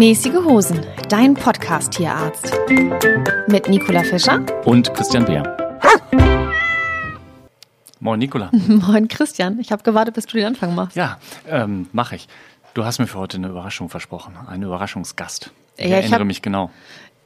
Mäßige 0.00 0.36
Hosen, 0.46 0.80
dein 1.10 1.34
Podcast-Tierarzt. 1.34 2.54
Mit 3.48 3.68
Nicola 3.68 4.02
Fischer 4.02 4.40
und 4.64 4.94
Christian 4.94 5.26
Beer. 5.26 5.42
Moin, 8.00 8.18
Nicola. 8.18 8.48
Moin, 8.66 9.08
Christian. 9.08 9.60
Ich 9.60 9.70
habe 9.72 9.82
gewartet, 9.82 10.14
bis 10.14 10.24
du 10.24 10.38
den 10.38 10.46
Anfang 10.46 10.74
machst. 10.74 10.96
Ja, 10.96 11.18
ähm, 11.46 11.86
mache 11.92 12.16
ich. 12.16 12.28
Du 12.72 12.86
hast 12.86 12.98
mir 12.98 13.06
für 13.08 13.18
heute 13.18 13.36
eine 13.36 13.48
Überraschung 13.48 13.90
versprochen, 13.90 14.38
einen 14.48 14.62
Überraschungsgast. 14.62 15.50
Ich 15.76 15.82
Ja, 15.84 15.88
ich 15.98 16.04
erinnere 16.04 16.20
hab- 16.20 16.26
mich 16.26 16.40
genau. 16.40 16.70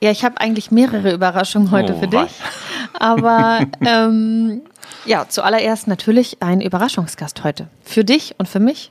Ja, 0.00 0.10
ich 0.10 0.24
habe 0.24 0.40
eigentlich 0.40 0.72
mehrere 0.72 1.12
Überraschungen 1.12 1.70
heute 1.70 1.94
Oh, 1.94 2.00
für 2.00 2.08
dich. 2.08 2.32
Aber 2.98 3.60
ähm, 3.86 4.62
ja, 5.06 5.28
zuallererst 5.28 5.86
natürlich 5.86 6.42
ein 6.42 6.60
Überraschungsgast 6.60 7.44
heute. 7.44 7.68
Für 7.84 8.04
dich 8.04 8.34
und 8.38 8.48
für 8.48 8.58
mich. 8.58 8.90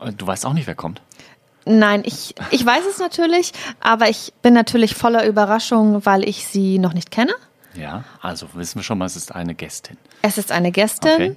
Äh, 0.00 0.12
Du 0.12 0.26
weißt 0.26 0.46
auch 0.46 0.54
nicht, 0.54 0.66
wer 0.66 0.74
kommt. 0.74 1.02
Nein, 1.66 2.02
ich, 2.04 2.34
ich 2.50 2.64
weiß 2.64 2.84
es 2.90 2.98
natürlich, 2.98 3.52
aber 3.80 4.08
ich 4.08 4.32
bin 4.42 4.52
natürlich 4.54 4.94
voller 4.94 5.26
Überraschung, 5.26 6.04
weil 6.04 6.28
ich 6.28 6.46
sie 6.46 6.78
noch 6.78 6.92
nicht 6.92 7.10
kenne. 7.10 7.32
Ja, 7.74 8.04
also 8.20 8.46
wissen 8.54 8.76
wir 8.78 8.82
schon 8.82 8.98
mal, 8.98 9.06
es 9.06 9.16
ist 9.16 9.34
eine 9.34 9.54
Gästin. 9.54 9.96
Es 10.22 10.38
ist 10.38 10.52
eine 10.52 10.70
Gästin 10.72 11.12
Okay. 11.12 11.36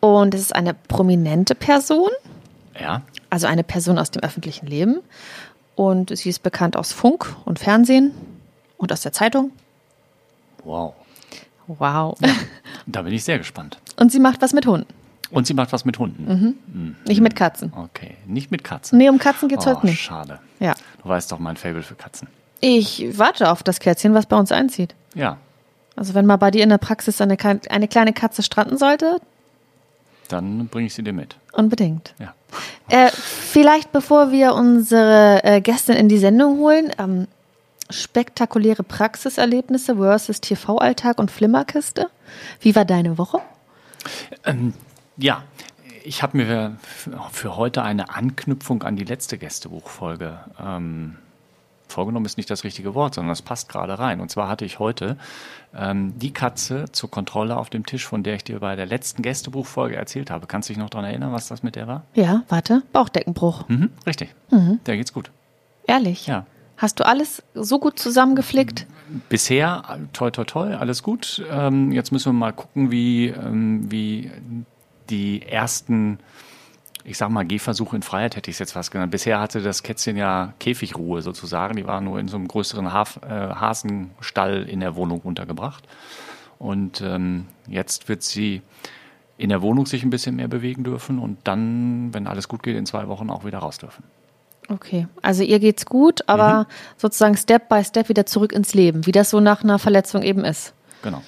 und 0.00 0.34
es 0.34 0.40
ist 0.42 0.54
eine 0.54 0.74
prominente 0.74 1.54
Person, 1.54 2.10
Ja, 2.78 3.02
also 3.30 3.46
eine 3.46 3.62
Person 3.64 3.98
aus 3.98 4.10
dem 4.10 4.22
öffentlichen 4.22 4.66
Leben. 4.66 5.00
Und 5.76 6.14
sie 6.16 6.28
ist 6.28 6.42
bekannt 6.42 6.76
aus 6.76 6.92
Funk 6.92 7.34
und 7.46 7.58
Fernsehen 7.58 8.12
und 8.76 8.92
aus 8.92 9.00
der 9.02 9.12
Zeitung. 9.12 9.52
wow. 10.64 10.94
Wow. 11.66 12.18
Da 12.86 13.02
bin 13.02 13.12
ich 13.12 13.22
sehr 13.22 13.38
gespannt. 13.38 13.78
Und 13.96 14.10
sie 14.10 14.18
macht 14.18 14.42
was 14.42 14.52
mit 14.52 14.66
Hunden, 14.66 14.92
Und 15.30 15.46
sie 15.46 15.54
macht 15.54 15.72
was 15.72 15.84
mit 15.84 15.98
Hunden. 15.98 16.56
Mhm. 16.72 16.96
nicht 17.06 17.20
mit 17.20 17.36
Katzen. 17.36 17.72
Okay, 17.76 18.16
nicht 18.26 18.50
mit 18.50 18.64
Katzen. 18.64 18.98
Nee, 18.98 19.08
um 19.08 19.18
Katzen 19.18 19.48
geht's 19.48 19.66
oh, 19.66 19.70
heute 19.76 19.86
nicht. 19.86 20.00
schade. 20.00 20.40
Ja. 20.58 20.74
Du 21.02 21.08
weißt 21.08 21.30
doch 21.30 21.38
mein 21.38 21.56
Fable 21.56 21.82
für 21.82 21.94
Katzen. 21.94 22.28
Ich 22.60 23.16
warte 23.18 23.50
auf 23.50 23.62
das 23.62 23.80
Kätzchen, 23.80 24.12
was 24.14 24.26
bei 24.26 24.36
uns 24.36 24.52
einzieht. 24.52 24.94
Ja, 25.14 25.38
Also 25.96 26.14
wenn 26.14 26.26
mal 26.26 26.36
bei 26.36 26.50
dir 26.50 26.62
in 26.62 26.68
der 26.68 26.78
Praxis 26.78 27.20
eine, 27.20 27.36
eine 27.70 27.88
kleine 27.88 28.12
Katze 28.12 28.42
stranden 28.42 28.76
sollte, 28.76 29.20
dann 30.28 30.68
bringe 30.68 30.86
ich 30.86 30.94
sie 30.94 31.02
dir 31.02 31.12
mit. 31.12 31.36
unbedingt. 31.52 32.14
Ja. 32.18 32.34
Äh, 32.88 33.10
vielleicht 33.10 33.92
bevor 33.92 34.30
wir 34.32 34.54
unsere 34.54 35.42
äh, 35.44 35.60
Gästin 35.60 35.96
in 35.96 36.08
die 36.08 36.18
Sendung 36.18 36.58
holen, 36.58 36.92
ähm, 36.98 37.26
spektakuläre 37.88 38.82
Praxiserlebnisse 38.84 39.96
versus 39.96 40.40
TV-Alltag 40.40 41.18
und 41.18 41.30
Flimmerkiste. 41.30 42.08
Wie 42.60 42.76
war 42.76 42.84
deine 42.84 43.18
Woche? 43.18 43.40
Ja, 45.20 45.44
ich 46.02 46.22
habe 46.22 46.36
mir 46.36 46.76
für 47.30 47.56
heute 47.56 47.82
eine 47.82 48.14
Anknüpfung 48.14 48.82
an 48.82 48.96
die 48.96 49.04
letzte 49.04 49.36
Gästebuchfolge 49.36 50.38
ähm, 50.58 51.16
vorgenommen, 51.88 52.24
ist 52.24 52.36
nicht 52.36 52.48
das 52.48 52.64
richtige 52.64 52.94
Wort, 52.94 53.14
sondern 53.14 53.30
das 53.30 53.42
passt 53.42 53.68
gerade 53.68 53.98
rein. 53.98 54.20
Und 54.20 54.30
zwar 54.30 54.48
hatte 54.48 54.64
ich 54.64 54.78
heute 54.78 55.18
ähm, 55.74 56.18
die 56.18 56.32
Katze 56.32 56.86
zur 56.92 57.10
Kontrolle 57.10 57.56
auf 57.56 57.68
dem 57.68 57.84
Tisch, 57.84 58.06
von 58.06 58.22
der 58.22 58.36
ich 58.36 58.44
dir 58.44 58.60
bei 58.60 58.76
der 58.76 58.86
letzten 58.86 59.22
Gästebuchfolge 59.22 59.96
erzählt 59.96 60.30
habe. 60.30 60.46
Kannst 60.46 60.68
du 60.68 60.72
dich 60.72 60.78
noch 60.78 60.90
daran 60.90 61.04
erinnern, 61.04 61.32
was 61.32 61.48
das 61.48 61.62
mit 61.62 61.76
der 61.76 61.86
war? 61.86 62.04
Ja, 62.14 62.44
warte, 62.48 62.82
Bauchdeckenbruch. 62.92 63.68
Mhm, 63.68 63.90
richtig. 64.06 64.34
Der 64.86 64.96
geht's 64.96 65.12
gut. 65.12 65.30
Ehrlich? 65.86 66.26
Ja. 66.26 66.46
Hast 66.76 66.98
du 66.98 67.04
alles 67.04 67.42
so 67.52 67.78
gut 67.78 67.98
zusammengeflickt? 67.98 68.86
Bisher, 69.28 69.82
äh, 69.88 69.98
toi, 70.14 70.30
toi, 70.30 70.44
toi, 70.44 70.74
alles 70.76 71.02
gut. 71.02 71.44
Ähm, 71.50 71.92
jetzt 71.92 72.10
müssen 72.10 72.32
wir 72.32 72.38
mal 72.38 72.52
gucken, 72.52 72.90
wie, 72.90 73.26
ähm, 73.26 73.90
wie 73.90 74.30
die 75.10 75.42
ersten, 75.42 76.18
ich 77.04 77.18
sag 77.18 77.30
mal, 77.30 77.44
Gehversuche 77.44 77.96
in 77.96 78.02
Freiheit 78.02 78.36
hätte 78.36 78.50
ich 78.50 78.54
es 78.56 78.60
jetzt 78.60 78.72
fast 78.72 78.90
genannt. 78.90 79.10
Bisher 79.10 79.40
hatte 79.40 79.60
das 79.60 79.82
Kätzchen 79.82 80.16
ja 80.16 80.54
Käfigruhe 80.58 81.22
sozusagen. 81.22 81.76
Die 81.76 81.86
war 81.86 82.00
nur 82.00 82.18
in 82.18 82.28
so 82.28 82.36
einem 82.36 82.48
größeren 82.48 82.92
Haf, 82.92 83.20
äh, 83.22 83.28
Hasenstall 83.28 84.62
in 84.68 84.80
der 84.80 84.96
Wohnung 84.96 85.20
untergebracht. 85.20 85.86
Und 86.58 87.00
ähm, 87.00 87.46
jetzt 87.66 88.08
wird 88.08 88.22
sie 88.22 88.62
in 89.38 89.48
der 89.48 89.62
Wohnung 89.62 89.86
sich 89.86 90.02
ein 90.02 90.10
bisschen 90.10 90.36
mehr 90.36 90.48
bewegen 90.48 90.84
dürfen 90.84 91.18
und 91.18 91.38
dann, 91.44 92.12
wenn 92.12 92.26
alles 92.26 92.46
gut 92.46 92.62
geht, 92.62 92.76
in 92.76 92.84
zwei 92.84 93.08
Wochen 93.08 93.30
auch 93.30 93.44
wieder 93.46 93.58
raus 93.58 93.78
dürfen. 93.78 94.04
Okay, 94.68 95.08
also 95.22 95.42
ihr 95.42 95.58
geht's 95.58 95.86
gut, 95.86 96.28
aber 96.28 96.66
sozusagen 96.98 97.36
Step 97.36 97.68
by 97.68 97.82
Step 97.82 98.08
wieder 98.10 98.26
zurück 98.26 98.52
ins 98.52 98.74
Leben, 98.74 99.06
wie 99.06 99.12
das 99.12 99.30
so 99.30 99.40
nach 99.40 99.64
einer 99.64 99.78
Verletzung 99.78 100.22
eben 100.22 100.44
ist. 100.44 100.74
Genau. 101.02 101.22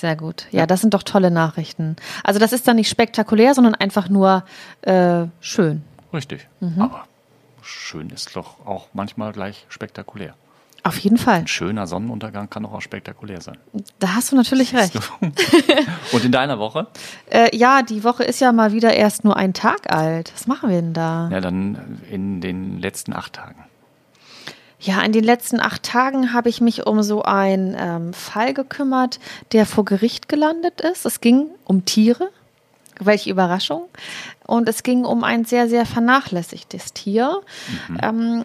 Sehr 0.00 0.16
gut. 0.16 0.46
Ja, 0.50 0.66
das 0.66 0.80
sind 0.80 0.94
doch 0.94 1.02
tolle 1.02 1.30
Nachrichten. 1.30 1.96
Also 2.24 2.40
das 2.40 2.54
ist 2.54 2.66
dann 2.66 2.76
nicht 2.76 2.88
spektakulär, 2.88 3.52
sondern 3.54 3.74
einfach 3.74 4.08
nur 4.08 4.44
äh, 4.80 5.26
schön. 5.40 5.82
Richtig. 6.14 6.48
Aber 6.78 7.04
schön 7.60 8.08
ist 8.08 8.34
doch 8.34 8.64
auch 8.64 8.88
manchmal 8.94 9.32
gleich 9.32 9.66
spektakulär. 9.68 10.32
Auf 10.84 10.96
jeden 10.96 11.18
Fall. 11.18 11.40
Ein 11.40 11.46
schöner 11.48 11.86
Sonnenuntergang 11.86 12.48
kann 12.48 12.62
doch 12.62 12.72
auch 12.72 12.80
spektakulär 12.80 13.42
sein. 13.42 13.58
Da 13.98 14.14
hast 14.14 14.32
du 14.32 14.36
natürlich 14.36 14.74
recht. 14.74 14.98
Und 16.12 16.24
in 16.24 16.32
deiner 16.32 16.58
Woche? 16.58 16.86
Äh, 17.28 17.54
ja, 17.54 17.82
die 17.82 18.02
Woche 18.02 18.24
ist 18.24 18.40
ja 18.40 18.52
mal 18.52 18.72
wieder 18.72 18.94
erst 18.94 19.22
nur 19.22 19.36
ein 19.36 19.52
Tag 19.52 19.92
alt. 19.92 20.32
Was 20.34 20.46
machen 20.46 20.70
wir 20.70 20.80
denn 20.80 20.94
da? 20.94 21.28
Ja, 21.30 21.42
dann 21.42 22.00
in 22.10 22.40
den 22.40 22.78
letzten 22.80 23.12
acht 23.12 23.34
Tagen. 23.34 23.66
Ja, 24.80 25.02
in 25.02 25.12
den 25.12 25.24
letzten 25.24 25.60
acht 25.60 25.82
Tagen 25.82 26.32
habe 26.32 26.48
ich 26.48 26.62
mich 26.62 26.86
um 26.86 27.02
so 27.02 27.22
einen 27.22 27.76
ähm, 27.78 28.14
Fall 28.14 28.54
gekümmert, 28.54 29.20
der 29.52 29.66
vor 29.66 29.84
Gericht 29.84 30.28
gelandet 30.28 30.80
ist. 30.80 31.04
Es 31.04 31.20
ging 31.20 31.48
um 31.64 31.84
Tiere. 31.84 32.30
Welche 32.98 33.30
Überraschung. 33.30 33.88
Und 34.46 34.68
es 34.68 34.82
ging 34.82 35.04
um 35.04 35.24
ein 35.24 35.44
sehr, 35.44 35.68
sehr 35.68 35.86
vernachlässigtes 35.86 36.92
Tier. 36.92 37.40
Ähm, 38.02 38.44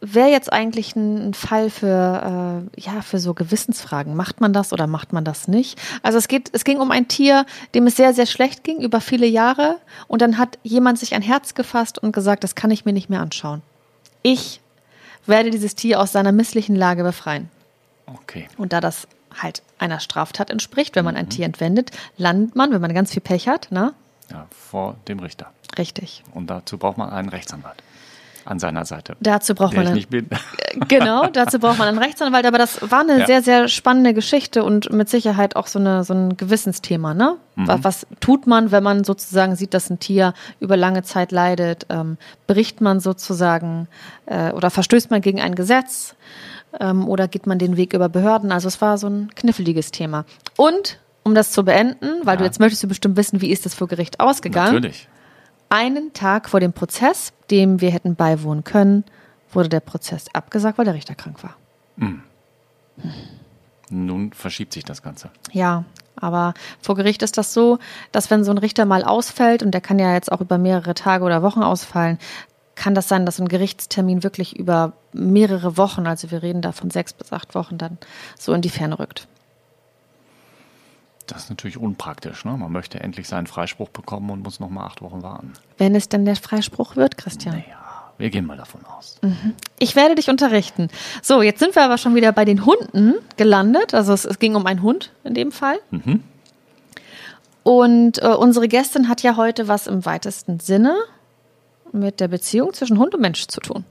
Wäre 0.00 0.28
jetzt 0.28 0.52
eigentlich 0.52 0.96
ein, 0.96 1.28
ein 1.28 1.34
Fall 1.34 1.68
für, 1.68 2.64
äh, 2.76 2.80
ja, 2.80 3.02
für 3.02 3.18
so 3.18 3.34
Gewissensfragen. 3.34 4.16
Macht 4.16 4.40
man 4.40 4.52
das 4.52 4.72
oder 4.72 4.86
macht 4.86 5.12
man 5.12 5.24
das 5.24 5.46
nicht? 5.46 5.78
Also 6.02 6.18
es 6.18 6.26
geht, 6.28 6.48
es 6.52 6.64
ging 6.64 6.78
um 6.78 6.90
ein 6.90 7.06
Tier, 7.06 7.44
dem 7.74 7.86
es 7.86 7.96
sehr, 7.96 8.14
sehr 8.14 8.26
schlecht 8.26 8.64
ging 8.64 8.80
über 8.80 9.00
viele 9.00 9.26
Jahre. 9.26 9.76
Und 10.08 10.22
dann 10.22 10.38
hat 10.38 10.58
jemand 10.62 10.98
sich 10.98 11.14
ein 11.14 11.22
Herz 11.22 11.54
gefasst 11.54 11.98
und 11.98 12.12
gesagt, 12.12 12.44
das 12.44 12.54
kann 12.54 12.70
ich 12.70 12.84
mir 12.84 12.92
nicht 12.92 13.10
mehr 13.10 13.20
anschauen. 13.20 13.60
Ich 14.22 14.60
werde 15.26 15.50
dieses 15.50 15.74
Tier 15.74 16.00
aus 16.00 16.12
seiner 16.12 16.32
misslichen 16.32 16.76
Lage 16.76 17.02
befreien. 17.02 17.48
Okay. 18.06 18.48
Und 18.56 18.72
da 18.72 18.80
das 18.80 19.06
halt 19.36 19.62
einer 19.78 20.00
Straftat 20.00 20.50
entspricht, 20.50 20.96
wenn 20.96 21.04
man 21.04 21.16
ein 21.16 21.28
Tier 21.28 21.46
entwendet, 21.46 21.92
landet 22.16 22.56
man, 22.56 22.72
wenn 22.72 22.80
man 22.80 22.92
ganz 22.94 23.12
viel 23.12 23.22
Pech 23.22 23.48
hat, 23.48 23.70
ne? 23.70 23.94
Ja, 24.30 24.46
vor 24.50 24.96
dem 25.08 25.20
Richter. 25.20 25.52
Richtig. 25.78 26.24
Und 26.32 26.48
dazu 26.48 26.78
braucht 26.78 26.98
man 26.98 27.10
einen 27.10 27.28
Rechtsanwalt 27.28 27.82
an 28.50 28.58
seiner 28.58 28.84
Seite. 28.84 29.16
Dazu 29.20 29.54
braucht 29.54 29.74
man 29.76 29.86
einen, 29.86 30.04
bin. 30.06 30.28
genau, 30.88 31.26
dazu 31.32 31.58
braucht 31.58 31.78
man 31.78 31.88
einen 31.88 31.98
Rechtsanwalt, 31.98 32.44
aber 32.46 32.58
das 32.58 32.80
war 32.90 33.00
eine 33.00 33.20
Ja. 33.20 33.26
sehr, 33.26 33.42
sehr 33.42 33.68
spannende 33.68 34.12
Geschichte 34.12 34.64
und 34.64 34.92
mit 34.92 35.08
Sicherheit 35.08 35.56
auch 35.56 35.66
so, 35.68 35.78
eine, 35.78 36.04
so 36.04 36.12
ein 36.14 36.36
Gewissensthema, 36.36 37.14
ne? 37.14 37.36
Mhm. 37.56 37.68
Was, 37.68 37.84
was 37.84 38.06
tut 38.20 38.46
man, 38.46 38.72
wenn 38.72 38.82
man 38.82 39.04
sozusagen 39.04 39.54
sieht, 39.56 39.72
dass 39.74 39.88
ein 39.90 40.00
Tier 40.00 40.34
über 40.58 40.76
lange 40.76 41.02
Zeit 41.02 41.30
leidet? 41.32 41.86
Ähm, 41.88 42.18
bricht 42.46 42.80
man 42.80 43.00
sozusagen 43.00 43.86
äh, 44.26 44.50
oder 44.50 44.70
verstößt 44.70 45.10
man 45.10 45.20
gegen 45.20 45.40
ein 45.40 45.54
Gesetz? 45.54 46.14
Ähm, 46.80 47.08
oder 47.08 47.28
geht 47.28 47.46
man 47.46 47.58
den 47.58 47.76
Weg 47.76 47.92
über 47.94 48.08
Behörden? 48.08 48.52
Also 48.52 48.68
es 48.68 48.80
war 48.80 48.98
so 48.98 49.06
ein 49.08 49.30
kniffliges 49.34 49.90
Thema. 49.92 50.24
Und 50.56 50.98
um 51.22 51.34
das 51.34 51.52
zu 51.52 51.64
beenden, 51.64 52.06
weil 52.24 52.36
du 52.36 52.42
Ja. 52.44 52.48
jetzt 52.48 52.58
möchtest 52.60 52.82
du 52.82 52.88
bestimmt 52.88 53.16
wissen, 53.16 53.40
wie 53.42 53.50
ist 53.50 53.66
das 53.66 53.74
vor 53.74 53.88
Gericht 53.88 54.20
ausgegangen? 54.20 54.74
Natürlich. 54.76 55.06
Einen 55.70 56.12
Tag 56.12 56.48
vor 56.48 56.58
dem 56.58 56.72
Prozess, 56.72 57.32
dem 57.50 57.80
wir 57.80 57.92
hätten 57.92 58.16
beiwohnen 58.16 58.64
können, 58.64 59.04
wurde 59.52 59.68
der 59.68 59.80
Prozess 59.80 60.26
abgesagt, 60.32 60.78
weil 60.78 60.84
der 60.84 60.94
Richter 60.94 61.14
krank 61.14 61.42
war. 61.44 61.56
Nun 63.88 64.32
verschiebt 64.32 64.72
sich 64.72 64.84
das 64.84 65.00
Ganze. 65.00 65.30
Ja, 65.52 65.84
aber 66.16 66.54
vor 66.80 66.96
Gericht 66.96 67.22
ist 67.22 67.38
das 67.38 67.54
so, 67.54 67.78
dass 68.10 68.30
wenn 68.30 68.42
so 68.42 68.50
ein 68.50 68.58
Richter 68.58 68.84
mal 68.84 69.04
ausfällt, 69.04 69.62
und 69.62 69.70
der 69.70 69.80
kann 69.80 70.00
ja 70.00 70.12
jetzt 70.12 70.30
auch 70.30 70.40
über 70.40 70.58
mehrere 70.58 70.94
Tage 70.94 71.24
oder 71.24 71.42
Wochen 71.42 71.62
ausfallen, 71.62 72.18
kann 72.74 72.94
das 72.94 73.08
sein, 73.08 73.24
dass 73.24 73.40
ein 73.40 73.48
Gerichtstermin 73.48 74.24
wirklich 74.24 74.58
über 74.58 74.94
mehrere 75.12 75.76
Wochen, 75.76 76.06
also 76.06 76.30
wir 76.32 76.42
reden 76.42 76.62
da 76.62 76.72
von 76.72 76.90
sechs 76.90 77.12
bis 77.12 77.32
acht 77.32 77.54
Wochen, 77.54 77.78
dann 77.78 77.98
so 78.36 78.52
in 78.54 78.62
die 78.62 78.70
Ferne 78.70 78.98
rückt. 78.98 79.28
Das 81.30 81.44
ist 81.44 81.50
natürlich 81.50 81.78
unpraktisch. 81.78 82.44
Ne? 82.44 82.56
Man 82.56 82.72
möchte 82.72 83.00
endlich 83.00 83.28
seinen 83.28 83.46
Freispruch 83.46 83.88
bekommen 83.88 84.30
und 84.30 84.42
muss 84.42 84.60
noch 84.60 84.70
mal 84.70 84.84
acht 84.84 85.00
Wochen 85.02 85.22
warten. 85.22 85.52
Wenn 85.78 85.94
es 85.94 86.08
denn 86.08 86.24
der 86.24 86.36
Freispruch 86.36 86.96
wird, 86.96 87.16
Christian. 87.16 87.56
Naja, 87.56 87.76
wir 88.18 88.30
gehen 88.30 88.46
mal 88.46 88.56
davon 88.56 88.84
aus. 88.84 89.18
Ich 89.78 89.96
werde 89.96 90.14
dich 90.14 90.28
unterrichten. 90.28 90.88
So, 91.22 91.42
jetzt 91.42 91.60
sind 91.60 91.74
wir 91.74 91.84
aber 91.84 91.98
schon 91.98 92.14
wieder 92.14 92.32
bei 92.32 92.44
den 92.44 92.66
Hunden 92.66 93.14
gelandet. 93.36 93.94
Also 93.94 94.12
es, 94.12 94.24
es 94.24 94.38
ging 94.38 94.56
um 94.56 94.66
einen 94.66 94.82
Hund 94.82 95.12
in 95.24 95.34
dem 95.34 95.52
Fall. 95.52 95.78
Und 97.62 98.22
äh, 98.22 98.26
unsere 98.28 98.68
Gästin 98.68 99.08
hat 99.08 99.22
ja 99.22 99.36
heute 99.36 99.68
was 99.68 99.86
im 99.86 100.04
weitesten 100.04 100.60
Sinne 100.60 100.96
mit 101.92 102.20
der 102.20 102.28
Beziehung 102.28 102.72
zwischen 102.72 102.98
Hund 102.98 103.14
und 103.14 103.20
Mensch 103.20 103.46
zu 103.46 103.60
tun. 103.60 103.84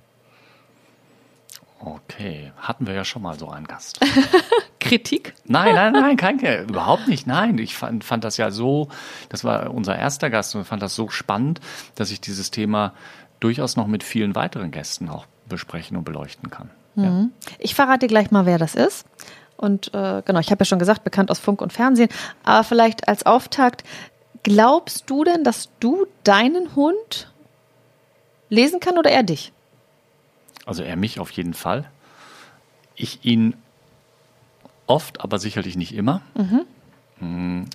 Okay, 1.80 2.52
hatten 2.58 2.88
wir 2.88 2.94
ja 2.94 3.06
schon 3.06 3.22
mal 3.22 3.40
so 3.40 3.50
einen 3.50 3.66
Gast. 3.66 4.00
Kritik? 4.80 5.34
Nein, 5.46 5.76
nein, 5.76 5.94
nein, 5.94 6.18
kein, 6.18 6.40
überhaupt 6.68 7.08
nicht. 7.08 7.26
Nein, 7.26 7.58
ich 7.58 7.76
fand, 7.76 8.04
fand 8.04 8.24
das 8.24 8.38
ja 8.38 8.52
so, 8.52 8.90
das 9.30 9.44
war 9.44 9.74
unser 9.74 9.98
erster 9.98 10.30
Gast 10.30 10.56
und 10.56 10.66
fand 10.66 10.81
das 10.81 10.96
so 10.96 11.10
spannend, 11.10 11.62
dass 11.96 12.12
ich 12.12 12.20
dieses 12.20 12.52
Thema 12.52 12.94
durchaus 13.40 13.78
noch 13.78 13.88
mit 13.88 14.04
vielen 14.04 14.36
weiteren 14.36 14.72
Gästen 14.72 15.10
auch 15.10 15.26
besprechen 15.48 15.96
und 15.96 16.04
beleuchten 16.04 16.50
kann. 16.50 16.70
Mhm. 16.96 17.04
Ja. 17.04 17.26
Ich 17.60 17.76
verrate 17.76 18.00
dir 18.00 18.08
gleich 18.08 18.31
mal, 18.31 18.46
wer 18.46 18.58
das 18.58 18.76
ist. 18.76 19.06
Und 19.56 19.94
äh, 19.94 20.22
genau, 20.24 20.40
ich 20.40 20.52
habe 20.52 20.62
ja 20.62 20.66
schon 20.66 20.80
gesagt, 20.80 21.04
bekannt 21.04 21.31
aus 21.31 21.40
Funk 21.40 21.62
und 21.62 21.74
Fernsehen. 21.74 22.10
Aber 22.44 22.64
vielleicht 22.64 23.08
als 23.08 23.26
Auftakt, 23.26 23.84
glaubst 24.44 25.10
du 25.10 25.24
denn, 25.24 25.44
dass 25.44 25.70
du 25.80 26.06
deinen 26.24 26.76
Hund 26.76 27.31
lesen 28.50 28.80
kann 28.80 28.98
oder 28.98 29.12
er 29.12 29.24
dich? 29.24 29.52
Also 30.69 30.83
er 30.83 30.95
mich 30.95 31.19
auf 31.19 31.31
jeden 31.31 31.56
Fall. 31.56 31.89
Ich 32.95 33.25
ihn 33.25 33.56
oft, 34.86 35.19
aber 35.21 35.39
sicherlich 35.39 35.75
nicht 35.75 35.95
immer. 35.95 36.21
Mhm. 36.36 36.62
Hm, 37.18 37.66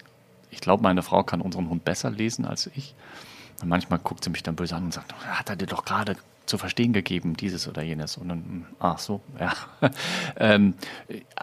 ich 0.52 0.60
glaube, 0.60 0.84
meine 0.84 1.02
Frau 1.02 1.24
kann 1.24 1.40
unseren 1.40 1.68
Hund 1.68 1.84
besser 1.84 2.12
lesen 2.12 2.44
als 2.44 2.70
ich. 2.72 2.94
Und 3.60 3.68
manchmal 3.68 3.98
guckt 3.98 4.22
sie 4.22 4.30
mich 4.30 4.44
dann 4.44 4.54
böse 4.54 4.76
an 4.76 4.84
und 4.84 4.94
sagt, 4.94 5.12
hat 5.26 5.50
er 5.50 5.56
dir 5.56 5.66
doch 5.66 5.84
gerade 5.84 6.14
zu 6.46 6.56
verstehen 6.56 6.92
gegeben, 6.92 7.36
dieses 7.36 7.66
oder 7.66 7.82
jenes. 7.82 8.16
Und 8.16 8.28
dann, 8.28 8.38
hm, 8.38 8.66
ach 8.78 9.00
so, 9.00 9.20
ja. 9.40 9.52
ähm, 10.36 10.74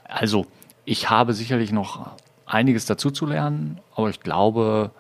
also, 0.06 0.48
ich 0.86 1.10
habe 1.10 1.34
sicherlich 1.34 1.74
noch 1.74 2.16
einiges 2.46 2.86
dazu 2.86 3.12
zu 3.12 3.26
lernen, 3.26 3.82
aber 3.94 4.10
ich 4.10 4.22
glaube, 4.22 4.92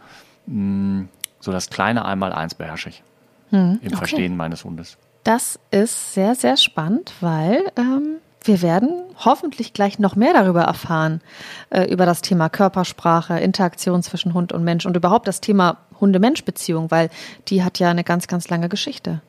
mh, 0.48 0.53
hm, 0.53 1.09
so 1.39 1.53
das 1.53 1.69
kleine 1.69 2.03
Einmal-Eins 2.03 2.56
beherrsche 2.56 2.89
ich 2.89 3.03
hm, 3.51 3.80
im 3.81 3.88
okay. 3.88 3.95
Verstehen 3.95 4.36
meines 4.36 4.65
Hundes. 4.65 4.98
Das 5.23 5.59
ist 5.69 6.13
sehr, 6.13 6.35
sehr 6.35 6.57
spannend, 6.57 7.13
weil 7.21 7.71
ähm, 7.77 8.18
wir 8.44 8.62
werden 8.62 9.03
hoffentlich 9.23 9.73
gleich 9.73 10.00
noch 10.00 10.15
mehr 10.15 10.33
darüber 10.33 10.63
erfahren, 10.63 11.21
äh, 11.69 11.83
über 11.91 12.06
das 12.06 12.21
Thema 12.21 12.50
Körpersprache, 12.50 13.39
Interaktion 13.39 14.01
zwischen 14.01 14.33
Hund 14.33 14.51
und 14.51 14.63
Mensch 14.63 14.85
und 14.85 14.97
überhaupt 14.97 15.27
das 15.27 15.41
Thema 15.41 15.77
Hunde-Mensch-Beziehung, 16.00 16.89
weil 16.89 17.09
die 17.47 17.63
hat 17.63 17.77
ja 17.77 17.89
eine 17.89 18.03
ganz, 18.03 18.27
ganz 18.27 18.50
lange 18.50 18.68
Geschichte. 18.68 19.21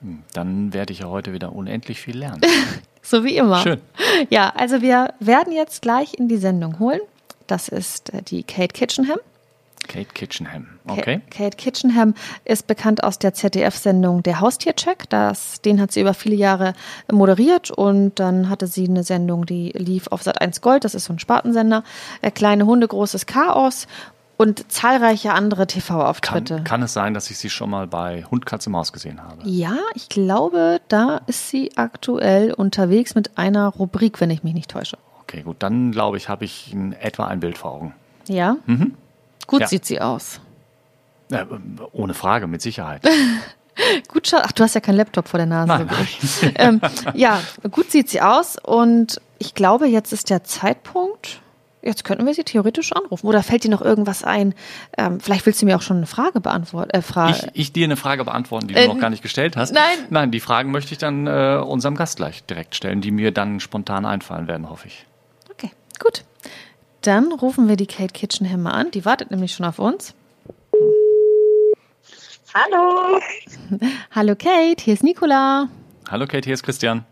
Hm, 0.00 0.22
dann 0.32 0.72
werde 0.72 0.92
ich 0.92 1.00
ja 1.00 1.08
heute 1.08 1.34
wieder 1.34 1.52
unendlich 1.52 2.00
viel 2.00 2.16
lernen. 2.16 2.40
so 3.02 3.22
wie 3.24 3.36
immer. 3.36 3.58
Schön. 3.58 3.80
Ja, 4.30 4.50
also 4.56 4.80
wir 4.80 5.12
werden 5.20 5.52
jetzt 5.52 5.82
gleich 5.82 6.14
in 6.14 6.28
die 6.28 6.38
Sendung 6.38 6.78
holen. 6.78 7.00
Das 7.46 7.68
ist 7.68 8.14
äh, 8.14 8.22
die 8.22 8.44
Kate 8.44 8.72
Kitchenham. 8.72 9.18
Kate 9.88 10.12
Kitchenham, 10.12 10.66
okay. 10.86 11.20
Kate 11.30 11.56
Kitchenham 11.56 12.14
ist 12.44 12.66
bekannt 12.66 13.02
aus 13.02 13.18
der 13.18 13.34
ZDF-Sendung 13.34 14.22
Der 14.22 14.40
Haustiercheck. 14.40 15.08
Das, 15.08 15.60
den 15.62 15.80
hat 15.80 15.92
sie 15.92 16.00
über 16.00 16.14
viele 16.14 16.36
Jahre 16.36 16.74
moderiert 17.10 17.70
und 17.70 18.20
dann 18.20 18.48
hatte 18.48 18.66
sie 18.66 18.86
eine 18.86 19.02
Sendung, 19.02 19.46
die 19.46 19.70
lief 19.70 20.08
auf 20.08 20.22
Sat1 20.22 20.60
Gold, 20.60 20.84
das 20.84 20.94
ist 20.94 21.06
so 21.06 21.12
ein 21.12 21.18
Spartensender. 21.18 21.82
Äh, 22.22 22.30
Kleine 22.30 22.66
Hunde, 22.66 22.86
großes 22.86 23.26
Chaos 23.26 23.86
und 24.38 24.70
zahlreiche 24.70 25.32
andere 25.32 25.66
TV-Auftritte. 25.66 26.56
Kann, 26.56 26.64
kann, 26.64 26.82
es 26.82 26.92
sein, 26.92 27.12
dass 27.12 27.30
ich 27.30 27.38
sie 27.38 27.50
schon 27.50 27.70
mal 27.70 27.86
bei 27.86 28.24
Hund, 28.30 28.46
Katze, 28.46 28.70
Maus 28.70 28.92
gesehen 28.92 29.22
habe? 29.22 29.42
Ja, 29.44 29.76
ich 29.94 30.08
glaube, 30.08 30.80
da 30.88 31.20
ist 31.26 31.50
sie 31.50 31.76
aktuell 31.76 32.52
unterwegs 32.52 33.14
mit 33.14 33.36
einer 33.36 33.68
Rubrik, 33.68 34.20
wenn 34.20 34.30
ich 34.30 34.44
mich 34.44 34.54
nicht 34.54 34.70
täusche. 34.70 34.96
Okay, 35.22 35.42
gut, 35.42 35.56
dann 35.58 35.92
glaube 35.92 36.16
ich, 36.16 36.28
habe 36.28 36.44
ich 36.44 36.72
in 36.72 36.92
etwa 36.92 37.26
ein 37.26 37.40
Bild 37.40 37.58
vor 37.58 37.72
Augen. 37.72 37.94
Ja? 38.28 38.56
Mhm. 38.66 38.94
Gut 39.48 39.62
ja. 39.62 39.66
sieht 39.66 39.84
sie 39.84 40.00
aus. 40.00 40.40
Ja, 41.30 41.44
ohne 41.92 42.14
Frage, 42.14 42.46
mit 42.46 42.62
Sicherheit. 42.62 43.02
gut 44.08 44.32
Ach, 44.32 44.52
du 44.52 44.62
hast 44.62 44.74
ja 44.74 44.80
keinen 44.80 44.96
Laptop 44.96 45.26
vor 45.26 45.38
der 45.38 45.46
Nase. 45.46 45.84
Nein, 45.84 45.88
nein. 45.90 46.52
ähm, 46.56 46.80
ja, 47.14 47.40
gut 47.70 47.90
sieht 47.90 48.08
sie 48.08 48.20
aus 48.20 48.56
und 48.62 49.20
ich 49.38 49.54
glaube, 49.54 49.86
jetzt 49.88 50.12
ist 50.12 50.30
der 50.30 50.44
Zeitpunkt 50.44 51.40
Jetzt 51.80 52.04
könnten 52.04 52.26
wir 52.26 52.34
sie 52.34 52.42
theoretisch 52.42 52.92
anrufen. 52.92 53.26
Oder 53.26 53.42
fällt 53.42 53.64
dir 53.64 53.70
noch 53.70 53.82
irgendwas 53.82 54.24
ein? 54.24 54.54
Ähm, 54.96 55.20
vielleicht 55.20 55.46
willst 55.46 55.62
du 55.62 55.66
mir 55.66 55.76
auch 55.76 55.82
schon 55.82 55.98
eine 55.98 56.06
Frage 56.06 56.40
beantworten. 56.40 56.90
Äh, 56.90 57.02
Fra 57.02 57.30
ich, 57.30 57.46
ich, 57.52 57.72
dir 57.72 57.84
eine 57.84 57.96
Frage 57.96 58.24
beantworten, 58.24 58.66
die 58.66 58.74
du 58.74 58.80
äh, 58.80 58.88
noch 58.88 58.98
gar 58.98 59.10
nicht 59.10 59.22
gestellt 59.22 59.56
hast. 59.56 59.72
Nein. 59.72 59.98
Nein, 60.10 60.30
die 60.30 60.40
Fragen 60.40 60.72
möchte 60.72 60.92
ich 60.92 60.98
dann 60.98 61.26
äh, 61.26 61.62
unserem 61.64 61.94
Gast 61.94 62.16
gleich 62.16 62.44
direkt 62.44 62.74
stellen, 62.74 63.00
die 63.00 63.10
mir 63.10 63.30
dann 63.30 63.60
spontan 63.60 64.06
einfallen 64.06 64.48
werden, 64.48 64.68
hoffe 64.68 64.88
ich. 64.88 65.06
Okay, 65.50 65.70
gut. 66.00 66.24
Dann 67.02 67.32
rufen 67.32 67.68
wir 67.68 67.76
die 67.76 67.86
Kate 67.86 68.12
Kitchenham 68.12 68.62
mal 68.62 68.72
an. 68.72 68.90
Die 68.90 69.04
wartet 69.04 69.30
nämlich 69.30 69.52
schon 69.52 69.66
auf 69.66 69.78
uns. 69.78 70.14
Hallo. 72.54 73.20
Hallo 74.10 74.34
Kate, 74.34 74.82
hier 74.82 74.94
ist 74.94 75.04
Nicola. 75.04 75.68
Hallo 76.10 76.26
Kate, 76.26 76.44
hier 76.44 76.54
ist 76.54 76.62
Christian. 76.62 77.04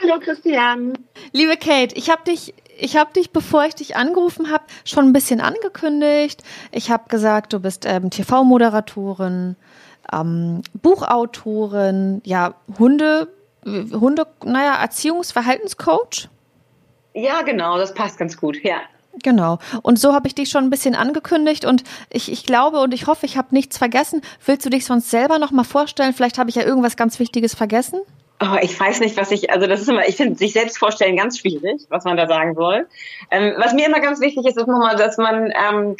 Hallo 0.00 0.18
Christian. 0.20 0.96
Liebe 1.32 1.56
Kate, 1.56 1.94
ich 1.94 2.10
habe 2.10 2.22
dich 2.24 2.54
ich 2.76 2.96
habe 2.96 3.12
dich, 3.12 3.30
bevor 3.30 3.64
ich 3.64 3.74
dich 3.74 3.96
angerufen 3.96 4.50
habe, 4.50 4.64
schon 4.84 5.06
ein 5.06 5.12
bisschen 5.12 5.40
angekündigt. 5.40 6.42
Ich 6.72 6.90
habe 6.90 7.08
gesagt, 7.08 7.52
du 7.52 7.60
bist 7.60 7.86
ähm, 7.86 8.10
TV-Moderatorin, 8.10 9.56
ähm, 10.12 10.62
Buchautorin, 10.74 12.20
ja, 12.24 12.54
Hunde, 12.78 13.28
Hunde, 13.64 14.26
naja, 14.44 14.74
Erziehungsverhaltenscoach. 14.80 16.28
Ja, 17.14 17.42
genau, 17.42 17.78
das 17.78 17.94
passt 17.94 18.18
ganz 18.18 18.36
gut, 18.36 18.62
ja. 18.64 18.78
Genau. 19.22 19.58
Und 19.82 19.98
so 19.98 20.12
habe 20.12 20.26
ich 20.26 20.34
dich 20.34 20.50
schon 20.50 20.64
ein 20.64 20.70
bisschen 20.70 20.94
angekündigt 20.94 21.64
und 21.64 21.84
ich, 22.10 22.30
ich 22.30 22.44
glaube 22.44 22.80
und 22.80 22.92
ich 22.92 23.06
hoffe, 23.06 23.26
ich 23.26 23.36
habe 23.36 23.48
nichts 23.52 23.78
vergessen. 23.78 24.22
Willst 24.44 24.66
du 24.66 24.70
dich 24.70 24.84
sonst 24.84 25.10
selber 25.10 25.38
noch 25.38 25.50
mal 25.50 25.64
vorstellen? 25.64 26.12
Vielleicht 26.14 26.38
habe 26.38 26.50
ich 26.50 26.56
ja 26.56 26.62
irgendwas 26.62 26.96
ganz 26.96 27.18
Wichtiges 27.18 27.54
vergessen. 27.54 28.00
Oh, 28.40 28.56
ich 28.60 28.78
weiß 28.78 29.00
nicht, 29.00 29.16
was 29.16 29.30
ich, 29.30 29.50
also 29.50 29.66
das 29.66 29.80
ist 29.80 29.88
immer, 29.88 30.06
ich 30.08 30.16
finde 30.16 30.36
sich 30.36 30.52
selbst 30.52 30.78
vorstellen 30.78 31.16
ganz 31.16 31.38
schwierig, 31.38 31.82
was 31.88 32.04
man 32.04 32.16
da 32.16 32.26
sagen 32.26 32.54
soll. 32.54 32.86
Ähm, 33.30 33.54
was 33.58 33.72
mir 33.72 33.86
immer 33.86 34.00
ganz 34.00 34.20
wichtig 34.20 34.44
ist, 34.44 34.56
ist 34.56 34.66
nochmal, 34.66 34.96
dass 34.96 35.16
man, 35.18 35.52
ähm, 35.52 35.96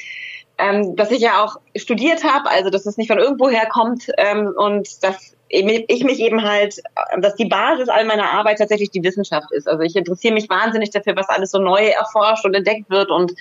ähm, 0.59 0.97
dass 0.97 1.11
ich 1.13 1.21
ja 1.21 1.43
auch 1.43 1.57
studiert 1.77 2.25
habe, 2.25 2.51
also 2.51 2.71
dass 2.71 2.87
es 2.87 2.97
nicht 2.97 3.09
von 3.09 3.19
irgendwo 3.19 3.49
herkommt 3.49 4.11
ähm, 4.19 4.53
und 4.57 5.03
dass 5.05 5.34
ich 5.55 6.05
mich 6.05 6.19
eben 6.21 6.43
halt, 6.43 6.83
dass 7.19 7.37
die 7.37 7.45
Basis 7.45 7.89
all 7.89 8.05
meiner 8.05 8.33
Arbeit 8.33 8.59
tatsächlich 8.59 8.91
die 8.91 9.03
Wissenschaft 9.03 9.53
ist. 9.53 9.69
Also 9.69 9.83
ich 9.83 9.95
interessiere 9.95 10.35
mich 10.35 10.51
wahnsinnig 10.51 10.91
dafür, 10.91 11.17
was 11.17 11.29
alles 11.29 11.51
so 11.51 11.59
neu 11.59 11.87
erforscht 11.87 12.45
und 12.45 12.55
entdeckt 12.55 12.91
wird 12.91 13.11
und 13.11 13.33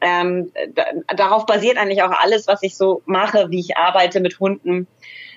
ähm, 0.00 0.52
da, 0.74 0.84
darauf 1.14 1.46
basiert 1.46 1.78
eigentlich 1.78 2.02
auch 2.02 2.10
alles, 2.10 2.48
was 2.48 2.62
ich 2.62 2.76
so 2.76 3.02
mache, 3.06 3.50
wie 3.50 3.60
ich 3.60 3.76
arbeite 3.76 4.20
mit 4.20 4.38
Hunden. 4.40 4.88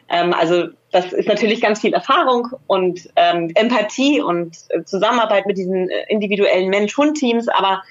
Ähm, 0.09 0.33
also 0.33 0.67
das 0.91 1.13
ist 1.13 1.27
natürlich 1.27 1.61
ganz 1.61 1.81
viel 1.81 1.93
Erfahrung 1.93 2.49
und 2.67 3.09
ähm, 3.15 3.51
Empathie 3.55 4.21
und 4.21 4.57
äh, 4.69 4.83
Zusammenarbeit 4.83 5.45
mit 5.45 5.57
diesen 5.57 5.89
äh, 5.89 6.05
individuellen 6.09 6.69
Mensch-Hund-Teams, 6.69 7.47
aber 7.47 7.83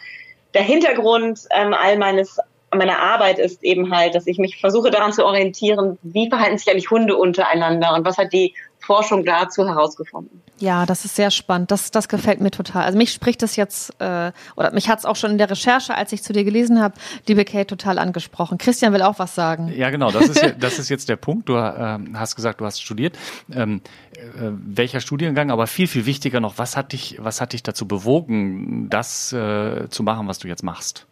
der 0.54 0.62
Hintergrund 0.62 1.40
ähm, 1.50 1.74
all 1.74 1.96
meines 1.98 2.38
meiner 2.78 3.00
Arbeit 3.00 3.38
ist 3.38 3.62
eben 3.62 3.94
halt, 3.94 4.14
dass 4.14 4.26
ich 4.26 4.38
mich 4.38 4.60
versuche 4.60 4.90
daran 4.90 5.12
zu 5.12 5.24
orientieren, 5.24 5.98
wie 6.02 6.28
verhalten 6.28 6.58
sich 6.58 6.70
eigentlich 6.70 6.90
Hunde 6.90 7.16
untereinander 7.16 7.94
und 7.94 8.04
was 8.04 8.18
hat 8.18 8.32
die 8.32 8.54
Forschung 8.84 9.24
dazu 9.24 9.66
herausgefunden. 9.66 10.42
Ja, 10.58 10.86
das 10.86 11.04
ist 11.04 11.16
sehr 11.16 11.30
spannend. 11.30 11.70
Das, 11.70 11.90
das 11.90 12.08
gefällt 12.08 12.40
mir 12.40 12.50
total. 12.50 12.84
Also 12.84 12.96
mich 12.96 13.12
spricht 13.12 13.42
das 13.42 13.56
jetzt, 13.56 13.90
äh, 14.00 14.30
oder 14.56 14.72
mich 14.72 14.88
hat 14.88 15.00
es 15.00 15.04
auch 15.04 15.16
schon 15.16 15.32
in 15.32 15.38
der 15.38 15.50
Recherche, 15.50 15.94
als 15.94 16.12
ich 16.12 16.22
zu 16.22 16.32
dir 16.32 16.44
gelesen 16.44 16.80
habe, 16.80 16.94
liebe 17.26 17.44
Kate, 17.44 17.66
total 17.66 17.98
angesprochen. 17.98 18.58
Christian 18.58 18.92
will 18.92 19.02
auch 19.02 19.18
was 19.18 19.34
sagen. 19.34 19.72
Ja, 19.74 19.90
genau. 19.90 20.10
Das 20.10 20.28
ist, 20.28 20.54
das 20.60 20.78
ist 20.78 20.90
jetzt 20.90 21.08
der 21.08 21.16
Punkt. 21.16 21.48
Du 21.48 21.56
äh, 21.56 21.98
hast 22.14 22.36
gesagt, 22.36 22.60
du 22.60 22.66
hast 22.66 22.80
studiert. 22.80 23.16
Ähm, 23.52 23.80
äh, 24.16 24.50
welcher 24.52 25.00
Studiengang? 25.00 25.50
Aber 25.50 25.66
viel, 25.66 25.88
viel 25.88 26.06
wichtiger 26.06 26.40
noch, 26.40 26.58
was 26.58 26.76
hat 26.76 26.92
dich, 26.92 27.16
was 27.20 27.40
hat 27.40 27.52
dich 27.52 27.62
dazu 27.62 27.88
bewogen, 27.88 28.88
das 28.90 29.32
äh, 29.32 29.88
zu 29.88 30.02
machen, 30.02 30.28
was 30.28 30.38
du 30.38 30.48
jetzt 30.48 30.62
machst? 30.62 31.06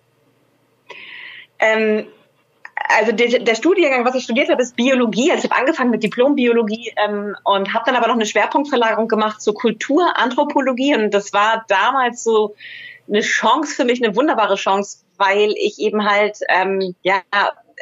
Ähm, 1.63 2.07
also 2.89 3.13
der, 3.13 3.39
der, 3.39 3.55
Studiengang, 3.55 4.05
was 4.05 4.15
ich 4.15 4.25
studiert 4.25 4.51
habe, 4.51 4.61
ist 4.61 4.77
Biologie. 4.77 5.31
Also 5.31 5.45
ich 5.45 5.51
habe 5.51 5.61
angefangen 5.61 5.91
mit 5.91 6.03
Diplombiologie 6.03 6.93
ähm, 7.05 7.37
und 7.45 7.73
habe 7.73 7.85
dann 7.87 7.97
aber 7.97 8.09
noch 8.09 8.15
eine 8.15 8.27
Schwerpunktverlagerung 8.27 9.09
gemacht 9.09 9.41
zur 9.41 9.55
Kulturanthropologie. 9.55 10.95
Und 10.97 11.13
das 11.13 11.33
war 11.33 11.65
damals 11.69 12.25
so 12.25 12.55
eine 13.09 13.21
Chance 13.21 13.75
für 13.75 13.85
mich, 13.85 14.03
eine 14.03 14.17
wunderbare 14.17 14.57
Chance, 14.57 14.99
weil 15.17 15.55
ich 15.57 15.79
eben 15.79 16.05
halt 16.05 16.39
ähm, 16.49 16.95
ja 17.03 17.23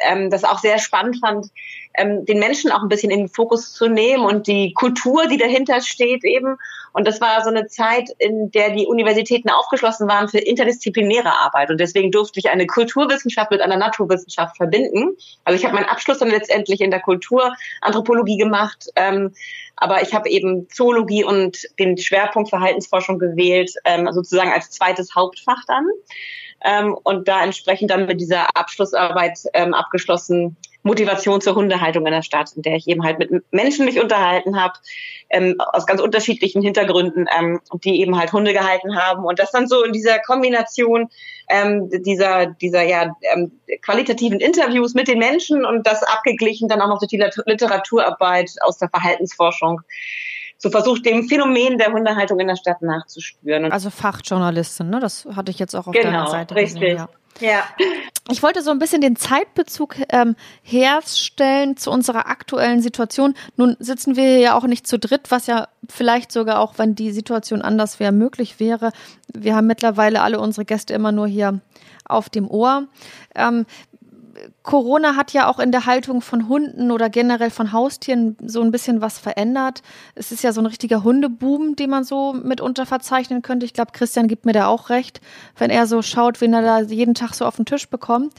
ähm, 0.03 0.29
das 0.29 0.43
auch 0.43 0.59
sehr 0.59 0.79
spannend 0.79 1.19
fand, 1.19 1.47
ähm, 1.95 2.25
den 2.25 2.39
Menschen 2.39 2.71
auch 2.71 2.81
ein 2.81 2.89
bisschen 2.89 3.11
in 3.11 3.19
den 3.19 3.29
Fokus 3.29 3.73
zu 3.73 3.87
nehmen 3.87 4.23
und 4.23 4.47
die 4.47 4.73
Kultur, 4.73 5.27
die 5.27 5.37
dahinter 5.37 5.81
steht 5.81 6.23
eben. 6.23 6.57
Und 6.93 7.07
das 7.07 7.21
war 7.21 7.41
so 7.43 7.49
eine 7.49 7.67
Zeit, 7.67 8.09
in 8.17 8.51
der 8.51 8.71
die 8.71 8.85
Universitäten 8.85 9.49
aufgeschlossen 9.49 10.07
waren 10.07 10.27
für 10.27 10.39
interdisziplinäre 10.39 11.31
Arbeit. 11.31 11.69
Und 11.69 11.79
deswegen 11.79 12.11
durfte 12.11 12.39
ich 12.39 12.49
eine 12.49 12.67
Kulturwissenschaft 12.67 13.51
mit 13.51 13.61
einer 13.61 13.77
Naturwissenschaft 13.77 14.57
verbinden. 14.57 15.15
Also 15.45 15.57
ich 15.57 15.65
habe 15.65 15.75
meinen 15.75 15.89
Abschluss 15.89 16.19
dann 16.19 16.29
letztendlich 16.29 16.81
in 16.81 16.91
der 16.91 16.99
Kulturanthropologie 16.99 18.37
gemacht. 18.37 18.89
Ähm, 18.95 19.33
aber 19.77 20.01
ich 20.01 20.13
habe 20.13 20.29
eben 20.29 20.69
Zoologie 20.69 21.23
und 21.23 21.67
den 21.79 21.97
Schwerpunkt 21.97 22.49
Verhaltensforschung 22.49 23.19
gewählt, 23.19 23.73
ähm, 23.85 24.07
sozusagen 24.11 24.51
als 24.51 24.69
zweites 24.69 25.15
Hauptfach 25.15 25.63
dann. 25.67 25.87
Ähm, 26.63 26.95
und 27.03 27.27
da 27.27 27.43
entsprechend 27.43 27.89
dann 27.89 28.05
mit 28.05 28.21
dieser 28.21 28.55
Abschlussarbeit 28.55 29.39
ähm, 29.53 29.73
abgeschlossen 29.73 30.57
Motivation 30.83 31.41
zur 31.41 31.55
Hundehaltung 31.55 32.05
in 32.05 32.13
der 32.13 32.21
Stadt, 32.21 32.51
in 32.55 32.61
der 32.61 32.75
ich 32.75 32.87
eben 32.87 33.03
halt 33.03 33.19
mit 33.19 33.43
Menschen 33.51 33.85
mich 33.85 33.99
unterhalten 33.99 34.59
habe, 34.59 34.73
ähm, 35.29 35.55
aus 35.59 35.85
ganz 35.85 36.01
unterschiedlichen 36.01 36.61
Hintergründen, 36.61 37.27
ähm, 37.37 37.59
die 37.83 38.01
eben 38.01 38.17
halt 38.17 38.33
Hunde 38.33 38.53
gehalten 38.53 38.95
haben. 38.95 39.23
Und 39.25 39.39
das 39.39 39.51
dann 39.51 39.67
so 39.67 39.83
in 39.83 39.93
dieser 39.93 40.19
Kombination 40.19 41.09
ähm, 41.49 41.89
dieser, 41.89 42.47
dieser 42.47 42.83
ja, 42.83 43.15
ähm, 43.33 43.51
qualitativen 43.81 44.39
Interviews 44.39 44.93
mit 44.93 45.07
den 45.07 45.19
Menschen 45.19 45.65
und 45.65 45.85
das 45.85 46.03
abgeglichen 46.03 46.67
dann 46.67 46.81
auch 46.81 46.87
noch 46.87 46.99
durch 46.99 47.09
die 47.09 47.23
Literaturarbeit 47.45 48.51
aus 48.61 48.77
der 48.77 48.89
Verhaltensforschung 48.89 49.81
so 50.57 50.69
versucht, 50.69 51.05
dem 51.05 51.27
Phänomen 51.27 51.79
der 51.79 51.91
Hundehaltung 51.91 52.39
in 52.39 52.47
der 52.47 52.55
Stadt 52.55 52.83
nachzuspüren. 52.83 53.71
Also 53.71 53.89
Fachjournalistin, 53.89 54.89
ne? 54.91 54.99
Das 54.99 55.27
hatte 55.35 55.49
ich 55.49 55.57
jetzt 55.57 55.75
auch 55.75 55.87
auf 55.87 55.93
genau, 55.93 56.05
deiner 56.05 56.27
Seite 56.27 56.55
richtig. 56.55 56.81
gesehen. 56.81 56.97
Ja. 56.97 57.09
Ja. 57.39 57.63
Ich 58.29 58.43
wollte 58.43 58.61
so 58.61 58.71
ein 58.71 58.79
bisschen 58.79 59.01
den 59.01 59.15
Zeitbezug 59.15 59.95
ähm, 60.09 60.35
herstellen 60.61 61.75
zu 61.75 61.91
unserer 61.91 62.27
aktuellen 62.27 62.81
Situation. 62.81 63.33
Nun 63.55 63.75
sitzen 63.79 64.15
wir 64.15 64.23
hier 64.23 64.39
ja 64.39 64.55
auch 64.55 64.65
nicht 64.65 64.85
zu 64.85 64.99
dritt, 64.99 65.31
was 65.31 65.47
ja 65.47 65.67
vielleicht 65.89 66.31
sogar 66.31 66.59
auch, 66.59 66.77
wenn 66.77 66.95
die 66.95 67.11
Situation 67.11 67.61
anders 67.61 67.99
wäre, 67.99 68.11
möglich 68.11 68.59
wäre. 68.59 68.91
Wir 69.33 69.55
haben 69.55 69.67
mittlerweile 69.67 70.21
alle 70.21 70.39
unsere 70.39 70.65
Gäste 70.65 70.93
immer 70.93 71.11
nur 71.11 71.27
hier 71.27 71.61
auf 72.05 72.29
dem 72.29 72.49
Ohr. 72.49 72.87
Ähm, 73.35 73.65
Corona 74.63 75.15
hat 75.15 75.33
ja 75.33 75.47
auch 75.47 75.59
in 75.59 75.71
der 75.71 75.85
Haltung 75.85 76.21
von 76.21 76.47
Hunden 76.47 76.91
oder 76.91 77.09
generell 77.09 77.49
von 77.49 77.71
Haustieren 77.71 78.37
so 78.45 78.61
ein 78.61 78.71
bisschen 78.71 79.01
was 79.01 79.17
verändert. 79.17 79.81
Es 80.15 80.31
ist 80.31 80.43
ja 80.43 80.53
so 80.53 80.61
ein 80.61 80.65
richtiger 80.65 81.03
Hundeboom, 81.03 81.75
den 81.75 81.89
man 81.89 82.03
so 82.03 82.33
mitunter 82.33 82.85
verzeichnen 82.85 83.41
könnte. 83.41 83.65
Ich 83.65 83.73
glaube, 83.73 83.91
Christian 83.91 84.27
gibt 84.27 84.45
mir 84.45 84.53
da 84.53 84.67
auch 84.67 84.89
recht, 84.89 85.21
wenn 85.57 85.69
er 85.69 85.87
so 85.87 86.01
schaut, 86.01 86.41
wen 86.41 86.53
er 86.53 86.61
da 86.61 86.79
jeden 86.81 87.13
Tag 87.13 87.33
so 87.33 87.45
auf 87.45 87.55
den 87.55 87.65
Tisch 87.65 87.89
bekommt. 87.89 88.33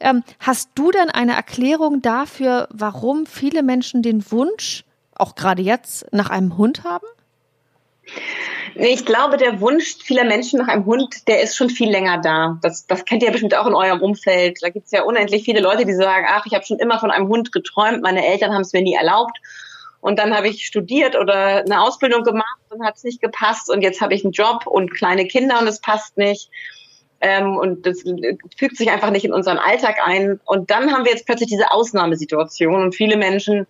Ähm, 0.00 0.22
hast 0.40 0.70
du 0.74 0.90
denn 0.90 1.10
eine 1.10 1.34
Erklärung 1.34 2.02
dafür, 2.02 2.68
warum 2.70 3.26
viele 3.26 3.62
Menschen 3.62 4.02
den 4.02 4.30
Wunsch, 4.30 4.84
auch 5.14 5.34
gerade 5.34 5.62
jetzt, 5.62 6.06
nach 6.12 6.30
einem 6.30 6.56
Hund 6.56 6.84
haben? 6.84 7.06
Ich 8.74 9.04
glaube, 9.04 9.36
der 9.36 9.60
Wunsch 9.60 9.96
vieler 10.02 10.24
Menschen 10.24 10.60
nach 10.60 10.68
einem 10.68 10.86
Hund, 10.86 11.26
der 11.26 11.42
ist 11.42 11.56
schon 11.56 11.70
viel 11.70 11.90
länger 11.90 12.18
da. 12.18 12.58
Das, 12.62 12.86
das 12.86 13.04
kennt 13.04 13.22
ihr 13.22 13.30
bestimmt 13.30 13.56
auch 13.56 13.66
in 13.66 13.74
eurem 13.74 14.00
Umfeld. 14.00 14.58
Da 14.62 14.68
gibt 14.68 14.86
es 14.86 14.92
ja 14.92 15.02
unendlich 15.02 15.44
viele 15.44 15.60
Leute, 15.60 15.84
die 15.84 15.94
sagen, 15.94 16.26
ach, 16.28 16.46
ich 16.46 16.54
habe 16.54 16.64
schon 16.64 16.78
immer 16.78 17.00
von 17.00 17.10
einem 17.10 17.28
Hund 17.28 17.50
geträumt, 17.50 18.02
meine 18.02 18.24
Eltern 18.26 18.52
haben 18.52 18.62
es 18.62 18.72
mir 18.72 18.82
nie 18.82 18.94
erlaubt. 18.94 19.38
Und 20.00 20.18
dann 20.18 20.34
habe 20.34 20.48
ich 20.48 20.64
studiert 20.64 21.16
oder 21.16 21.64
eine 21.64 21.82
Ausbildung 21.82 22.22
gemacht 22.22 22.58
und 22.70 22.84
hat 22.84 22.96
es 22.96 23.04
nicht 23.04 23.20
gepasst. 23.20 23.68
Und 23.68 23.82
jetzt 23.82 24.00
habe 24.00 24.14
ich 24.14 24.24
einen 24.24 24.32
Job 24.32 24.66
und 24.66 24.94
kleine 24.94 25.26
Kinder 25.26 25.58
und 25.60 25.66
es 25.66 25.80
passt 25.80 26.16
nicht. 26.16 26.50
Ähm, 27.20 27.56
und 27.56 27.84
das 27.84 28.04
fügt 28.56 28.76
sich 28.76 28.90
einfach 28.90 29.10
nicht 29.10 29.24
in 29.24 29.32
unseren 29.32 29.58
Alltag 29.58 29.96
ein. 30.04 30.40
Und 30.44 30.70
dann 30.70 30.92
haben 30.92 31.04
wir 31.04 31.10
jetzt 31.10 31.26
plötzlich 31.26 31.48
diese 31.48 31.72
Ausnahmesituation 31.72 32.80
und 32.80 32.94
viele 32.94 33.16
Menschen 33.16 33.66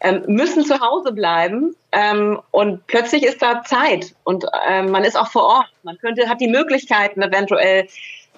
ähm, 0.00 0.22
müssen 0.26 0.64
zu 0.64 0.80
Hause 0.80 1.12
bleiben 1.12 1.74
ähm, 1.92 2.40
und 2.50 2.86
plötzlich 2.86 3.24
ist 3.24 3.42
da 3.42 3.62
Zeit 3.64 4.14
und 4.24 4.44
ähm, 4.68 4.90
man 4.90 5.04
ist 5.04 5.16
auch 5.16 5.30
vor 5.30 5.44
Ort. 5.44 5.68
Man 5.82 5.98
könnte 5.98 6.28
hat 6.28 6.40
die 6.40 6.48
Möglichkeiten 6.48 7.22
eventuell 7.22 7.88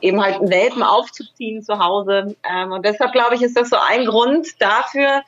eben 0.00 0.22
halt 0.22 0.36
einen 0.36 0.50
Welpen 0.50 0.82
aufzuziehen 0.82 1.62
zu 1.62 1.78
Hause 1.78 2.34
ähm, 2.50 2.72
und 2.72 2.86
deshalb 2.86 3.12
glaube 3.12 3.34
ich 3.34 3.42
ist 3.42 3.56
das 3.56 3.68
so 3.68 3.76
ein 3.76 4.06
Grund 4.06 4.48
dafür, 4.60 5.22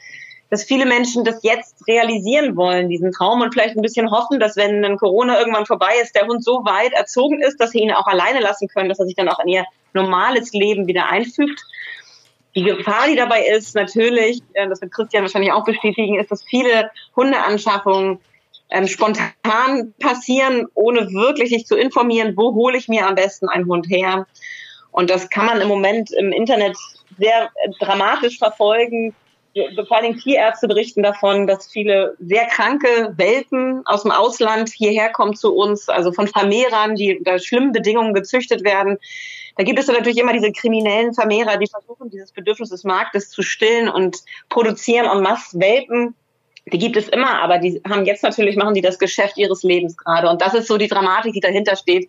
dass 0.52 0.64
viele 0.64 0.84
Menschen 0.84 1.24
das 1.24 1.42
jetzt 1.42 1.86
realisieren 1.88 2.56
wollen, 2.56 2.90
diesen 2.90 3.10
Traum 3.10 3.40
und 3.40 3.54
vielleicht 3.54 3.74
ein 3.74 3.80
bisschen 3.80 4.10
hoffen, 4.10 4.38
dass 4.38 4.54
wenn 4.54 4.82
dann 4.82 4.98
Corona 4.98 5.38
irgendwann 5.38 5.64
vorbei 5.64 5.94
ist, 6.02 6.14
der 6.14 6.26
Hund 6.26 6.44
so 6.44 6.64
weit 6.66 6.92
erzogen 6.92 7.40
ist, 7.40 7.58
dass 7.58 7.70
sie 7.70 7.78
ihn 7.78 7.90
auch 7.90 8.06
alleine 8.06 8.40
lassen 8.40 8.68
können, 8.68 8.90
dass 8.90 8.98
er 8.98 9.06
sich 9.06 9.16
dann 9.16 9.30
auch 9.30 9.38
in 9.38 9.48
ihr 9.48 9.64
normales 9.94 10.52
Leben 10.52 10.86
wieder 10.86 11.08
einfügt. 11.08 11.62
Die 12.54 12.62
Gefahr, 12.62 13.06
die 13.08 13.16
dabei 13.16 13.46
ist, 13.46 13.74
natürlich, 13.74 14.40
äh, 14.54 14.68
das 14.68 14.80
wird 14.80 14.92
Christian 14.92 15.22
wahrscheinlich 15.22 15.52
auch 15.52 15.64
bestätigen, 15.64 16.18
ist, 16.18 16.30
dass 16.30 16.44
viele 16.44 16.90
Hundeanschaffungen 17.16 18.18
ähm, 18.70 18.86
spontan 18.86 19.94
passieren, 20.00 20.66
ohne 20.74 21.12
wirklich 21.12 21.50
sich 21.50 21.66
zu 21.66 21.76
informieren, 21.76 22.34
wo 22.36 22.54
hole 22.54 22.76
ich 22.76 22.88
mir 22.88 23.06
am 23.06 23.14
besten 23.14 23.48
einen 23.48 23.66
Hund 23.66 23.86
her. 23.88 24.26
Und 24.90 25.08
das 25.08 25.30
kann 25.30 25.46
man 25.46 25.60
im 25.60 25.68
Moment 25.68 26.10
im 26.12 26.32
Internet 26.32 26.76
sehr 27.18 27.44
äh, 27.44 27.70
dramatisch 27.80 28.38
verfolgen. 28.38 29.14
Vor 29.86 29.96
allem 29.96 30.18
Tierärzte 30.18 30.66
berichten 30.66 31.02
davon, 31.02 31.46
dass 31.46 31.70
viele 31.70 32.16
sehr 32.18 32.46
kranke 32.46 33.12
Welpen 33.16 33.82
aus 33.86 34.02
dem 34.02 34.10
Ausland 34.10 34.70
hierher 34.70 35.10
kommen 35.10 35.36
zu 35.36 35.54
uns, 35.54 35.88
also 35.88 36.12
von 36.12 36.26
Vermehrern, 36.26 36.94
die 36.94 37.18
unter 37.18 37.38
schlimmen 37.38 37.72
Bedingungen 37.72 38.14
gezüchtet 38.14 38.64
werden, 38.64 38.98
da 39.56 39.64
gibt 39.64 39.78
es 39.78 39.86
dann 39.86 39.96
natürlich 39.96 40.18
immer 40.18 40.32
diese 40.32 40.52
kriminellen 40.52 41.14
Vermehrer, 41.14 41.58
die 41.58 41.66
versuchen, 41.66 42.10
dieses 42.10 42.32
Bedürfnis 42.32 42.70
des 42.70 42.84
Marktes 42.84 43.30
zu 43.30 43.42
stillen 43.42 43.88
und 43.88 44.18
produzieren 44.48 45.06
en 45.06 45.22
masse 45.22 45.58
Welpen. 45.60 46.14
Die 46.72 46.78
gibt 46.78 46.96
es 46.96 47.08
immer, 47.08 47.40
aber 47.42 47.58
die 47.58 47.82
haben 47.88 48.04
jetzt 48.04 48.22
natürlich, 48.22 48.56
machen 48.56 48.74
die 48.74 48.80
das 48.80 48.98
Geschäft 48.98 49.36
ihres 49.36 49.62
Lebens 49.62 49.96
gerade. 49.96 50.30
Und 50.30 50.40
das 50.40 50.54
ist 50.54 50.68
so 50.68 50.78
die 50.78 50.88
Dramatik, 50.88 51.34
die 51.34 51.40
dahinter 51.40 51.76
steht, 51.76 52.08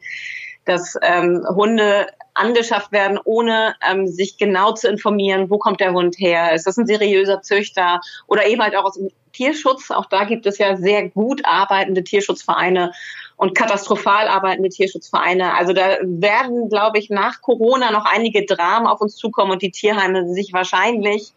dass 0.65 0.97
ähm, 1.01 1.45
Hunde 1.49 2.07
angeschafft 2.33 2.91
werden, 2.91 3.19
ohne 3.23 3.75
ähm, 3.87 4.07
sich 4.07 4.37
genau 4.37 4.73
zu 4.73 4.87
informieren, 4.87 5.49
wo 5.49 5.57
kommt 5.57 5.79
der 5.79 5.93
Hund 5.93 6.15
her, 6.17 6.53
ist 6.53 6.65
das 6.65 6.77
ein 6.77 6.87
seriöser 6.87 7.41
Züchter 7.41 8.01
oder 8.27 8.45
eben 8.47 8.61
halt 8.61 8.75
auch 8.75 8.85
aus 8.85 8.95
dem 8.95 9.09
Tierschutz. 9.33 9.91
Auch 9.91 10.05
da 10.05 10.23
gibt 10.25 10.45
es 10.45 10.57
ja 10.57 10.75
sehr 10.77 11.09
gut 11.09 11.41
arbeitende 11.43 12.03
Tierschutzvereine 12.03 12.91
und 13.35 13.55
katastrophal 13.55 14.27
arbeitende 14.27 14.69
Tierschutzvereine. 14.69 15.55
Also 15.55 15.73
da 15.73 15.97
werden, 16.01 16.69
glaube 16.69 16.99
ich, 16.99 17.09
nach 17.09 17.41
Corona 17.41 17.91
noch 17.91 18.05
einige 18.05 18.45
Dramen 18.45 18.87
auf 18.87 19.01
uns 19.01 19.15
zukommen 19.15 19.51
und 19.51 19.61
die 19.61 19.71
Tierheime 19.71 20.29
sich 20.33 20.53
wahrscheinlich 20.53 21.33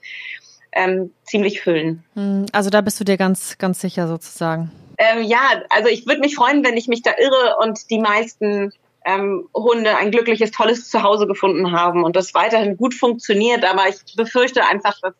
ähm, 0.73 1.13
ziemlich 1.25 1.63
füllen. 1.63 2.05
Hm, 2.15 2.47
also 2.53 2.71
da 2.71 2.81
bist 2.81 3.01
du 3.01 3.05
dir 3.05 3.17
ganz, 3.17 3.59
ganz 3.59 3.81
sicher 3.81 4.09
sozusagen. 4.09 4.71
Ähm, 4.99 5.25
ja, 5.25 5.63
also 5.71 5.89
ich 5.89 6.07
würde 6.07 6.21
mich 6.21 6.37
freuen, 6.37 6.65
wenn 6.65 6.77
ich 6.77 6.89
mich 6.89 7.03
da 7.03 7.13
irre 7.19 7.57
und 7.61 7.91
die 7.91 7.99
meisten 7.99 8.73
ähm, 9.07 9.49
Hunde 9.55 9.97
ein 9.97 10.11
glückliches, 10.11 10.51
tolles 10.51 10.91
Zuhause 10.91 11.27
gefunden 11.27 11.73
haben 11.73 12.05
und 12.05 12.17
das 12.17 12.35
weiterhin 12.35 12.77
gut 12.77 12.93
funktioniert. 12.93 13.65
Aber 13.65 13.89
ich 13.89 13.97
befürchte 14.17 14.67
einfach, 14.67 15.01
dass 15.01 15.15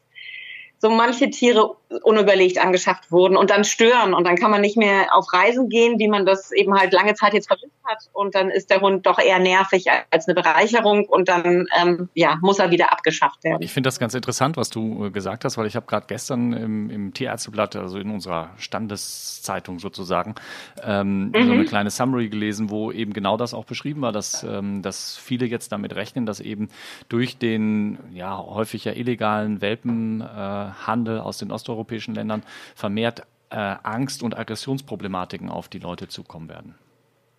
so 0.79 0.91
manche 0.91 1.31
Tiere 1.31 1.77
unüberlegt 2.03 2.59
angeschafft 2.59 3.13
wurden 3.13 3.37
und 3.37 3.51
dann 3.51 3.65
stören 3.65 4.13
und 4.13 4.27
dann 4.27 4.37
kann 4.37 4.51
man 4.51 4.61
nicht 4.61 4.77
mehr 4.77 5.15
auf 5.15 5.33
Reisen 5.33 5.69
gehen, 5.69 6.01
wie 6.01 6.09
man 6.09 6.27
das 6.27 6.51
eben 6.51 6.75
halt 6.75 6.93
lange 6.93 7.15
Zeit 7.15 7.33
jetzt 7.33 7.47
vermisst 7.47 7.71
hat 7.85 7.99
und 8.13 8.35
dann 8.35 8.51
ist 8.51 8.71
der 8.71 8.81
Hund 8.81 9.07
doch 9.07 9.21
eher 9.21 9.39
nervig 9.39 9.87
als 10.11 10.27
eine 10.27 10.35
Bereicherung 10.35 11.05
und 11.05 11.29
dann 11.29 11.67
ähm, 11.81 12.09
ja 12.15 12.39
muss 12.43 12.59
er 12.59 12.73
wieder 12.73 12.93
abgeschafft 12.93 13.45
werden. 13.45 13.63
Ich 13.63 13.73
finde 13.73 13.87
das 13.87 14.01
ganz 14.01 14.15
interessant, 14.15 14.57
was 14.57 14.69
du 14.69 15.07
äh, 15.07 15.11
gesagt 15.11 15.45
hast, 15.45 15.59
weil 15.59 15.67
ich 15.67 15.77
habe 15.77 15.87
gerade 15.87 16.07
gestern 16.09 16.53
im, 16.53 16.91
im 16.91 17.15
Tierärzteblatt, 17.15 17.77
also 17.77 17.99
in 17.99 18.11
unserer 18.11 18.51
Standeszeitung 18.57 19.79
sozusagen, 19.79 20.35
ähm, 20.83 21.29
mhm. 21.29 21.47
so 21.47 21.53
eine 21.53 21.65
kleine 21.67 21.91
Summary 21.91 22.29
gelesen, 22.29 22.69
wo 22.69 22.91
eben 22.91 23.13
genau 23.13 23.37
das 23.37 23.55
auch 23.55 23.65
beschrieben 23.65 24.01
war, 24.03 24.11
dass, 24.11 24.43
ähm, 24.43 24.83
dass 24.83 25.17
viele 25.17 25.47
jetzt 25.47 25.71
damit 25.71 25.95
rechnen, 25.95 26.27
dass 26.27 26.41
eben 26.41 26.69
durch 27.09 27.39
den 27.39 27.99
ja 28.13 28.37
häufig 28.37 28.85
ja 28.85 28.93
illegalen 28.93 29.61
Welpenhandel 29.61 31.19
äh, 31.19 31.21
aus 31.21 31.39
den 31.39 31.53
osteuropäischen 31.53 31.76
Ländern 32.15 32.43
vermehrt 32.75 33.23
äh, 33.51 33.77
Angst- 33.83 34.23
und 34.23 34.37
Aggressionsproblematiken 34.37 35.49
auf 35.49 35.69
die 35.69 35.79
Leute 35.79 36.09
zukommen 36.09 36.49
werden. 36.49 36.75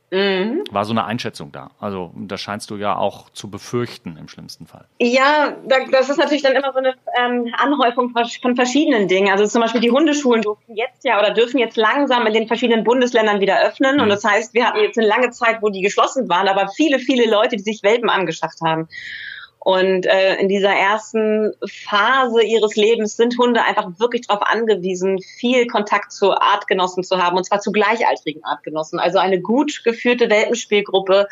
Mhm. 0.10 0.63
War 0.72 0.86
so 0.86 0.94
eine 0.94 1.03
Einschätzung 1.03 1.51
da. 1.51 1.72
Also 1.79 2.13
das 2.15 2.39
scheinst 2.39 2.70
du 2.70 2.77
ja 2.77 2.96
auch 2.96 3.29
zu 3.32 3.50
befürchten 3.50 4.15
im 4.17 4.29
schlimmsten 4.29 4.65
Fall. 4.65 4.86
Ja, 5.00 5.58
das 5.91 6.10
ist 6.10 6.17
natürlich 6.17 6.44
dann 6.44 6.56
immer 6.56 6.72
so 6.72 6.79
eine 6.79 6.96
ähm, 7.20 7.53
Anhäufung 7.58 8.13
von 8.41 8.56
verschiedenen 8.56 9.10
Dingen. 9.10 9.29
Also 9.29 9.46
zum 9.48 9.62
Beispiel 9.62 9.82
die 9.82 9.91
Hundeschulen 9.91 10.41
durften 10.41 10.75
jetzt 10.75 11.03
ja 11.03 11.20
oder 11.20 11.32
dürfen 11.32 11.58
jetzt 11.58 11.75
langsam 11.75 12.25
in 12.25 12.34
den 12.34 12.48
verschiedenen 12.48 12.86
Bundesländern 12.86 13.41
wieder 13.41 13.62
öffnen. 13.62 13.98
Mhm. 13.98 14.03
Und 14.03 14.10
das 14.10 14.24
heißt, 14.24 14.53
wir 14.53 14.67
hatten 14.67 14.79
jetzt 14.79 14.98
eine 14.98 15.08
lange 15.08 15.32
Zeit, 15.32 15.62
wo 15.62 15.70
die 15.70 15.82
geschlossen 15.82 16.29
waren, 16.29 16.48
aber 16.48 16.70
viele, 16.70 17.00
viele 17.00 17.29
Leute, 17.29 17.58
die 17.58 17.63
sich 17.63 17.84
Welpen 17.84 18.10
angeschafft 18.10 18.62
haben. 18.62 18.88
Und 19.60 20.06
äh, 20.06 20.36
in 20.36 20.48
dieser 20.48 20.72
ersten 20.72 21.52
Phase 21.66 22.44
ihres 22.44 22.76
Lebens 22.76 23.18
sind 23.18 23.38
Hunde 23.38 23.64
einfach 23.64 24.00
wirklich 24.00 24.28
darauf 24.28 24.44
angewiesen, 24.48 25.20
viel 25.20 25.68
Kontakt 25.68 26.12
zu 26.12 26.32
Artgenossen 26.32 27.04
zu 27.04 27.18
haben, 27.18 27.36
und 27.38 27.46
zwar 27.46 27.60
zu 27.60 27.72
gleichaltrigen 27.72 28.44
Artgenossen. 28.46 29.00
Also 29.00 29.18
eine 29.18 29.42
gut 29.42 29.84
geführte 29.84 30.30
Welpenspielgruppe, 30.30 31.28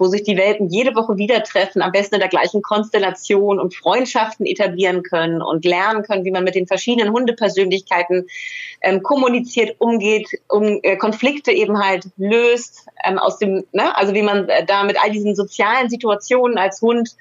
wo 0.00 0.06
sich 0.06 0.22
die 0.22 0.36
Welpen 0.36 0.68
jede 0.68 0.94
Woche 0.94 1.18
wieder 1.18 1.42
treffen, 1.42 1.82
am 1.82 1.92
besten 1.92 2.16
in 2.16 2.20
der 2.20 2.30
gleichen 2.30 2.62
Konstellation 2.62 3.60
und 3.60 3.74
Freundschaften 3.74 4.46
etablieren 4.46 5.02
können 5.02 5.42
und 5.42 5.64
lernen 5.64 6.02
können, 6.02 6.24
wie 6.24 6.30
man 6.30 6.42
mit 6.42 6.54
den 6.54 6.66
verschiedenen 6.66 7.12
Hundepersönlichkeiten 7.12 8.26
ähm, 8.80 9.02
kommuniziert, 9.02 9.76
umgeht, 9.78 10.28
um 10.48 10.80
äh, 10.82 10.96
Konflikte 10.96 11.52
eben 11.52 11.78
halt 11.78 12.08
löst, 12.16 12.86
ähm, 13.04 13.18
aus 13.18 13.38
dem, 13.38 13.64
ne, 13.72 13.94
also 13.94 14.14
wie 14.14 14.22
man 14.22 14.48
äh, 14.48 14.64
da 14.64 14.84
mit 14.84 14.96
all 15.02 15.10
diesen 15.10 15.34
sozialen 15.34 15.90
Situationen 15.90 16.56
als 16.56 16.80
Hund 16.80 17.14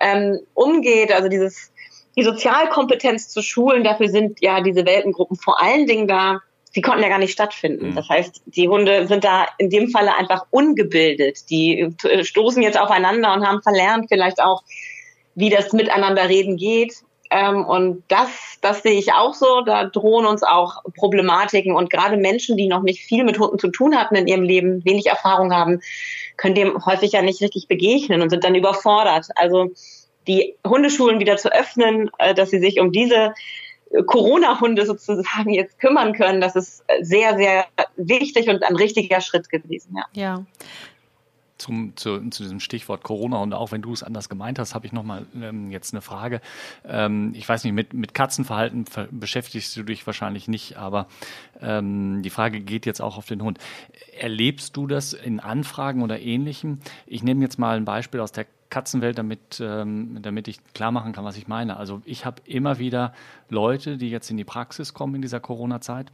ähm, 0.00 0.40
umgeht, 0.54 1.12
also 1.12 1.28
dieses 1.28 1.70
die 2.16 2.22
Sozialkompetenz 2.22 3.28
zu 3.28 3.42
schulen, 3.42 3.84
dafür 3.84 4.08
sind 4.08 4.40
ja 4.40 4.60
diese 4.60 4.86
Weltengruppen 4.86 5.36
vor 5.36 5.60
allen 5.60 5.86
Dingen 5.86 6.06
da. 6.06 6.40
Sie 6.70 6.80
konnten 6.80 7.02
ja 7.02 7.08
gar 7.08 7.18
nicht 7.18 7.32
stattfinden. 7.32 7.90
Mhm. 7.90 7.94
Das 7.94 8.08
heißt, 8.08 8.42
die 8.46 8.68
Hunde 8.68 9.06
sind 9.06 9.24
da 9.24 9.46
in 9.58 9.70
dem 9.70 9.90
Falle 9.90 10.16
einfach 10.16 10.46
ungebildet. 10.50 11.50
Die 11.50 11.88
stoßen 12.22 12.62
jetzt 12.62 12.78
aufeinander 12.78 13.32
und 13.32 13.46
haben 13.46 13.62
verlernt 13.62 14.06
vielleicht 14.08 14.40
auch, 14.40 14.62
wie 15.34 15.50
das 15.50 15.72
Miteinander 15.72 16.28
reden 16.28 16.56
geht. 16.56 16.94
Ähm, 17.30 17.64
und 17.64 18.04
das, 18.08 18.28
das 18.60 18.82
sehe 18.82 18.98
ich 18.98 19.12
auch 19.12 19.34
so. 19.34 19.62
Da 19.62 19.84
drohen 19.84 20.26
uns 20.26 20.42
auch 20.42 20.82
Problematiken. 20.96 21.74
Und 21.74 21.90
gerade 21.90 22.16
Menschen, 22.16 22.56
die 22.56 22.68
noch 22.68 22.82
nicht 22.82 23.02
viel 23.02 23.24
mit 23.24 23.38
Hunden 23.38 23.58
zu 23.58 23.68
tun 23.68 23.96
hatten 23.96 24.14
in 24.14 24.26
ihrem 24.26 24.42
Leben, 24.42 24.84
wenig 24.84 25.06
Erfahrung 25.06 25.52
haben, 25.52 25.80
können 26.36 26.54
dem 26.54 26.84
häufig 26.84 27.12
ja 27.12 27.22
nicht 27.22 27.40
richtig 27.40 27.68
begegnen 27.68 28.22
und 28.22 28.30
sind 28.30 28.44
dann 28.44 28.54
überfordert. 28.54 29.26
Also 29.36 29.72
die 30.26 30.56
Hundeschulen 30.66 31.20
wieder 31.20 31.36
zu 31.36 31.52
öffnen, 31.52 32.10
äh, 32.18 32.34
dass 32.34 32.50
sie 32.50 32.58
sich 32.58 32.80
um 32.80 32.92
diese 32.92 33.34
Corona-Hunde 34.06 34.86
sozusagen 34.86 35.50
jetzt 35.50 35.78
kümmern 35.78 36.14
können, 36.14 36.40
das 36.40 36.56
ist 36.56 36.84
sehr, 37.00 37.36
sehr 37.36 37.66
wichtig 37.96 38.48
und 38.48 38.64
ein 38.64 38.76
richtiger 38.76 39.20
Schritt 39.20 39.48
gewesen. 39.48 39.96
Ja. 39.96 40.06
ja 40.14 40.44
zum, 41.64 41.96
zu, 41.96 42.28
zu 42.28 42.42
diesem 42.42 42.60
Stichwort 42.60 43.02
Corona 43.02 43.38
und 43.38 43.54
auch 43.54 43.72
wenn 43.72 43.80
du 43.80 43.92
es 43.92 44.02
anders 44.02 44.28
gemeint 44.28 44.58
hast, 44.58 44.74
habe 44.74 44.86
ich 44.86 44.92
nochmal 44.92 45.26
ähm, 45.34 45.70
jetzt 45.70 45.94
eine 45.94 46.02
Frage. 46.02 46.40
Ähm, 46.86 47.32
ich 47.34 47.48
weiß 47.48 47.64
nicht, 47.64 47.72
mit, 47.72 47.94
mit 47.94 48.12
Katzenverhalten 48.12 48.84
beschäftigst 49.10 49.74
du 49.76 49.82
dich 49.82 50.06
wahrscheinlich 50.06 50.46
nicht, 50.46 50.76
aber 50.76 51.06
ähm, 51.60 52.22
die 52.22 52.30
Frage 52.30 52.60
geht 52.60 52.84
jetzt 52.84 53.00
auch 53.00 53.16
auf 53.16 53.26
den 53.26 53.42
Hund. 53.42 53.58
Erlebst 54.18 54.76
du 54.76 54.86
das 54.86 55.14
in 55.14 55.40
Anfragen 55.40 56.02
oder 56.02 56.20
ähnlichem? 56.20 56.80
Ich 57.06 57.22
nehme 57.22 57.42
jetzt 57.42 57.58
mal 57.58 57.76
ein 57.76 57.86
Beispiel 57.86 58.20
aus 58.20 58.32
der 58.32 58.46
Katzenwelt, 58.68 59.16
damit, 59.16 59.60
ähm, 59.60 60.18
damit 60.20 60.48
ich 60.48 60.58
klar 60.74 60.90
machen 60.90 61.12
kann, 61.12 61.24
was 61.24 61.36
ich 61.38 61.48
meine. 61.48 61.76
Also 61.76 62.02
ich 62.04 62.26
habe 62.26 62.42
immer 62.44 62.78
wieder 62.78 63.14
Leute, 63.48 63.96
die 63.96 64.10
jetzt 64.10 64.30
in 64.30 64.36
die 64.36 64.44
Praxis 64.44 64.92
kommen 64.92 65.14
in 65.14 65.22
dieser 65.22 65.40
Corona-Zeit 65.40 66.10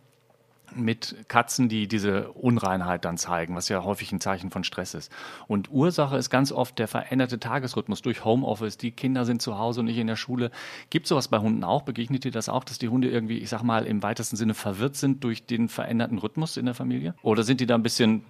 mit 0.74 1.16
Katzen, 1.28 1.68
die 1.68 1.88
diese 1.88 2.32
Unreinheit 2.32 3.04
dann 3.04 3.16
zeigen, 3.16 3.54
was 3.56 3.68
ja 3.68 3.84
häufig 3.84 4.12
ein 4.12 4.20
Zeichen 4.20 4.50
von 4.50 4.64
Stress 4.64 4.94
ist. 4.94 5.12
Und 5.46 5.70
Ursache 5.70 6.16
ist 6.16 6.30
ganz 6.30 6.52
oft 6.52 6.78
der 6.78 6.88
veränderte 6.88 7.38
Tagesrhythmus 7.38 8.02
durch 8.02 8.24
Homeoffice. 8.24 8.76
Die 8.76 8.90
Kinder 8.90 9.24
sind 9.24 9.42
zu 9.42 9.58
Hause 9.58 9.80
und 9.80 9.86
nicht 9.86 9.98
in 9.98 10.06
der 10.06 10.16
Schule. 10.16 10.50
Gibt 10.90 11.06
sowas 11.06 11.28
bei 11.28 11.38
Hunden 11.38 11.64
auch? 11.64 11.82
Begegnet 11.82 12.24
dir 12.24 12.32
das 12.32 12.48
auch, 12.48 12.64
dass 12.64 12.78
die 12.78 12.88
Hunde 12.88 13.08
irgendwie, 13.08 13.38
ich 13.38 13.48
sag 13.48 13.62
mal, 13.62 13.86
im 13.86 14.02
weitesten 14.02 14.36
Sinne 14.36 14.54
verwirrt 14.54 14.96
sind 14.96 15.24
durch 15.24 15.46
den 15.46 15.68
veränderten 15.68 16.18
Rhythmus 16.18 16.56
in 16.56 16.66
der 16.66 16.74
Familie? 16.74 17.14
Oder 17.22 17.42
sind 17.42 17.60
die 17.60 17.66
da 17.66 17.74
ein 17.74 17.82
bisschen, 17.82 18.24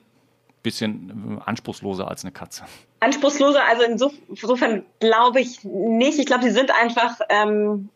bisschen 0.62 1.40
anspruchsloser 1.44 2.08
als 2.08 2.24
eine 2.24 2.32
Katze? 2.32 2.64
Anspruchsloser, 3.02 3.64
also 3.64 3.82
insofern 4.28 4.84
glaube 4.98 5.40
ich 5.40 5.64
nicht. 5.64 6.18
Ich 6.18 6.26
glaube, 6.26 6.44
sie 6.44 6.50
sind 6.50 6.70
einfach 6.70 7.18
ähm, 7.30 7.88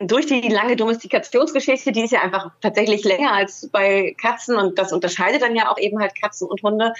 durch 0.00 0.26
die 0.26 0.40
lange 0.48 0.74
Domestikationsgeschichte, 0.74 1.92
die 1.92 2.02
ist 2.02 2.10
ja 2.10 2.20
einfach 2.20 2.50
tatsächlich 2.60 3.04
länger 3.04 3.32
als 3.32 3.68
bei 3.70 4.16
Katzen 4.20 4.56
und 4.56 4.76
das 4.76 4.92
unterscheidet 4.92 5.42
dann 5.42 5.54
ja 5.54 5.70
auch 5.70 5.78
eben 5.78 6.00
halt 6.00 6.20
Katzen 6.20 6.48
und 6.48 6.64
Hunde, 6.64 6.94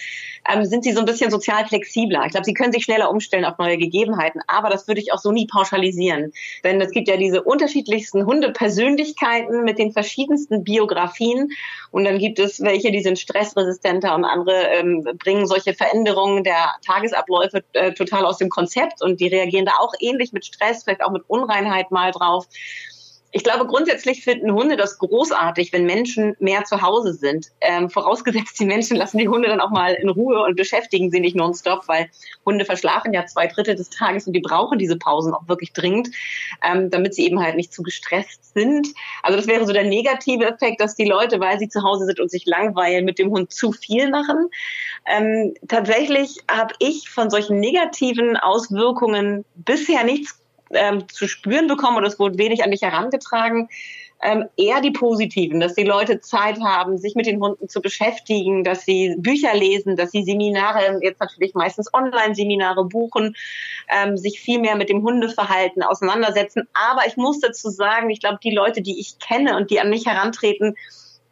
ähm, 0.48 0.64
sind 0.64 0.84
sie 0.84 0.92
so 0.92 1.00
ein 1.00 1.06
bisschen 1.06 1.32
sozial 1.32 1.66
flexibler. 1.66 2.22
Ich 2.24 2.30
glaube, 2.30 2.44
sie 2.44 2.54
können 2.54 2.72
sich 2.72 2.84
schneller 2.84 3.10
umstellen 3.10 3.44
auf 3.44 3.58
neue 3.58 3.78
Gegebenheiten, 3.78 4.40
aber 4.46 4.70
das 4.70 4.86
würde 4.86 5.00
ich 5.00 5.12
auch 5.12 5.18
so 5.18 5.32
nie 5.32 5.48
pauschalisieren. 5.48 6.32
Denn 6.62 6.80
es 6.80 6.92
gibt 6.92 7.08
ja 7.08 7.16
diese 7.16 7.42
unterschiedlichsten 7.42 8.26
Hundepersönlichkeiten 8.26 9.64
mit 9.64 9.76
den 9.80 9.90
verschiedensten 9.90 10.62
Biografien 10.62 11.50
und 11.90 12.04
dann 12.04 12.18
gibt 12.18 12.38
es 12.38 12.60
welche, 12.60 12.92
die 12.92 13.02
sind 13.02 13.18
stressresistenter 13.18 14.14
und 14.14 14.24
andere 14.24 14.68
ähm, 14.68 15.02
bringen 15.18 15.48
solche 15.48 15.74
Veränderungen 15.74 16.44
der 16.44 16.76
Tagesabläufe 16.86 17.39
Abläufe 17.40 17.64
äh, 17.72 17.92
total 17.92 18.24
aus 18.24 18.38
dem 18.38 18.48
Konzept 18.48 19.02
und 19.02 19.20
die 19.20 19.28
reagieren 19.28 19.64
da 19.64 19.72
auch 19.78 19.92
ähnlich 20.00 20.32
mit 20.32 20.44
Stress, 20.44 20.84
vielleicht 20.84 21.02
auch 21.02 21.10
mit 21.10 21.22
Unreinheit 21.26 21.90
mal 21.90 22.10
drauf. 22.12 22.46
Ich 23.32 23.44
glaube, 23.44 23.66
grundsätzlich 23.66 24.24
finden 24.24 24.52
Hunde 24.52 24.76
das 24.76 24.98
großartig, 24.98 25.72
wenn 25.72 25.86
Menschen 25.86 26.34
mehr 26.40 26.64
zu 26.64 26.82
Hause 26.82 27.12
sind. 27.14 27.46
Ähm, 27.60 27.88
vorausgesetzt, 27.88 28.58
die 28.58 28.64
Menschen 28.64 28.96
lassen 28.96 29.18
die 29.18 29.28
Hunde 29.28 29.48
dann 29.48 29.60
auch 29.60 29.70
mal 29.70 29.94
in 29.94 30.08
Ruhe 30.08 30.42
und 30.42 30.56
beschäftigen 30.56 31.10
sie 31.12 31.20
nicht 31.20 31.36
nonstop, 31.36 31.86
weil 31.86 32.10
Hunde 32.44 32.64
verschlafen 32.64 33.12
ja 33.12 33.26
zwei 33.26 33.46
Drittel 33.46 33.76
des 33.76 33.90
Tages 33.90 34.26
und 34.26 34.32
die 34.32 34.40
brauchen 34.40 34.78
diese 34.78 34.96
Pausen 34.96 35.32
auch 35.32 35.46
wirklich 35.46 35.72
dringend, 35.72 36.10
ähm, 36.62 36.90
damit 36.90 37.14
sie 37.14 37.24
eben 37.24 37.40
halt 37.40 37.54
nicht 37.54 37.72
zu 37.72 37.84
gestresst 37.84 38.52
sind. 38.54 38.88
Also 39.22 39.36
das 39.36 39.46
wäre 39.46 39.64
so 39.64 39.72
der 39.72 39.84
negative 39.84 40.46
Effekt, 40.46 40.80
dass 40.80 40.96
die 40.96 41.06
Leute, 41.06 41.38
weil 41.38 41.58
sie 41.60 41.68
zu 41.68 41.84
Hause 41.84 42.06
sind 42.06 42.18
und 42.18 42.32
sich 42.32 42.46
langweilen, 42.46 43.04
mit 43.04 43.20
dem 43.20 43.30
Hund 43.30 43.52
zu 43.52 43.70
viel 43.70 44.10
machen. 44.10 44.48
Ähm, 45.06 45.54
tatsächlich 45.68 46.38
habe 46.50 46.74
ich 46.80 47.08
von 47.08 47.30
solchen 47.30 47.60
negativen 47.60 48.36
Auswirkungen 48.36 49.44
bisher 49.54 50.02
nichts 50.02 50.40
ähm, 50.72 51.08
zu 51.08 51.28
spüren 51.28 51.66
bekommen 51.66 51.96
oder 51.96 52.06
es 52.06 52.18
wurde 52.18 52.38
wenig 52.38 52.62
an 52.62 52.70
mich 52.70 52.82
herangetragen. 52.82 53.68
Ähm, 54.22 54.44
eher 54.58 54.82
die 54.82 54.90
positiven, 54.90 55.60
dass 55.60 55.74
die 55.74 55.84
Leute 55.84 56.20
Zeit 56.20 56.60
haben, 56.60 56.98
sich 56.98 57.14
mit 57.14 57.24
den 57.24 57.40
Hunden 57.40 57.70
zu 57.70 57.80
beschäftigen, 57.80 58.64
dass 58.64 58.84
sie 58.84 59.16
Bücher 59.16 59.54
lesen, 59.54 59.96
dass 59.96 60.10
sie 60.10 60.24
Seminare, 60.24 61.00
jetzt 61.00 61.20
natürlich 61.20 61.54
meistens 61.54 61.88
Online-Seminare 61.94 62.84
buchen, 62.84 63.34
ähm, 63.88 64.18
sich 64.18 64.38
viel 64.40 64.60
mehr 64.60 64.76
mit 64.76 64.90
dem 64.90 65.02
Hundeverhalten 65.02 65.82
auseinandersetzen. 65.82 66.68
Aber 66.74 67.06
ich 67.06 67.16
muss 67.16 67.40
dazu 67.40 67.70
sagen, 67.70 68.10
ich 68.10 68.20
glaube, 68.20 68.40
die 68.44 68.54
Leute, 68.54 68.82
die 68.82 69.00
ich 69.00 69.18
kenne 69.20 69.56
und 69.56 69.70
die 69.70 69.80
an 69.80 69.88
mich 69.88 70.04
herantreten, 70.06 70.76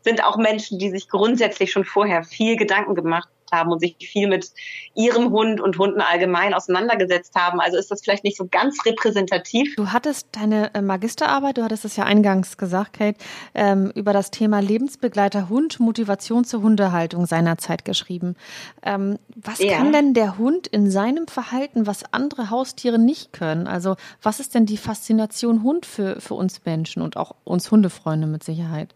sind 0.00 0.24
auch 0.24 0.38
Menschen, 0.38 0.78
die 0.78 0.88
sich 0.88 1.10
grundsätzlich 1.10 1.70
schon 1.70 1.84
vorher 1.84 2.24
viel 2.24 2.56
Gedanken 2.56 2.94
gemacht 2.94 3.28
haben 3.52 3.70
und 3.70 3.80
sich 3.80 3.96
viel 3.98 4.28
mit 4.28 4.50
ihrem 4.94 5.30
Hund 5.30 5.60
und 5.60 5.78
Hunden 5.78 6.00
allgemein 6.00 6.54
auseinandergesetzt 6.54 7.34
haben. 7.34 7.60
Also 7.60 7.76
ist 7.76 7.90
das 7.90 8.02
vielleicht 8.02 8.24
nicht 8.24 8.36
so 8.36 8.46
ganz 8.50 8.84
repräsentativ. 8.84 9.76
Du 9.76 9.92
hattest 9.92 10.28
deine 10.32 10.74
äh, 10.74 10.82
Magisterarbeit, 10.82 11.58
du 11.58 11.64
hattest 11.64 11.84
es 11.84 11.96
ja 11.96 12.04
eingangs 12.04 12.56
gesagt, 12.56 12.94
Kate, 12.94 13.18
ähm, 13.54 13.92
über 13.94 14.12
das 14.12 14.30
Thema 14.30 14.60
Lebensbegleiter 14.60 15.48
Hund, 15.48 15.80
Motivation 15.80 16.44
zur 16.44 16.62
Hundehaltung 16.62 17.26
seinerzeit 17.26 17.84
geschrieben. 17.84 18.36
Ähm, 18.82 19.18
was 19.36 19.58
ja. 19.58 19.76
kann 19.76 19.92
denn 19.92 20.14
der 20.14 20.38
Hund 20.38 20.66
in 20.66 20.90
seinem 20.90 21.28
Verhalten, 21.28 21.86
was 21.86 22.12
andere 22.12 22.50
Haustiere 22.50 22.98
nicht 22.98 23.32
können? 23.32 23.66
Also 23.66 23.96
was 24.22 24.40
ist 24.40 24.54
denn 24.54 24.66
die 24.66 24.76
Faszination 24.76 25.62
Hund 25.62 25.86
für, 25.86 26.20
für 26.20 26.34
uns 26.34 26.64
Menschen 26.64 27.02
und 27.02 27.16
auch 27.16 27.34
uns 27.44 27.70
Hundefreunde 27.70 28.26
mit 28.26 28.44
Sicherheit? 28.44 28.94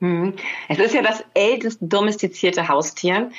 Hm. 0.00 0.34
Es 0.68 0.78
ist 0.78 0.94
ja 0.94 1.02
das 1.02 1.24
ältest 1.34 1.80
domestizierte 1.82 2.68
Haustier. 2.68 3.30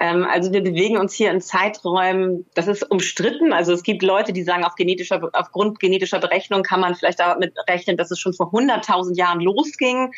Ähm, 0.00 0.24
also 0.24 0.50
wir 0.50 0.62
bewegen 0.62 0.96
uns 0.96 1.12
hier 1.12 1.30
in 1.30 1.42
Zeiträumen, 1.42 2.46
das 2.54 2.68
ist 2.68 2.90
umstritten. 2.90 3.52
Also 3.52 3.74
es 3.74 3.82
gibt 3.82 4.02
Leute, 4.02 4.32
die 4.32 4.42
sagen, 4.42 4.64
auf 4.64 4.76
genetischer, 4.76 5.28
aufgrund 5.34 5.78
genetischer 5.78 6.18
Berechnung 6.18 6.62
kann 6.62 6.80
man 6.80 6.94
vielleicht 6.94 7.20
damit 7.20 7.52
rechnen, 7.68 7.98
dass 7.98 8.10
es 8.10 8.18
schon 8.18 8.32
vor 8.32 8.50
100.000 8.50 9.14
Jahren 9.14 9.40
losging, 9.40 10.12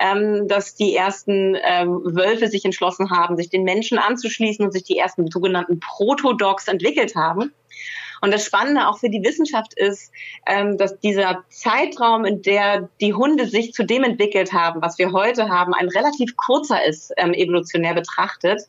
ähm, 0.00 0.46
dass 0.46 0.76
die 0.76 0.94
ersten 0.94 1.56
ähm, 1.64 2.00
Wölfe 2.04 2.46
sich 2.46 2.64
entschlossen 2.64 3.10
haben, 3.10 3.36
sich 3.36 3.50
den 3.50 3.64
Menschen 3.64 3.98
anzuschließen 3.98 4.64
und 4.64 4.70
sich 4.70 4.84
die 4.84 4.98
ersten 4.98 5.28
sogenannten 5.32 5.80
Protodogs 5.80 6.68
entwickelt 6.68 7.16
haben. 7.16 7.52
Und 8.20 8.32
das 8.32 8.44
Spannende 8.44 8.86
auch 8.88 8.98
für 8.98 9.08
die 9.08 9.22
Wissenschaft 9.22 9.74
ist, 9.74 10.12
ähm, 10.46 10.76
dass 10.76 10.98
dieser 11.00 11.44
Zeitraum, 11.48 12.24
in 12.24 12.42
der 12.42 12.88
die 13.00 13.14
Hunde 13.14 13.46
sich 13.46 13.72
zu 13.72 13.84
dem 13.84 14.04
entwickelt 14.04 14.52
haben, 14.52 14.82
was 14.82 14.98
wir 14.98 15.12
heute 15.12 15.48
haben, 15.48 15.74
ein 15.74 15.88
relativ 15.88 16.36
kurzer 16.36 16.84
ist, 16.84 17.12
ähm, 17.16 17.32
evolutionär 17.32 17.94
betrachtet. 17.94 18.62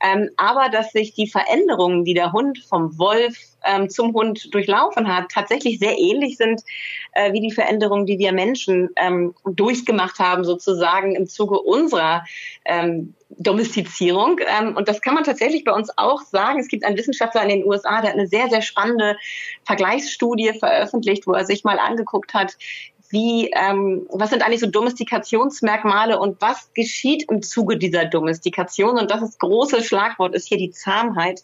Ähm, 0.00 0.30
aber 0.36 0.68
dass 0.68 0.92
sich 0.92 1.14
die 1.14 1.28
Veränderungen, 1.28 2.04
die 2.04 2.14
der 2.14 2.32
Hund 2.32 2.58
vom 2.68 2.98
Wolf 2.98 3.36
ähm, 3.64 3.88
zum 3.88 4.12
Hund 4.12 4.52
durchlaufen 4.54 5.14
hat, 5.14 5.30
tatsächlich 5.30 5.78
sehr 5.78 5.98
ähnlich 5.98 6.36
sind 6.36 6.62
äh, 7.12 7.32
wie 7.32 7.40
die 7.40 7.52
Veränderungen, 7.52 8.06
die 8.06 8.18
wir 8.18 8.32
Menschen 8.32 8.90
ähm, 8.96 9.34
durchgemacht 9.44 10.18
haben, 10.18 10.44
sozusagen 10.44 11.14
im 11.14 11.26
Zuge 11.26 11.58
unserer 11.60 12.24
ähm, 12.64 13.14
Domestizierung. 13.30 14.38
Ähm, 14.46 14.76
und 14.76 14.88
das 14.88 15.00
kann 15.00 15.14
man 15.14 15.24
tatsächlich 15.24 15.64
bei 15.64 15.72
uns 15.72 15.90
auch 15.96 16.22
sagen. 16.22 16.60
Es 16.60 16.68
gibt 16.68 16.84
einen 16.84 16.96
Wissenschaftler 16.96 17.42
in 17.42 17.48
den 17.48 17.64
USA, 17.64 18.00
der 18.00 18.10
hat 18.10 18.18
eine 18.18 18.28
sehr, 18.28 18.48
sehr 18.48 18.62
spannende 18.62 19.16
Vergleichsstudie 19.64 20.52
veröffentlicht, 20.58 21.26
wo 21.26 21.32
er 21.32 21.44
sich 21.44 21.64
mal 21.64 21.78
angeguckt 21.78 22.34
hat, 22.34 22.56
wie, 23.10 23.50
ähm, 23.54 24.06
was 24.10 24.30
sind 24.30 24.42
eigentlich 24.42 24.60
so 24.60 24.66
Domestikationsmerkmale 24.66 26.18
und 26.18 26.40
was 26.40 26.72
geschieht 26.74 27.24
im 27.30 27.42
Zuge 27.42 27.76
dieser 27.76 28.04
Domestikation? 28.04 28.98
Und 28.98 29.10
das 29.10 29.22
ist 29.22 29.38
große 29.38 29.82
Schlagwort 29.82 30.34
ist 30.34 30.48
hier 30.48 30.58
die 30.58 30.70
Zahmheit. 30.70 31.42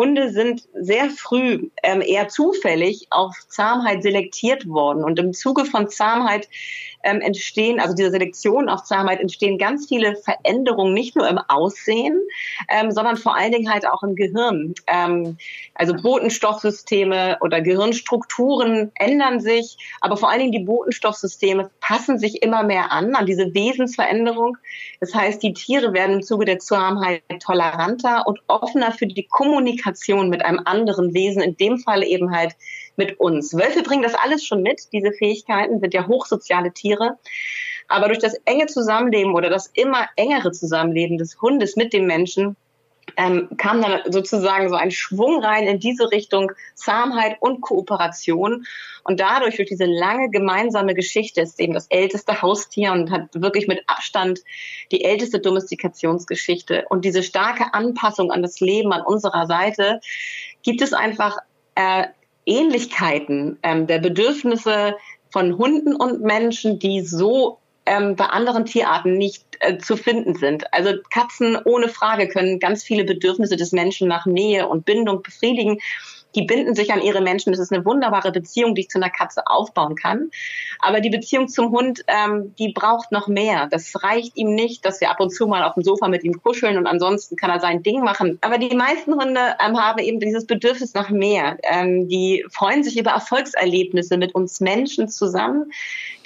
Hunde 0.00 0.30
sind 0.30 0.66
sehr 0.72 1.10
früh 1.10 1.68
ähm, 1.82 2.00
eher 2.00 2.28
zufällig 2.28 3.08
auf 3.10 3.36
Zahmheit 3.48 4.02
selektiert 4.02 4.66
worden. 4.66 5.04
Und 5.04 5.18
im 5.18 5.34
Zuge 5.34 5.66
von 5.66 5.90
Zahmheit 5.90 6.48
ähm, 7.02 7.20
entstehen, 7.20 7.80
also 7.80 7.94
dieser 7.94 8.10
Selektion 8.10 8.70
auf 8.70 8.84
Zahmheit, 8.84 9.20
entstehen 9.20 9.58
ganz 9.58 9.88
viele 9.88 10.16
Veränderungen, 10.16 10.94
nicht 10.94 11.16
nur 11.16 11.28
im 11.28 11.38
Aussehen, 11.48 12.18
ähm, 12.70 12.90
sondern 12.92 13.18
vor 13.18 13.36
allen 13.36 13.52
Dingen 13.52 13.70
halt 13.70 13.86
auch 13.86 14.02
im 14.02 14.14
Gehirn. 14.14 14.74
Ähm, 14.86 15.36
also 15.74 15.92
Botenstoffsysteme 15.94 17.36
oder 17.42 17.60
Gehirnstrukturen 17.60 18.92
ändern 18.94 19.40
sich, 19.40 19.76
aber 20.00 20.16
vor 20.16 20.30
allen 20.30 20.40
Dingen 20.40 20.52
die 20.52 20.64
Botenstoffsysteme 20.64 21.70
passen 21.80 22.18
sich 22.18 22.42
immer 22.42 22.62
mehr 22.62 22.90
an, 22.90 23.14
an 23.14 23.26
diese 23.26 23.52
Wesensveränderung. 23.52 24.56
Das 25.00 25.14
heißt, 25.14 25.42
die 25.42 25.52
Tiere 25.52 25.92
werden 25.92 26.16
im 26.16 26.22
Zuge 26.22 26.46
der 26.46 26.58
Zahmheit 26.58 27.22
toleranter 27.40 28.26
und 28.26 28.40
offener 28.46 28.92
für 28.92 29.06
die 29.06 29.26
Kommunikation 29.26 29.89
mit 30.28 30.44
einem 30.44 30.60
anderen 30.64 31.14
Wesen, 31.14 31.42
in 31.42 31.56
dem 31.56 31.78
Fall 31.78 32.02
eben 32.02 32.34
halt 32.34 32.54
mit 32.96 33.18
uns. 33.18 33.54
Wölfe 33.54 33.82
bringen 33.82 34.02
das 34.02 34.14
alles 34.14 34.44
schon 34.44 34.62
mit, 34.62 34.92
diese 34.92 35.12
Fähigkeiten, 35.12 35.80
sind 35.80 35.94
ja 35.94 36.06
hochsoziale 36.06 36.72
Tiere. 36.72 37.18
Aber 37.88 38.06
durch 38.06 38.18
das 38.18 38.34
enge 38.44 38.66
Zusammenleben 38.66 39.34
oder 39.34 39.50
das 39.50 39.66
immer 39.74 40.08
engere 40.16 40.52
Zusammenleben 40.52 41.18
des 41.18 41.40
Hundes 41.40 41.76
mit 41.76 41.92
dem 41.92 42.06
Menschen 42.06 42.56
ähm, 43.16 43.48
kam 43.56 43.80
dann 43.82 44.00
sozusagen 44.10 44.68
so 44.68 44.74
ein 44.74 44.90
Schwung 44.90 45.42
rein 45.42 45.66
in 45.66 45.78
diese 45.78 46.10
Richtung 46.10 46.52
Zahmheit 46.74 47.36
und 47.40 47.60
Kooperation. 47.60 48.66
Und 49.04 49.20
dadurch, 49.20 49.56
durch 49.56 49.68
diese 49.68 49.86
lange 49.86 50.30
gemeinsame 50.30 50.94
Geschichte, 50.94 51.40
ist 51.40 51.60
eben 51.60 51.74
das 51.74 51.86
älteste 51.88 52.42
Haustier 52.42 52.92
und 52.92 53.10
hat 53.10 53.28
wirklich 53.34 53.66
mit 53.66 53.82
Abstand 53.86 54.40
die 54.92 55.04
älteste 55.04 55.38
Domestikationsgeschichte. 55.38 56.84
Und 56.88 57.04
diese 57.04 57.22
starke 57.22 57.72
Anpassung 57.72 58.30
an 58.30 58.42
das 58.42 58.60
Leben 58.60 58.92
an 58.92 59.02
unserer 59.02 59.46
Seite 59.46 60.00
gibt 60.62 60.82
es 60.82 60.92
einfach 60.92 61.38
äh, 61.74 62.04
Ähnlichkeiten 62.46 63.58
ähm, 63.62 63.86
der 63.86 63.98
Bedürfnisse 63.98 64.96
von 65.30 65.56
Hunden 65.56 65.94
und 65.94 66.22
Menschen, 66.22 66.78
die 66.78 67.02
so 67.02 67.59
ähm, 67.90 68.14
bei 68.14 68.26
anderen 68.26 68.66
Tierarten 68.66 69.18
nicht 69.18 69.44
äh, 69.58 69.78
zu 69.78 69.96
finden 69.96 70.36
sind. 70.36 70.72
Also 70.72 70.92
Katzen 71.12 71.58
ohne 71.64 71.88
Frage 71.88 72.28
können 72.28 72.60
ganz 72.60 72.84
viele 72.84 73.04
Bedürfnisse 73.04 73.56
des 73.56 73.72
Menschen 73.72 74.06
nach 74.06 74.26
Nähe 74.26 74.68
und 74.68 74.84
Bindung 74.84 75.22
befriedigen 75.22 75.80
die 76.34 76.42
binden 76.42 76.74
sich 76.74 76.92
an 76.92 77.02
ihre 77.02 77.20
Menschen. 77.20 77.52
Das 77.52 77.60
ist 77.60 77.72
eine 77.72 77.84
wunderbare 77.84 78.32
Beziehung, 78.32 78.74
die 78.74 78.82
ich 78.82 78.88
zu 78.88 78.98
einer 78.98 79.10
Katze 79.10 79.46
aufbauen 79.46 79.94
kann. 79.94 80.30
Aber 80.78 81.00
die 81.00 81.10
Beziehung 81.10 81.48
zum 81.48 81.70
Hund, 81.72 82.04
ähm, 82.06 82.54
die 82.58 82.72
braucht 82.72 83.12
noch 83.12 83.28
mehr. 83.28 83.68
Das 83.70 84.02
reicht 84.02 84.36
ihm 84.36 84.54
nicht, 84.54 84.84
dass 84.84 85.00
wir 85.00 85.10
ab 85.10 85.20
und 85.20 85.30
zu 85.30 85.46
mal 85.46 85.62
auf 85.62 85.74
dem 85.74 85.82
Sofa 85.82 86.08
mit 86.08 86.24
ihm 86.24 86.40
kuscheln 86.42 86.78
und 86.78 86.86
ansonsten 86.86 87.36
kann 87.36 87.50
er 87.50 87.60
sein 87.60 87.82
Ding 87.82 88.02
machen. 88.02 88.38
Aber 88.40 88.58
die 88.58 88.74
meisten 88.74 89.14
Hunde 89.14 89.40
ähm, 89.64 89.78
haben 89.78 89.98
eben 89.98 90.20
dieses 90.20 90.46
Bedürfnis 90.46 90.94
nach 90.94 91.10
mehr. 91.10 91.58
Ähm, 91.62 92.08
die 92.08 92.44
freuen 92.50 92.82
sich 92.82 92.98
über 92.98 93.10
Erfolgserlebnisse 93.10 94.16
mit 94.16 94.34
uns 94.34 94.60
Menschen 94.60 95.08
zusammen. 95.08 95.72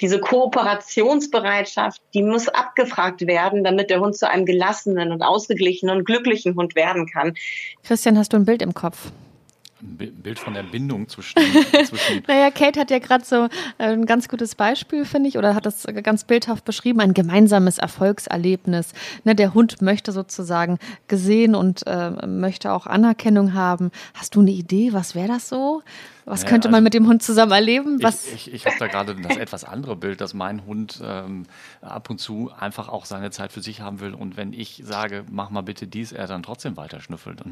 Diese 0.01 0.19
Kooperationsbereitschaft, 0.19 2.01
die 2.13 2.23
muss 2.23 2.47
abgefragt 2.47 3.27
werden, 3.27 3.63
damit 3.63 3.89
der 3.89 3.99
Hund 3.99 4.15
zu 4.15 4.29
einem 4.29 4.45
gelassenen 4.45 5.11
und 5.11 5.21
ausgeglichenen 5.21 5.97
und 5.97 6.05
glücklichen 6.05 6.55
Hund 6.55 6.75
werden 6.75 7.07
kann. 7.07 7.33
Christian, 7.83 8.17
hast 8.17 8.33
du 8.33 8.37
ein 8.37 8.45
Bild 8.45 8.61
im 8.61 8.73
Kopf? 8.73 9.11
Ein 9.81 9.97
Bild 9.97 10.39
von 10.39 10.53
der 10.53 10.63
Bindung 10.63 11.09
zwischen. 11.09 11.37
zwischen 11.85 12.23
naja, 12.27 12.49
Kate 12.49 12.79
hat 12.79 12.91
ja 12.91 12.99
gerade 12.99 13.25
so 13.25 13.45
äh, 13.77 13.91
ein 13.91 14.05
ganz 14.05 14.29
gutes 14.29 14.55
Beispiel, 14.55 15.05
finde 15.05 15.27
ich, 15.29 15.37
oder 15.37 15.53
hat 15.53 15.65
das 15.65 15.85
ganz 16.03 16.23
bildhaft 16.23 16.63
beschrieben, 16.65 17.01
ein 17.01 17.13
gemeinsames 17.13 17.77
Erfolgserlebnis. 17.77 18.93
Ne, 19.25 19.35
der 19.35 19.53
Hund 19.53 19.81
möchte 19.81 20.11
sozusagen 20.11 20.79
gesehen 21.07 21.55
und 21.55 21.85
äh, 21.87 22.25
möchte 22.25 22.71
auch 22.71 22.87
Anerkennung 22.87 23.53
haben. 23.53 23.91
Hast 24.13 24.35
du 24.35 24.41
eine 24.41 24.51
Idee, 24.51 24.93
was 24.93 25.13
wäre 25.13 25.27
das 25.27 25.49
so? 25.49 25.83
Was 26.23 26.41
ja, 26.41 26.49
könnte 26.49 26.69
man 26.69 26.75
also 26.75 26.83
mit 26.85 26.93
dem 26.95 27.07
Hund 27.07 27.21
zusammen 27.21 27.51
erleben? 27.51 28.01
Was 28.01 28.25
ich, 28.27 28.47
ich, 28.47 28.53
ich 28.53 28.65
habe 28.65 28.77
da 28.79 28.87
gerade 28.87 29.15
das 29.15 29.37
etwas 29.37 29.63
andere 29.63 29.95
Bild, 29.95 30.21
dass 30.21 30.33
mein 30.33 30.65
Hund 30.65 30.99
ähm, 31.03 31.45
ab 31.81 32.09
und 32.09 32.19
zu 32.19 32.51
einfach 32.57 32.89
auch 32.89 33.05
seine 33.05 33.29
Zeit 33.29 33.51
für 33.51 33.61
sich 33.61 33.81
haben 33.81 33.99
will 33.99 34.13
und 34.13 34.35
wenn 34.37 34.51
ich 34.51 34.81
sage, 34.83 35.23
mach 35.29 35.51
mal 35.51 35.61
bitte 35.61 35.85
dies, 35.85 36.11
er 36.11 36.27
dann 36.27 36.41
trotzdem 36.41 36.77
weiter 36.77 36.99
schnüffelt. 36.99 37.43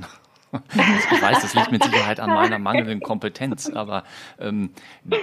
Ich 0.76 1.22
weiß, 1.22 1.42
das 1.42 1.54
liegt 1.54 1.72
mit 1.72 1.84
Sicherheit 1.94 2.20
an 2.20 2.30
meiner 2.30 2.60
mangelnden 2.60 3.02
Kompetenz, 3.02 3.70
aber 3.70 4.04
ähm, 4.40 4.72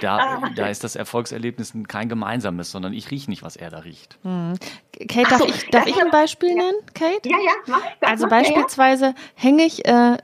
da, 0.01 0.51
da 0.55 0.69
ist 0.69 0.85
das 0.85 0.97
Erfolgserlebnis 0.97 1.73
kein 1.88 2.09
gemeinsames, 2.09 2.71
sondern 2.71 2.93
ich 2.93 3.11
rieche 3.11 3.31
nicht, 3.31 3.43
was 3.43 3.57
er 3.57 3.71
da 3.71 3.79
riecht. 3.79 4.19
Hm. 4.23 4.55
Kate, 5.09 5.31
darf, 5.31 5.38
so, 5.38 5.47
ich, 5.47 5.69
darf 5.71 5.87
ich 5.87 6.01
ein 6.01 6.11
Beispiel 6.11 6.55
nennen, 6.55 6.79
Kate? 6.95 7.29
Ja, 7.29 7.38
ja, 7.38 7.53
mach, 7.66 7.83
Also 8.01 8.29
beispielsweise 8.29 9.14
hänge 9.35 9.64
ich 9.64 9.87
äh, 9.87 10.19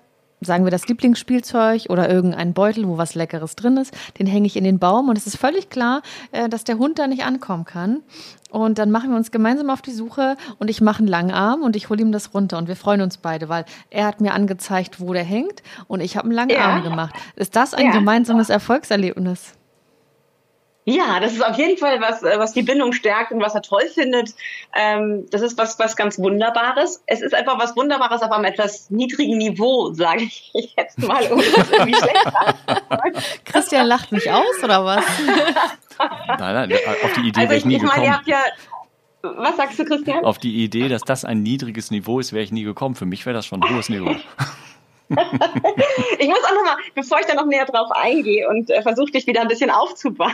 sagen 0.46 0.64
wir 0.64 0.70
das 0.70 0.88
Lieblingsspielzeug 0.88 1.86
oder 1.90 2.08
irgendein 2.08 2.54
Beutel, 2.54 2.88
wo 2.88 2.96
was 2.96 3.14
Leckeres 3.14 3.56
drin 3.56 3.76
ist, 3.76 3.92
den 4.18 4.26
hänge 4.26 4.46
ich 4.46 4.56
in 4.56 4.64
den 4.64 4.78
Baum 4.78 5.08
und 5.08 5.18
es 5.18 5.26
ist 5.26 5.36
völlig 5.36 5.68
klar, 5.68 6.02
äh, 6.32 6.48
dass 6.48 6.64
der 6.64 6.78
Hund 6.78 6.98
da 6.98 7.06
nicht 7.06 7.24
ankommen 7.24 7.64
kann. 7.64 8.02
Und 8.50 8.78
dann 8.78 8.90
machen 8.90 9.10
wir 9.10 9.16
uns 9.16 9.32
gemeinsam 9.32 9.68
auf 9.70 9.82
die 9.82 9.90
Suche 9.90 10.36
und 10.58 10.70
ich 10.70 10.80
mache 10.80 11.00
einen 11.00 11.08
langen 11.08 11.32
Arm 11.32 11.62
und 11.62 11.76
ich 11.76 11.90
hole 11.90 12.00
ihm 12.00 12.12
das 12.12 12.32
runter 12.32 12.56
und 12.58 12.68
wir 12.68 12.76
freuen 12.76 13.02
uns 13.02 13.18
beide, 13.18 13.48
weil 13.48 13.64
er 13.90 14.06
hat 14.06 14.20
mir 14.20 14.32
angezeigt, 14.32 15.00
wo 15.00 15.12
der 15.12 15.24
hängt 15.24 15.62
und 15.88 16.00
ich 16.00 16.16
habe 16.16 16.26
einen 16.26 16.34
langen 16.34 16.50
ja. 16.50 16.60
Arm 16.60 16.82
gemacht. 16.82 17.14
Ist 17.34 17.56
das 17.56 17.74
ein 17.74 17.86
ja. 17.86 17.92
gemeinsames 17.92 18.48
Erfolgserlebnis? 18.48 19.55
Ja, 20.88 21.18
das 21.18 21.32
ist 21.32 21.44
auf 21.44 21.58
jeden 21.58 21.76
Fall 21.76 22.00
was, 22.00 22.22
äh, 22.22 22.38
was 22.38 22.52
die 22.52 22.62
Bindung 22.62 22.92
stärkt 22.92 23.32
und 23.32 23.40
was 23.40 23.56
er 23.56 23.62
toll 23.62 23.88
findet. 23.92 24.34
Ähm, 24.72 25.26
das 25.30 25.42
ist 25.42 25.58
was, 25.58 25.76
was 25.80 25.96
ganz 25.96 26.16
Wunderbares. 26.16 27.02
Es 27.06 27.22
ist 27.22 27.34
einfach 27.34 27.58
was 27.58 27.76
Wunderbares 27.76 28.22
auf 28.22 28.30
einem 28.30 28.44
etwas 28.44 28.88
niedrigen 28.88 29.36
Niveau, 29.36 29.92
sage 29.92 30.22
ich 30.22 30.74
jetzt 30.76 31.00
mal, 31.00 31.26
um 31.32 31.38
das 31.38 31.70
irgendwie 31.72 31.96
schlecht 31.96 33.44
Christian 33.44 33.88
lacht 33.88 34.12
mich 34.12 34.30
aus, 34.30 34.62
oder 34.62 34.84
was? 34.84 35.04
nein, 36.38 36.68
nein, 36.68 36.72
auf 37.02 37.12
die 37.14 37.28
Idee 37.28 37.40
also 37.40 37.50
wäre 37.50 37.58
ich 37.58 37.64
nie 37.64 37.74
ich 37.74 37.82
gekommen. 37.82 37.98
Meine, 37.98 38.12
ihr 38.12 38.16
habt 38.16 38.28
ja 38.28 38.38
was 39.22 39.56
sagst 39.56 39.78
du, 39.80 39.84
Christian? 39.84 40.24
Auf 40.24 40.38
die 40.38 40.62
Idee, 40.62 40.88
dass 40.88 41.02
das 41.02 41.24
ein 41.24 41.42
niedriges 41.42 41.90
Niveau 41.90 42.20
ist, 42.20 42.32
wäre 42.32 42.44
ich 42.44 42.52
nie 42.52 42.62
gekommen. 42.62 42.94
Für 42.94 43.06
mich 43.06 43.26
wäre 43.26 43.34
das 43.34 43.44
schon 43.44 43.60
ein 43.60 43.74
hohes 43.74 43.88
Niveau. 43.88 44.10
ich 45.08 46.28
muss 46.28 46.44
auch 46.44 46.54
nochmal, 46.54 46.76
bevor 46.94 47.18
ich 47.18 47.26
da 47.26 47.34
noch 47.34 47.46
näher 47.46 47.64
drauf 47.64 47.90
eingehe 47.90 48.48
und 48.48 48.70
äh, 48.70 48.82
versuche 48.82 49.10
dich 49.10 49.26
wieder 49.26 49.40
ein 49.40 49.48
bisschen 49.48 49.70
aufzubauen, 49.70 50.32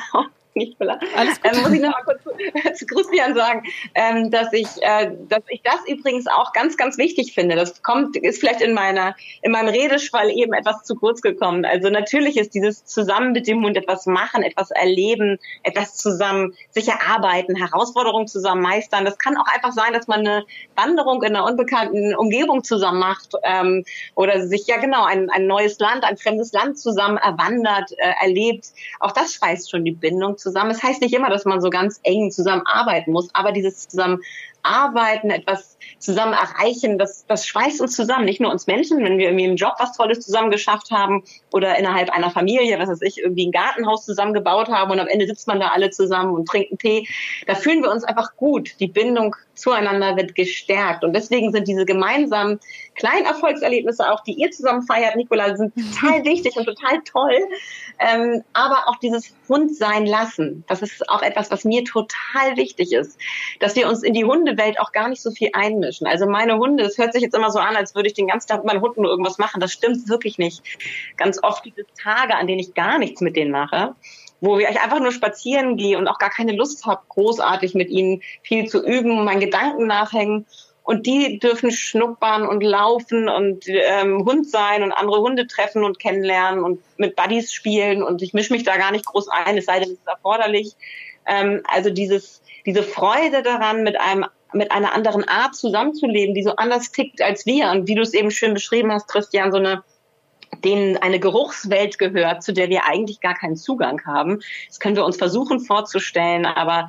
Nicola. 0.55 0.99
Alles 1.17 1.41
gut. 1.41 1.53
Ähm, 1.55 1.62
muss 1.62 1.73
ich 1.73 1.81
noch 1.81 1.91
mal 1.91 2.03
kurz 2.05 2.23
zu, 2.23 2.31
zu 2.75 2.87
Christian 2.87 3.35
sagen, 3.35 3.62
ähm, 3.95 4.31
dass 4.31 4.53
ich, 4.53 4.69
äh, 4.81 5.12
dass 5.29 5.43
ich 5.49 5.62
das 5.62 5.81
übrigens 5.88 6.27
auch 6.27 6.53
ganz, 6.53 6.77
ganz 6.77 6.99
wichtig 6.99 7.33
finde. 7.33 7.57
Das 7.57 7.83
kommt, 7.83 8.17
ist 8.17 8.41
vielleicht 8.41 8.61
in 8.61 8.75
meiner, 8.75 9.17
in 9.41 9.53
meinem 9.53 9.69
Redeschwall 9.69 10.31
eben 10.31 10.53
etwas 10.53 10.85
zu 10.85 10.95
kurz 10.95 11.23
gekommen. 11.23 11.65
Also 11.65 11.88
natürlich 11.88 12.37
ist 12.37 12.55
dieses 12.55 12.85
zusammen 12.85 13.33
mit 13.33 13.47
dem 13.47 13.65
Hund 13.65 13.77
etwas 13.77 14.07
machen, 14.07 14.43
etwas 14.43 14.71
erleben, 14.71 15.38
etwas 15.62 15.97
zusammen 15.97 16.55
sich 16.71 16.88
erarbeiten, 16.88 17.57
Herausforderungen 17.57 18.27
zusammen 18.27 18.62
meistern. 18.62 19.05
Das 19.05 19.19
kann 19.19 19.37
auch 19.37 19.47
einfach 19.53 19.73
sein, 19.73 19.93
dass 19.93 20.07
man 20.07 20.21
eine 20.21 20.45
Wanderung 20.77 21.23
in 21.23 21.35
einer 21.35 21.47
unbekannten 21.47 22.15
Umgebung 22.15 22.62
zusammen 22.65 22.99
macht 22.99 23.35
ähm, 23.43 23.85
oder 24.15 24.47
sich 24.47 24.67
ja 24.67 24.77
genau 24.77 25.05
ein, 25.05 25.31
ein 25.31 25.47
neues 25.47 25.79
Land, 25.79 26.05
ein 26.05 26.17
fremdes 26.17 26.53
Land 26.53 26.79
zusammen 26.79 27.17
erwandert, 27.17 27.93
äh, 27.93 28.12
erlebt. 28.21 28.67
Auch 29.01 29.12
das 29.12 29.35
schweißt 29.35 29.71
schon 29.71 29.85
die 29.85 29.93
Bindung 29.93 30.37
zusammen. 30.43 30.71
Es 30.71 30.79
das 30.79 30.91
heißt 30.91 31.03
nicht 31.03 31.15
immer, 31.15 31.31
dass 31.31 31.45
man 31.45 31.61
so 31.61 31.71
ganz 31.71 32.01
eng 32.03 32.31
zusammenarbeiten 32.31 33.13
muss, 33.13 33.29
aber 33.35 33.53
dieses 33.53 33.89
Zusammenarbeiten, 33.89 35.31
etwas 35.31 35.79
zusammen 35.99 36.33
erreichen, 36.33 36.99
das, 36.99 37.25
das 37.27 37.47
schweißt 37.47 37.81
uns 37.81 37.95
zusammen. 37.95 38.25
Nicht 38.25 38.41
nur 38.41 38.51
uns 38.51 38.67
Menschen, 38.67 39.03
wenn 39.05 39.19
wir 39.19 39.27
irgendwie 39.27 39.45
im 39.45 39.57
Job 39.57 39.75
was 39.79 39.97
Tolles 39.97 40.21
zusammen 40.21 40.51
geschafft 40.51 40.91
haben 40.91 41.23
oder 41.53 41.79
innerhalb 41.79 42.11
einer 42.11 42.31
Familie, 42.31 42.79
was 42.79 42.89
weiß 42.89 43.03
ich, 43.03 43.19
irgendwie 43.19 43.47
ein 43.47 43.53
Gartenhaus 43.53 44.05
zusammengebaut 44.05 44.69
haben 44.69 44.91
und 44.91 45.01
am 45.01 45.07
Ende 45.07 45.27
sitzt 45.27 45.47
man 45.47 45.61
da 45.61 45.69
alle 45.69 45.91
zusammen 45.91 46.35
und 46.35 46.47
trinkt 46.47 46.73
einen 46.73 46.79
Tee. 46.79 47.09
Da 47.47 47.55
fühlen 47.55 47.83
wir 47.83 47.91
uns 47.91 48.05
einfach 48.05 48.37
gut. 48.37 48.71
Die 48.81 48.89
Bindung 48.89 49.37
zueinander 49.55 50.17
wird 50.17 50.35
gestärkt. 50.35 51.05
Und 51.05 51.15
deswegen 51.15 51.53
sind 51.53 51.69
diese 51.69 51.85
gemeinsamen 51.85 52.59
kleinen 52.95 53.27
Erfolgserlebnisse 53.27 54.11
auch, 54.11 54.21
die 54.21 54.33
ihr 54.33 54.51
zusammen 54.51 54.83
feiert, 54.83 55.17
Nicola, 55.17 55.57
sind 55.57 55.75
total 55.95 56.25
wichtig 56.25 56.57
und 56.57 56.65
total 56.65 57.03
toll. 57.05 57.38
Ähm, 57.99 58.43
aber 58.53 58.88
auch 58.88 58.97
dieses 58.97 59.35
Hund 59.49 59.75
sein 59.77 60.07
lassen, 60.07 60.65
das 60.69 60.83
ist 60.83 61.09
auch 61.09 61.23
etwas, 61.23 61.51
was 61.51 61.65
mir 61.65 61.85
total 61.85 62.57
wichtig 62.57 62.93
ist, 62.93 63.19
dass 63.61 63.77
wir 63.77 63.88
uns 63.88 64.03
in 64.03 64.15
die 64.15 64.25
Hundewelt 64.25 64.81
auch 64.81 64.93
gar 64.93 65.09
nicht 65.09 65.23
so 65.23 65.31
viel 65.31 65.51
einmischen. 65.53 66.07
Also 66.07 66.27
meine 66.27 66.59
Hunde, 66.59 66.85
es 66.85 66.99
hört 66.99 67.12
sich 67.12 67.23
jetzt 67.23 67.35
immer 67.35 67.51
so 67.51 67.59
an, 67.59 67.77
als 67.77 67.95
würde 67.95 68.09
ich 68.09 68.15
den 68.15 68.29
ganzen 68.29 68.49
Tag 68.49 68.59
mit 68.59 68.73
meinen 68.73 68.83
Hunden 68.83 69.03
nur 69.03 69.11
irgendwas 69.11 69.38
machen. 69.38 69.61
Das 69.61 69.73
stimmt 69.73 70.09
wirklich 70.09 70.38
nicht. 70.38 70.62
Ganz 71.17 71.43
oft 71.43 71.62
gibt 71.62 71.79
es 71.79 71.87
Tage, 72.01 72.35
an 72.35 72.47
denen 72.47 72.61
ich 72.61 72.75
gar 72.75 72.99
nichts 72.99 73.21
mit 73.21 73.37
denen 73.37 73.51
mache 73.51 73.95
wo 74.43 74.59
ich 74.59 74.69
einfach 74.69 74.99
nur 74.99 75.13
spazieren 75.13 75.77
gehe 75.77 75.97
und 75.97 76.09
auch 76.09 76.19
gar 76.19 76.29
keine 76.29 76.53
Lust 76.53 76.85
habe, 76.85 77.01
großartig 77.09 77.75
mit 77.75 77.91
ihnen 77.91 78.23
viel 78.43 78.67
zu 78.67 78.85
üben, 78.85 79.25
meinen 79.25 79.41
Gedanken 79.41 79.87
nachhängen. 79.87 80.47
Und 80.83 81.07
die 81.07 81.39
dürfen 81.39 81.71
schnuppern 81.71 82.45
und 82.45 82.61
laufen 82.61 83.29
und 83.29 83.67
ähm, 83.69 84.25
Hund 84.25 84.51
sein 84.51 84.83
und 84.83 84.91
andere 84.91 85.21
Hunde 85.21 85.47
treffen 85.47 85.85
und 85.85 86.01
kennenlernen 86.01 86.65
und 86.65 86.83
mit 86.97 87.15
Buddies 87.15 87.53
spielen. 87.53 88.03
Und 88.03 88.21
ich 88.21 88.35
mische 88.35 88.53
mich 88.53 88.65
da 88.65 88.77
gar 88.77 88.91
nicht 88.91 89.07
groß 89.07 89.29
ein, 89.29 89.57
es 89.57 89.67
sei 89.67 89.79
denn, 89.79 89.93
es 89.93 89.99
ist 90.01 90.09
erforderlich. 90.09 90.75
Ähm, 91.25 91.63
also 91.69 91.91
dieses, 91.91 92.43
diese 92.67 92.83
Freude 92.83 93.43
daran, 93.45 93.85
mit 93.85 93.99
einem 94.01 94.27
mit 94.55 94.71
einer 94.71 94.93
anderen 94.93 95.27
Art 95.27 95.55
zusammenzuleben, 95.55 96.35
die 96.35 96.43
so 96.43 96.57
anders 96.57 96.93
tickt 96.93 97.23
als 97.23 97.47
wir. 97.47 97.71
Und 97.71 97.89
wie 97.89 97.95
du 97.95 98.03
es 98.03 98.13
eben 98.13 98.31
schön 98.31 98.53
beschrieben 98.53 98.93
hast, 98.93 99.09
Christian, 99.09 99.51
so 99.51 99.57
eine 99.57 99.83
denen 100.65 100.97
eine 100.97 101.19
Geruchswelt 101.19 101.99
gehört, 101.99 102.43
zu 102.43 102.53
der 102.53 102.69
wir 102.69 102.85
eigentlich 102.87 103.21
gar 103.21 103.35
keinen 103.35 103.57
Zugang 103.57 104.05
haben. 104.05 104.41
Das 104.69 104.81
können 104.81 104.97
wir 104.97 105.05
uns 105.05 105.17
versuchen 105.17 105.61
vorzustellen, 105.61 106.47
aber 106.47 106.88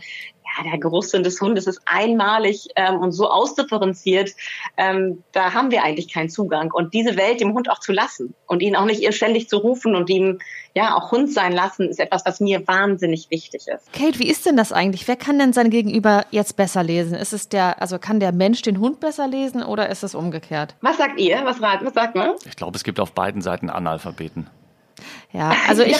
ja, 0.57 0.63
der 0.69 0.79
Geruchssinn 0.79 1.23
des 1.23 1.39
Hundes 1.41 1.67
ist 1.67 1.81
einmalig 1.85 2.67
ähm, 2.75 2.97
und 2.99 3.11
so 3.11 3.29
ausdifferenziert, 3.29 4.31
ähm, 4.77 5.23
da 5.31 5.53
haben 5.53 5.71
wir 5.71 5.83
eigentlich 5.83 6.13
keinen 6.13 6.29
Zugang. 6.29 6.71
Und 6.71 6.93
diese 6.93 7.17
Welt 7.17 7.41
dem 7.41 7.53
Hund 7.53 7.69
auch 7.69 7.79
zu 7.79 7.91
lassen 7.91 8.33
und 8.47 8.61
ihn 8.61 8.75
auch 8.75 8.85
nicht 8.85 9.13
ständig 9.13 9.49
zu 9.49 9.57
rufen 9.57 9.95
und 9.95 10.09
ihm 10.09 10.39
ja 10.75 10.95
auch 10.95 11.11
Hund 11.11 11.31
sein 11.31 11.51
lassen, 11.51 11.89
ist 11.89 11.99
etwas, 11.99 12.25
was 12.25 12.39
mir 12.39 12.67
wahnsinnig 12.67 13.29
wichtig 13.29 13.67
ist. 13.67 13.91
Kate, 13.93 14.19
wie 14.19 14.27
ist 14.27 14.45
denn 14.45 14.57
das 14.57 14.71
eigentlich? 14.71 15.07
Wer 15.07 15.15
kann 15.15 15.37
denn 15.37 15.53
sein 15.53 15.69
Gegenüber 15.69 16.25
jetzt 16.31 16.55
besser 16.55 16.83
lesen? 16.83 17.13
Ist 17.15 17.33
es 17.33 17.49
der, 17.49 17.81
also 17.81 17.99
kann 17.99 18.19
der 18.19 18.31
Mensch 18.31 18.61
den 18.61 18.79
Hund 18.79 18.99
besser 18.99 19.27
lesen 19.27 19.63
oder 19.63 19.89
ist 19.89 20.03
es 20.03 20.15
umgekehrt? 20.15 20.75
Was 20.81 20.97
sagt 20.97 21.19
ihr? 21.19 21.41
Was, 21.43 21.61
was 21.61 21.93
sagt 21.93 22.15
man? 22.15 22.31
Ich 22.45 22.55
glaube, 22.55 22.75
es 22.75 22.83
gibt 22.83 22.99
auf 22.99 23.11
beiden 23.11 23.41
Seiten 23.41 23.69
Analphabeten. 23.69 24.49
Ja, 25.31 25.53
also 25.67 25.83
ich, 25.83 25.97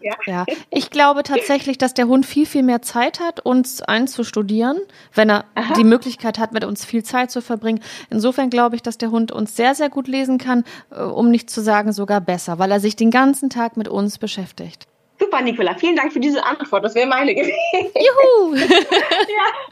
ja, 0.00 0.14
ja. 0.26 0.44
ich 0.70 0.90
glaube 0.90 1.22
tatsächlich, 1.22 1.78
dass 1.78 1.94
der 1.94 2.06
Hund 2.06 2.26
viel, 2.26 2.46
viel 2.46 2.62
mehr 2.62 2.82
Zeit 2.82 3.20
hat, 3.20 3.40
uns 3.40 3.82
einzustudieren, 3.82 4.78
wenn 5.14 5.30
er 5.30 5.44
Aha. 5.54 5.74
die 5.74 5.84
Möglichkeit 5.84 6.38
hat, 6.38 6.52
mit 6.52 6.64
uns 6.64 6.84
viel 6.84 7.02
Zeit 7.02 7.30
zu 7.30 7.40
verbringen. 7.40 7.80
Insofern 8.10 8.50
glaube 8.50 8.76
ich, 8.76 8.82
dass 8.82 8.98
der 8.98 9.10
Hund 9.10 9.32
uns 9.32 9.56
sehr, 9.56 9.74
sehr 9.74 9.90
gut 9.90 10.08
lesen 10.08 10.38
kann, 10.38 10.64
äh, 10.90 11.02
um 11.02 11.30
nicht 11.30 11.50
zu 11.50 11.62
sagen 11.62 11.92
sogar 11.92 12.20
besser, 12.20 12.58
weil 12.58 12.70
er 12.70 12.80
sich 12.80 12.96
den 12.96 13.10
ganzen 13.10 13.50
Tag 13.50 13.76
mit 13.76 13.88
uns 13.88 14.18
beschäftigt. 14.18 14.86
Super, 15.18 15.40
Nicola. 15.40 15.74
Vielen 15.74 15.96
Dank 15.96 16.12
für 16.12 16.20
diese 16.20 16.44
Antwort. 16.44 16.84
Das 16.84 16.94
wäre 16.94 17.06
meine 17.06 17.34
gewesen. 17.34 17.56
Juhu! 17.72 18.54
ja. 18.54 18.66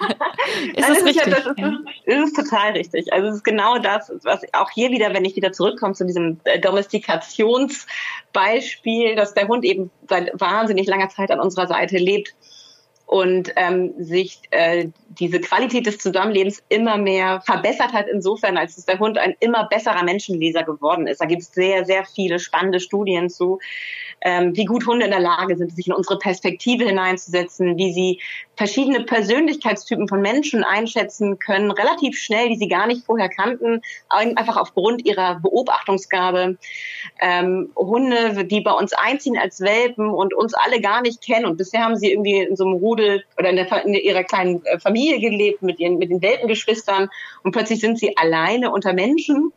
Ist 0.75 0.89
das, 0.89 0.99
das 0.99 1.05
richtig? 1.05 1.27
Ist 1.27 1.47
das, 1.47 1.47
ist, 1.47 1.57
das 2.07 2.25
ist 2.25 2.37
total 2.37 2.73
richtig. 2.73 3.13
Also 3.13 3.29
es 3.29 3.37
ist 3.37 3.45
genau 3.45 3.79
das, 3.79 4.11
was 4.23 4.43
auch 4.53 4.71
hier 4.71 4.91
wieder, 4.91 5.15
wenn 5.15 5.25
ich 5.25 5.37
wieder 5.37 5.53
zurückkomme 5.53 5.95
zu 5.95 6.05
diesem 6.05 6.41
äh, 6.45 6.59
Domestikationsbeispiel, 6.59 9.15
dass 9.17 9.33
der 9.35 9.49
Hund 9.49 9.65
eben 9.65 9.91
seit 10.09 10.33
wahnsinnig 10.41 10.87
langer 10.87 11.09
Zeit 11.09 11.31
an 11.31 11.41
unserer 11.41 11.67
Seite 11.67 11.97
lebt 11.99 12.35
und 13.07 13.53
ähm, 13.57 13.93
sich 13.99 14.41
äh, 14.51 14.89
diese 15.09 15.41
Qualität 15.41 15.87
des 15.87 15.99
Zusammenlebens 15.99 16.63
immer 16.69 16.97
mehr 16.97 17.41
verbessert 17.43 17.93
hat, 17.93 18.07
insofern, 18.09 18.57
als 18.57 18.77
dass 18.77 18.87
der 18.87 18.99
Hund 18.99 19.19
ein 19.19 19.35
immer 19.41 19.69
besserer 19.69 20.03
Menschenleser 20.03 20.63
geworden 20.63 21.07
ist. 21.07 21.21
Da 21.21 21.27
gibt 21.27 21.43
es 21.43 21.53
sehr, 21.53 21.85
sehr 21.85 22.07
viele 22.07 22.39
spannende 22.39 22.81
Studien 22.81 23.29
zu, 23.29 23.61
ähm, 24.25 24.57
wie 24.57 24.65
gut 24.65 24.87
Hunde 24.87 25.05
in 25.05 25.11
der 25.11 25.21
Lage 25.21 25.57
sind, 25.57 25.77
sich 25.77 25.87
in 25.87 25.93
unsere 25.93 26.19
Perspektive 26.19 26.87
hineinzusetzen, 26.87 27.77
wie 27.77 27.93
sie 27.93 28.21
verschiedene 28.57 29.05
Persönlichkeitstypen 29.05 30.09
von 30.09 30.23
Menschen 30.23 30.65
einschätzen 30.65 31.39
können, 31.39 31.71
relativ 31.71 32.19
schnell, 32.19 32.49
die 32.49 32.57
sie 32.57 32.69
gar 32.69 32.87
nicht 32.87 33.05
vorher 33.05 33.29
kannten, 33.29 33.83
einfach 34.09 34.57
aufgrund 34.57 35.05
ihrer 35.05 35.41
Beobachtungsgabe. 35.41 36.57
Ähm, 37.21 37.71
Hunde, 37.77 38.45
die 38.47 38.61
bei 38.63 38.73
uns 38.73 38.93
einziehen 38.95 39.37
als 39.37 39.61
Welpen 39.61 40.09
und 40.09 40.33
uns 40.35 40.55
alle 40.55 40.81
gar 40.81 41.03
nicht 41.03 41.23
kennen 41.23 41.45
und 41.45 41.59
bisher 41.59 41.85
haben 41.85 41.97
sie 41.97 42.13
irgendwie 42.13 42.39
in 42.39 42.57
so 42.57 42.65
einem 42.65 42.75
Rudel 42.75 43.25
oder 43.39 43.51
in, 43.51 43.57
der, 43.57 43.85
in 43.85 43.95
ihrer 43.95 44.25
kleinen 44.25 44.65
äh, 44.65 44.79
Familie 44.79 45.21
gelebt 45.21 45.63
mit 45.63 45.79
ihren 45.79 45.99
mit 45.99 46.11
den 46.11 46.23
Welpengeschwistern 46.23 47.11
und 47.43 47.53
plötzlich 47.53 47.81
sind 47.81 47.99
sie 47.99 48.17
alleine 48.17 48.71
unter 48.71 48.93
Menschen 48.95 49.53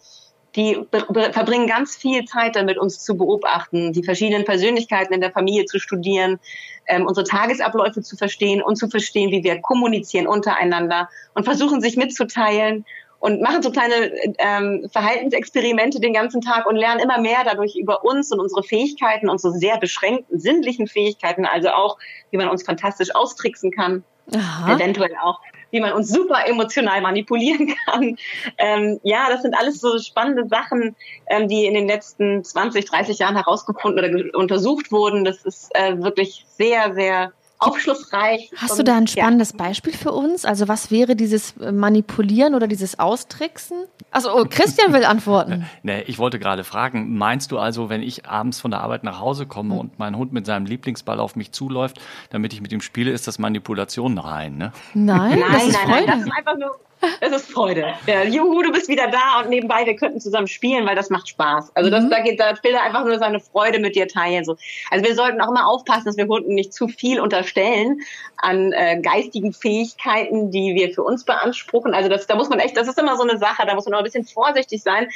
die 0.57 0.75
verbringen 1.11 1.67
ganz 1.67 1.95
viel 1.95 2.25
Zeit 2.25 2.55
damit, 2.55 2.79
uns 2.79 3.03
zu 3.03 3.15
beobachten, 3.15 3.93
die 3.93 4.03
verschiedenen 4.03 4.43
Persönlichkeiten 4.43 5.13
in 5.13 5.21
der 5.21 5.31
Familie 5.31 5.65
zu 5.65 5.79
studieren, 5.79 6.39
ähm, 6.87 7.05
unsere 7.05 7.25
Tagesabläufe 7.25 8.01
zu 8.01 8.17
verstehen 8.17 8.63
und 8.63 8.75
zu 8.75 8.89
verstehen, 8.89 9.31
wie 9.31 9.43
wir 9.43 9.61
kommunizieren 9.61 10.25
untereinander 10.25 11.09
und 11.35 11.43
versuchen 11.43 11.79
sich 11.79 11.95
mitzuteilen 11.95 12.85
und 13.19 13.41
machen 13.41 13.61
so 13.61 13.71
kleine 13.71 14.11
ähm, 14.39 14.89
Verhaltensexperimente 14.91 15.99
den 15.99 16.13
ganzen 16.13 16.41
Tag 16.41 16.65
und 16.65 16.75
lernen 16.75 17.01
immer 17.01 17.19
mehr 17.19 17.43
dadurch 17.45 17.75
über 17.75 18.03
uns 18.03 18.31
und 18.31 18.39
unsere 18.39 18.63
Fähigkeiten, 18.63 19.29
unsere 19.29 19.53
sehr 19.53 19.77
beschränkten 19.77 20.39
sinnlichen 20.39 20.87
Fähigkeiten, 20.87 21.45
also 21.45 21.69
auch, 21.69 21.97
wie 22.31 22.37
man 22.37 22.49
uns 22.49 22.63
fantastisch 22.63 23.13
austricksen 23.13 23.71
kann. 23.71 24.03
Aha. 24.33 24.75
Eventuell 24.75 25.15
auch, 25.21 25.39
wie 25.71 25.79
man 25.79 25.93
uns 25.93 26.09
super 26.09 26.47
emotional 26.47 27.01
manipulieren 27.01 27.73
kann. 27.85 28.17
Ähm, 28.57 28.99
ja, 29.03 29.27
das 29.29 29.41
sind 29.41 29.55
alles 29.57 29.79
so 29.79 29.97
spannende 29.99 30.47
Sachen, 30.47 30.95
ähm, 31.27 31.47
die 31.47 31.65
in 31.65 31.73
den 31.73 31.87
letzten 31.87 32.43
20, 32.43 32.85
30 32.85 33.19
Jahren 33.19 33.35
herausgefunden 33.35 34.03
oder 34.03 34.37
untersucht 34.37 34.91
wurden. 34.91 35.25
Das 35.25 35.43
ist 35.43 35.69
äh, 35.75 36.01
wirklich 36.01 36.45
sehr, 36.57 36.93
sehr 36.93 37.31
aufschlussreich. 37.59 38.51
Hast 38.55 38.71
und, 38.71 38.79
du 38.79 38.83
da 38.83 38.97
ein 38.97 39.07
spannendes 39.07 39.51
ja. 39.51 39.57
Beispiel 39.57 39.93
für 39.93 40.11
uns? 40.11 40.45
Also 40.45 40.67
was 40.67 40.91
wäre 40.91 41.15
dieses 41.15 41.57
äh, 41.57 41.71
Manipulieren 41.71 42.55
oder 42.55 42.67
dieses 42.67 42.99
Austricksen? 42.99 43.77
Also 44.11 44.33
oh, 44.33 44.45
Christian 44.49 44.93
will 44.93 45.05
antworten. 45.05 45.65
nee, 45.83 46.01
ich 46.03 46.19
wollte 46.19 46.39
gerade 46.39 46.63
fragen, 46.63 47.17
meinst 47.17 47.51
du 47.51 47.57
also, 47.57 47.89
wenn 47.89 48.03
ich 48.03 48.25
abends 48.25 48.59
von 48.59 48.71
der 48.71 48.81
Arbeit 48.81 49.03
nach 49.03 49.19
Hause 49.19 49.45
komme 49.45 49.73
hm. 49.73 49.79
und 49.79 49.99
mein 49.99 50.15
Hund 50.15 50.33
mit 50.33 50.45
seinem 50.45 50.65
Lieblingsball 50.65 51.19
auf 51.19 51.35
mich 51.35 51.51
zuläuft, 51.51 51.99
damit 52.29 52.53
ich 52.53 52.61
mit 52.61 52.71
ihm 52.71 52.81
spiele, 52.81 53.11
ist 53.11 53.27
das 53.27 53.39
Manipulation 53.39 54.17
rein, 54.17 54.57
ne? 54.57 54.71
Nein, 54.93 55.39
nein, 55.39 55.51
das 55.51 55.67
ist 55.67 55.73
nein, 55.73 55.89
nein, 55.89 56.07
das 56.07 56.19
ist 56.21 56.31
einfach 56.31 56.57
nur 56.57 56.79
es 57.21 57.31
ist 57.31 57.51
Freude. 57.51 57.93
Ja, 58.07 58.23
juhu, 58.23 58.61
du 58.61 58.71
bist 58.71 58.87
wieder 58.87 59.07
da 59.07 59.41
und 59.41 59.49
nebenbei, 59.49 59.85
wir 59.85 59.95
könnten 59.95 60.19
zusammen 60.19 60.47
spielen, 60.47 60.85
weil 60.87 60.95
das 60.95 61.09
macht 61.09 61.27
Spaß. 61.29 61.71
Also 61.75 61.89
das, 61.89 62.03
mhm. 62.03 62.09
da 62.09 62.21
geht, 62.21 62.39
da 62.39 62.53
will 62.63 62.73
er 62.73 62.83
einfach 62.83 63.05
nur 63.05 63.19
seine 63.19 63.39
Freude 63.39 63.79
mit 63.79 63.95
dir 63.95 64.07
teilen. 64.07 64.45
So. 64.45 64.57
Also 64.89 65.05
wir 65.05 65.15
sollten 65.15 65.39
auch 65.41 65.49
immer 65.49 65.67
aufpassen, 65.67 66.05
dass 66.05 66.17
wir 66.17 66.27
Hunden 66.27 66.55
nicht 66.55 66.73
zu 66.73 66.87
viel 66.87 67.19
unterstellen 67.19 68.01
an 68.37 68.71
äh, 68.71 68.99
geistigen 69.01 69.53
Fähigkeiten, 69.53 70.51
die 70.51 70.75
wir 70.75 70.93
für 70.93 71.03
uns 71.03 71.23
beanspruchen. 71.23 71.93
Also 71.93 72.09
das, 72.09 72.27
da 72.27 72.35
muss 72.35 72.49
man 72.49 72.59
echt, 72.59 72.77
das 72.77 72.87
ist 72.87 72.97
immer 72.97 73.15
so 73.15 73.23
eine 73.23 73.37
Sache, 73.37 73.65
da 73.65 73.75
muss 73.75 73.85
man 73.85 73.93
auch 73.93 73.99
ein 73.99 74.03
bisschen 74.03 74.25
vorsichtig 74.25 74.81
sein. 74.81 75.09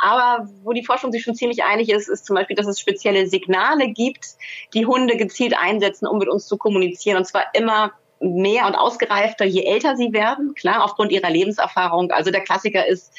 Aber 0.00 0.48
wo 0.62 0.72
die 0.72 0.84
Forschung 0.84 1.12
sich 1.12 1.22
schon 1.22 1.34
ziemlich 1.34 1.64
einig 1.64 1.90
ist, 1.90 2.08
ist 2.08 2.26
zum 2.26 2.36
Beispiel, 2.36 2.56
dass 2.56 2.66
es 2.66 2.80
spezielle 2.80 3.26
Signale 3.26 3.88
gibt, 3.88 4.26
die 4.74 4.86
Hunde 4.86 5.16
gezielt 5.16 5.54
einsetzen, 5.58 6.06
um 6.06 6.18
mit 6.18 6.28
uns 6.28 6.46
zu 6.46 6.56
kommunizieren. 6.56 7.16
Und 7.16 7.26
zwar 7.26 7.44
immer 7.54 7.92
mehr 8.22 8.66
und 8.66 8.74
ausgereifter, 8.74 9.44
je 9.44 9.64
älter 9.64 9.96
sie 9.96 10.12
werden, 10.12 10.54
klar, 10.54 10.84
aufgrund 10.84 11.12
ihrer 11.12 11.30
Lebenserfahrung. 11.30 12.10
Also 12.12 12.30
der 12.30 12.42
Klassiker 12.42 12.86
ist, 12.86 13.12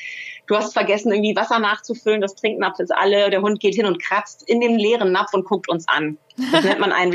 du 0.48 0.56
hast 0.56 0.74
vergessen, 0.74 1.12
irgendwie 1.12 1.36
Wasser 1.36 1.60
nachzufüllen, 1.60 2.22
das 2.22 2.36
Trinknapf 2.36 2.80
ist 2.80 2.92
alle, 2.92 3.30
der 3.30 3.42
Hund 3.42 3.60
geht 3.60 3.76
hin 3.76 3.86
und 3.86 4.02
kratzt 4.02 4.48
in 4.48 4.62
dem 4.62 4.76
leeren 4.76 5.12
Napf 5.12 5.34
und 5.34 5.46
guckt 5.46 5.70
uns 5.70 5.88
an. 5.88 6.18
Das 6.52 6.63
nennt 6.63 6.80
man 6.80 6.92
ein 6.92 7.13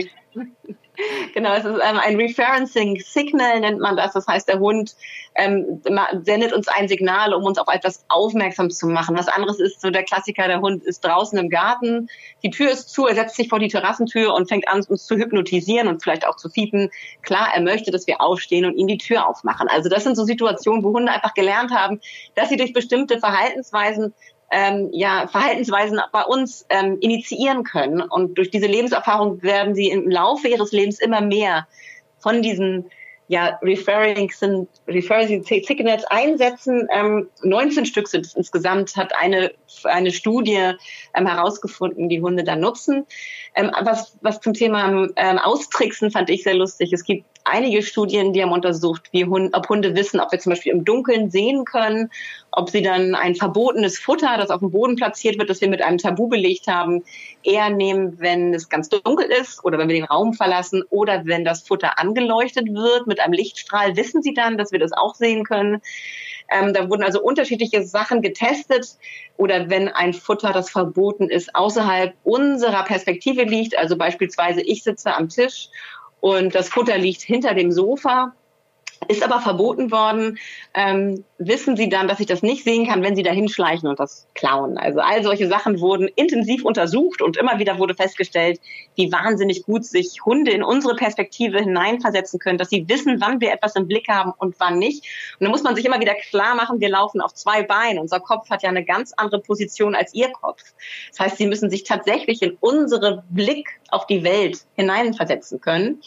Genau, 1.34 1.54
es 1.54 1.64
ist 1.64 1.80
ähm, 1.82 1.98
ein 1.98 2.16
Referencing 2.16 3.00
Signal, 3.00 3.60
nennt 3.60 3.80
man 3.80 3.96
das. 3.96 4.12
Das 4.12 4.26
heißt, 4.26 4.48
der 4.48 4.58
Hund 4.58 4.96
ähm, 5.34 5.80
sendet 6.22 6.52
uns 6.52 6.68
ein 6.68 6.88
Signal, 6.88 7.34
um 7.34 7.44
uns 7.44 7.58
auf 7.58 7.68
etwas 7.72 8.04
aufmerksam 8.08 8.70
zu 8.70 8.86
machen. 8.86 9.16
Was 9.16 9.28
anderes 9.28 9.60
ist 9.60 9.80
so 9.80 9.90
der 9.90 10.02
Klassiker, 10.02 10.48
der 10.48 10.60
Hund 10.60 10.82
ist 10.84 11.04
draußen 11.04 11.38
im 11.38 11.48
Garten, 11.48 12.08
die 12.42 12.50
Tür 12.50 12.70
ist 12.70 12.90
zu, 12.90 13.06
er 13.06 13.14
setzt 13.14 13.36
sich 13.36 13.48
vor 13.48 13.58
die 13.58 13.68
Terrassentür 13.68 14.34
und 14.34 14.48
fängt 14.48 14.68
an, 14.68 14.84
uns 14.88 15.06
zu 15.06 15.16
hypnotisieren 15.16 15.88
und 15.88 16.02
vielleicht 16.02 16.26
auch 16.26 16.36
zu 16.36 16.48
fiepen. 16.48 16.90
Klar, 17.22 17.48
er 17.54 17.62
möchte, 17.62 17.90
dass 17.90 18.06
wir 18.06 18.20
aufstehen 18.20 18.64
und 18.64 18.76
ihm 18.76 18.86
die 18.86 18.98
Tür 18.98 19.28
aufmachen. 19.28 19.68
Also 19.68 19.88
das 19.88 20.04
sind 20.04 20.16
so 20.16 20.24
Situationen, 20.24 20.82
wo 20.82 20.92
Hunde 20.92 21.12
einfach 21.12 21.34
gelernt 21.34 21.70
haben, 21.70 22.00
dass 22.34 22.48
sie 22.48 22.56
durch 22.56 22.72
bestimmte 22.72 23.18
Verhaltensweisen 23.18 24.14
ähm, 24.50 24.88
ja, 24.92 25.28
Verhaltensweisen 25.28 26.00
bei 26.12 26.22
uns 26.22 26.66
ähm, 26.70 26.98
initiieren 27.00 27.64
können. 27.64 28.00
Und 28.00 28.38
durch 28.38 28.50
diese 28.50 28.66
Lebenserfahrung 28.66 29.42
werden 29.42 29.74
sie 29.74 29.90
im 29.90 30.10
Laufe 30.10 30.48
ihres 30.48 30.72
Lebens 30.72 30.98
immer 30.98 31.20
mehr 31.20 31.66
von 32.18 32.42
diesen 32.42 32.90
ja, 33.28 33.58
Referring 33.62 34.32
Referring 34.88 35.44
Signals 35.44 36.04
einsetzen. 36.06 36.88
Ähm, 36.90 37.28
19 37.42 37.84
Stück 37.84 38.08
sind 38.08 38.24
es 38.24 38.34
insgesamt, 38.34 38.96
hat 38.96 39.14
eine, 39.14 39.52
eine 39.84 40.12
Studie 40.12 40.72
ähm, 41.14 41.26
herausgefunden, 41.26 42.08
die 42.08 42.22
Hunde 42.22 42.42
da 42.42 42.56
nutzen. 42.56 43.06
Ähm, 43.54 43.70
was, 43.82 44.16
was 44.22 44.40
zum 44.40 44.54
Thema 44.54 45.08
ähm, 45.16 45.38
Austricksen 45.38 46.10
fand 46.10 46.30
ich 46.30 46.42
sehr 46.42 46.54
lustig. 46.54 46.92
Es 46.94 47.04
gibt 47.04 47.26
einige 47.48 47.82
Studien, 47.82 48.32
die 48.32 48.42
haben 48.42 48.52
untersucht, 48.52 49.08
wie 49.12 49.24
Hunde, 49.24 49.50
ob 49.52 49.68
Hunde 49.68 49.94
wissen, 49.96 50.20
ob 50.20 50.32
wir 50.32 50.38
zum 50.38 50.50
Beispiel 50.50 50.72
im 50.72 50.84
Dunkeln 50.84 51.30
sehen 51.30 51.64
können, 51.64 52.10
ob 52.52 52.70
sie 52.70 52.82
dann 52.82 53.14
ein 53.14 53.34
verbotenes 53.34 53.98
Futter, 53.98 54.36
das 54.36 54.50
auf 54.50 54.60
dem 54.60 54.70
Boden 54.70 54.96
platziert 54.96 55.38
wird, 55.38 55.50
das 55.50 55.60
wir 55.60 55.68
mit 55.68 55.82
einem 55.82 55.98
Tabu 55.98 56.28
belegt 56.28 56.66
haben, 56.66 57.04
eher 57.42 57.70
nehmen, 57.70 58.18
wenn 58.18 58.54
es 58.54 58.68
ganz 58.68 58.88
dunkel 58.88 59.26
ist 59.26 59.64
oder 59.64 59.78
wenn 59.78 59.88
wir 59.88 59.96
den 59.96 60.04
Raum 60.04 60.34
verlassen 60.34 60.82
oder 60.90 61.24
wenn 61.24 61.44
das 61.44 61.62
Futter 61.62 61.98
angeleuchtet 61.98 62.68
wird 62.72 63.06
mit 63.06 63.20
einem 63.20 63.32
Lichtstrahl, 63.32 63.96
wissen 63.96 64.22
sie 64.22 64.34
dann, 64.34 64.58
dass 64.58 64.72
wir 64.72 64.78
das 64.78 64.92
auch 64.92 65.14
sehen 65.14 65.44
können. 65.44 65.80
Ähm, 66.50 66.72
da 66.72 66.88
wurden 66.88 67.02
also 67.02 67.20
unterschiedliche 67.20 67.84
Sachen 67.84 68.22
getestet 68.22 68.96
oder 69.36 69.68
wenn 69.68 69.88
ein 69.88 70.14
Futter, 70.14 70.52
das 70.52 70.70
verboten 70.70 71.28
ist, 71.28 71.54
außerhalb 71.54 72.14
unserer 72.24 72.84
Perspektive 72.84 73.42
liegt, 73.42 73.76
also 73.76 73.96
beispielsweise 73.96 74.62
ich 74.62 74.82
sitze 74.82 75.14
am 75.14 75.28
Tisch 75.28 75.68
und 76.20 76.54
das 76.54 76.68
Futter 76.68 76.98
liegt 76.98 77.22
hinter 77.22 77.54
dem 77.54 77.72
Sofa, 77.72 78.34
ist 79.06 79.22
aber 79.22 79.40
verboten 79.40 79.90
worden, 79.90 80.38
ähm, 80.74 81.24
wissen 81.38 81.76
Sie 81.76 81.88
dann, 81.88 82.08
dass 82.08 82.20
ich 82.20 82.26
das 82.26 82.42
nicht 82.42 82.64
sehen 82.64 82.86
kann, 82.86 83.02
wenn 83.02 83.14
Sie 83.14 83.22
da 83.22 83.30
hinschleichen 83.30 83.88
und 83.88 84.00
das 84.00 84.26
klauen. 84.34 84.76
Also 84.76 85.00
all 85.00 85.22
solche 85.22 85.46
Sachen 85.48 85.80
wurden 85.80 86.08
intensiv 86.08 86.64
untersucht 86.64 87.22
und 87.22 87.36
immer 87.36 87.58
wieder 87.58 87.78
wurde 87.78 87.94
festgestellt, 87.94 88.60
wie 88.96 89.12
wahnsinnig 89.12 89.62
gut 89.62 89.84
sich 89.84 90.24
Hunde 90.24 90.50
in 90.50 90.62
unsere 90.62 90.96
Perspektive 90.96 91.60
hineinversetzen 91.60 92.40
können, 92.40 92.58
dass 92.58 92.70
sie 92.70 92.88
wissen, 92.88 93.20
wann 93.20 93.40
wir 93.40 93.52
etwas 93.52 93.76
im 93.76 93.86
Blick 93.86 94.08
haben 94.08 94.32
und 94.36 94.56
wann 94.58 94.78
nicht. 94.78 95.04
Und 95.38 95.44
da 95.44 95.50
muss 95.50 95.62
man 95.62 95.76
sich 95.76 95.84
immer 95.84 96.00
wieder 96.00 96.14
klar 96.14 96.54
machen, 96.54 96.80
wir 96.80 96.88
laufen 96.88 97.20
auf 97.20 97.34
zwei 97.34 97.62
Beinen. 97.62 97.98
Unser 98.00 98.20
Kopf 98.20 98.50
hat 98.50 98.62
ja 98.62 98.68
eine 98.68 98.84
ganz 98.84 99.12
andere 99.16 99.40
Position 99.40 99.94
als 99.94 100.12
Ihr 100.14 100.30
Kopf. 100.30 100.62
Das 101.10 101.20
heißt, 101.20 101.36
Sie 101.36 101.46
müssen 101.46 101.70
sich 101.70 101.84
tatsächlich 101.84 102.42
in 102.42 102.56
unsere 102.60 103.24
Blick 103.30 103.80
auf 103.90 104.06
die 104.06 104.24
Welt 104.24 104.64
hineinversetzen 104.74 105.60
können. 105.60 106.02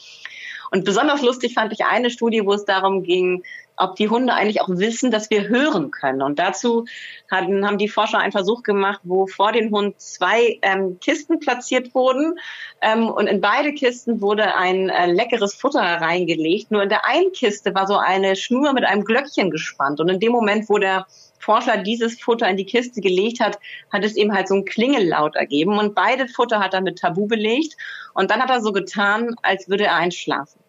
Und 0.71 0.85
besonders 0.85 1.21
lustig 1.21 1.53
fand 1.53 1.73
ich 1.73 1.85
eine 1.85 2.09
Studie, 2.09 2.45
wo 2.45 2.53
es 2.53 2.63
darum 2.63 3.03
ging, 3.03 3.43
ob 3.75 3.95
die 3.95 4.09
Hunde 4.09 4.33
eigentlich 4.33 4.61
auch 4.61 4.69
wissen, 4.69 5.11
dass 5.11 5.29
wir 5.29 5.49
hören 5.49 5.91
können. 5.91 6.21
Und 6.21 6.39
dazu 6.39 6.85
hatten, 7.29 7.65
haben 7.65 7.77
die 7.77 7.89
Forscher 7.89 8.19
einen 8.19 8.31
Versuch 8.31 8.63
gemacht, 8.63 9.01
wo 9.03 9.27
vor 9.27 9.51
den 9.51 9.71
Hund 9.71 9.99
zwei 9.99 10.59
ähm, 10.61 10.99
Kisten 10.99 11.39
platziert 11.39 11.93
wurden. 11.93 12.39
Ähm, 12.81 13.09
und 13.09 13.27
in 13.27 13.41
beide 13.41 13.73
Kisten 13.73 14.21
wurde 14.21 14.55
ein 14.55 14.89
äh, 14.89 15.11
leckeres 15.11 15.55
Futter 15.55 15.81
reingelegt. 15.81 16.71
Nur 16.71 16.83
in 16.83 16.89
der 16.89 17.05
einen 17.05 17.31
Kiste 17.31 17.73
war 17.75 17.87
so 17.87 17.97
eine 17.97 18.35
Schnur 18.35 18.73
mit 18.73 18.85
einem 18.85 19.03
Glöckchen 19.03 19.49
gespannt. 19.49 19.99
Und 19.99 20.09
in 20.09 20.19
dem 20.19 20.31
Moment, 20.31 20.69
wo 20.69 20.77
der 20.77 21.05
Forscher 21.39 21.77
dieses 21.77 22.21
Futter 22.21 22.47
in 22.47 22.57
die 22.57 22.65
Kiste 22.65 23.01
gelegt 23.01 23.39
hat, 23.39 23.59
hat 23.91 24.05
es 24.05 24.15
eben 24.15 24.33
halt 24.33 24.47
so 24.47 24.55
ein 24.55 24.65
Klingellaut 24.65 25.35
ergeben. 25.35 25.79
Und 25.79 25.95
beide 25.95 26.27
Futter 26.27 26.59
hat 26.59 26.73
er 26.73 26.81
mit 26.81 26.99
Tabu 26.99 27.27
belegt. 27.27 27.75
Und 28.13 28.29
dann 28.31 28.41
hat 28.41 28.51
er 28.51 28.61
so 28.61 28.71
getan, 28.71 29.35
als 29.41 29.67
würde 29.67 29.85
er 29.85 29.95
einschlafen. 29.95 30.60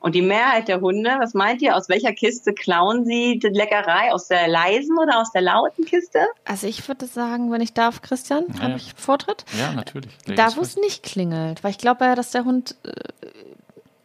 Und 0.00 0.14
die 0.14 0.22
Mehrheit 0.22 0.68
der 0.68 0.80
Hunde, 0.80 1.16
was 1.18 1.34
meint 1.34 1.60
ihr, 1.62 1.76
aus 1.76 1.88
welcher 1.88 2.12
Kiste 2.12 2.52
klauen 2.52 3.04
sie 3.04 3.38
die 3.38 3.48
Leckerei? 3.48 4.12
Aus 4.12 4.28
der 4.28 4.48
leisen 4.48 4.96
oder 4.98 5.20
aus 5.20 5.32
der 5.32 5.42
lauten 5.42 5.84
Kiste? 5.84 6.20
Also 6.44 6.66
ich 6.66 6.86
würde 6.86 7.06
sagen, 7.06 7.50
wenn 7.50 7.60
ich 7.60 7.74
darf, 7.74 8.02
Christian, 8.02 8.44
ja, 8.54 8.62
habe 8.62 8.76
ich 8.76 8.94
Vortritt? 8.96 9.44
Ja, 9.58 9.72
natürlich. 9.72 10.16
Da, 10.36 10.54
wo 10.56 10.60
es 10.60 10.76
nicht 10.76 11.02
klingelt, 11.02 11.64
weil 11.64 11.72
ich 11.72 11.78
glaube 11.78 12.04
ja, 12.04 12.14
dass 12.14 12.30
der 12.30 12.44
Hund 12.44 12.76
äh, 12.84 12.90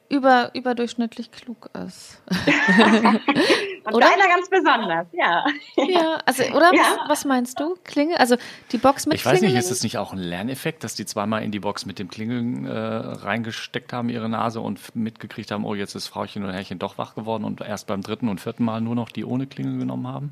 über, 0.09 0.51
überdurchschnittlich 0.53 1.31
klug 1.31 1.69
ist. 1.85 2.21
Und 3.85 3.95
oder? 3.95 4.07
deiner 4.07 4.27
ganz 4.27 4.49
besonders, 4.49 5.07
ja. 5.11 5.45
Ja, 5.75 6.19
also, 6.25 6.43
oder? 6.55 6.73
Ja. 6.73 6.81
Was, 6.81 7.09
was, 7.09 7.25
meinst 7.25 7.59
du? 7.59 7.75
Klingel? 7.83 8.15
Also 8.15 8.37
die 8.71 8.77
Box 8.77 9.05
mit 9.05 9.17
Ich 9.17 9.25
weiß 9.25 9.41
nicht, 9.41 9.55
ist 9.55 9.71
es 9.71 9.83
nicht 9.83 9.97
auch 9.97 10.13
ein 10.13 10.19
Lerneffekt, 10.19 10.83
dass 10.83 10.95
die 10.95 11.05
zweimal 11.05 11.43
in 11.43 11.51
die 11.51 11.59
Box 11.59 11.85
mit 11.85 11.99
dem 11.99 12.09
Klingeln 12.09 12.65
äh, 12.65 12.71
reingesteckt 12.71 13.91
haben, 13.91 14.07
ihre 14.09 14.29
Nase 14.29 14.61
und 14.61 14.95
mitgekriegt 14.95 15.51
haben, 15.51 15.65
oh, 15.65 15.75
jetzt 15.75 15.95
ist 15.95 16.07
Frauchen 16.07 16.43
oder 16.43 16.53
Herrchen 16.53 16.79
doch 16.79 16.97
wach 16.97 17.15
geworden 17.15 17.43
und 17.43 17.59
erst 17.59 17.87
beim 17.87 18.01
dritten 18.01 18.29
und 18.29 18.39
vierten 18.39 18.63
Mal 18.63 18.79
nur 18.79 18.95
noch 18.95 19.09
die 19.09 19.25
ohne 19.25 19.47
Klingel 19.47 19.79
genommen 19.79 20.07
haben? 20.07 20.31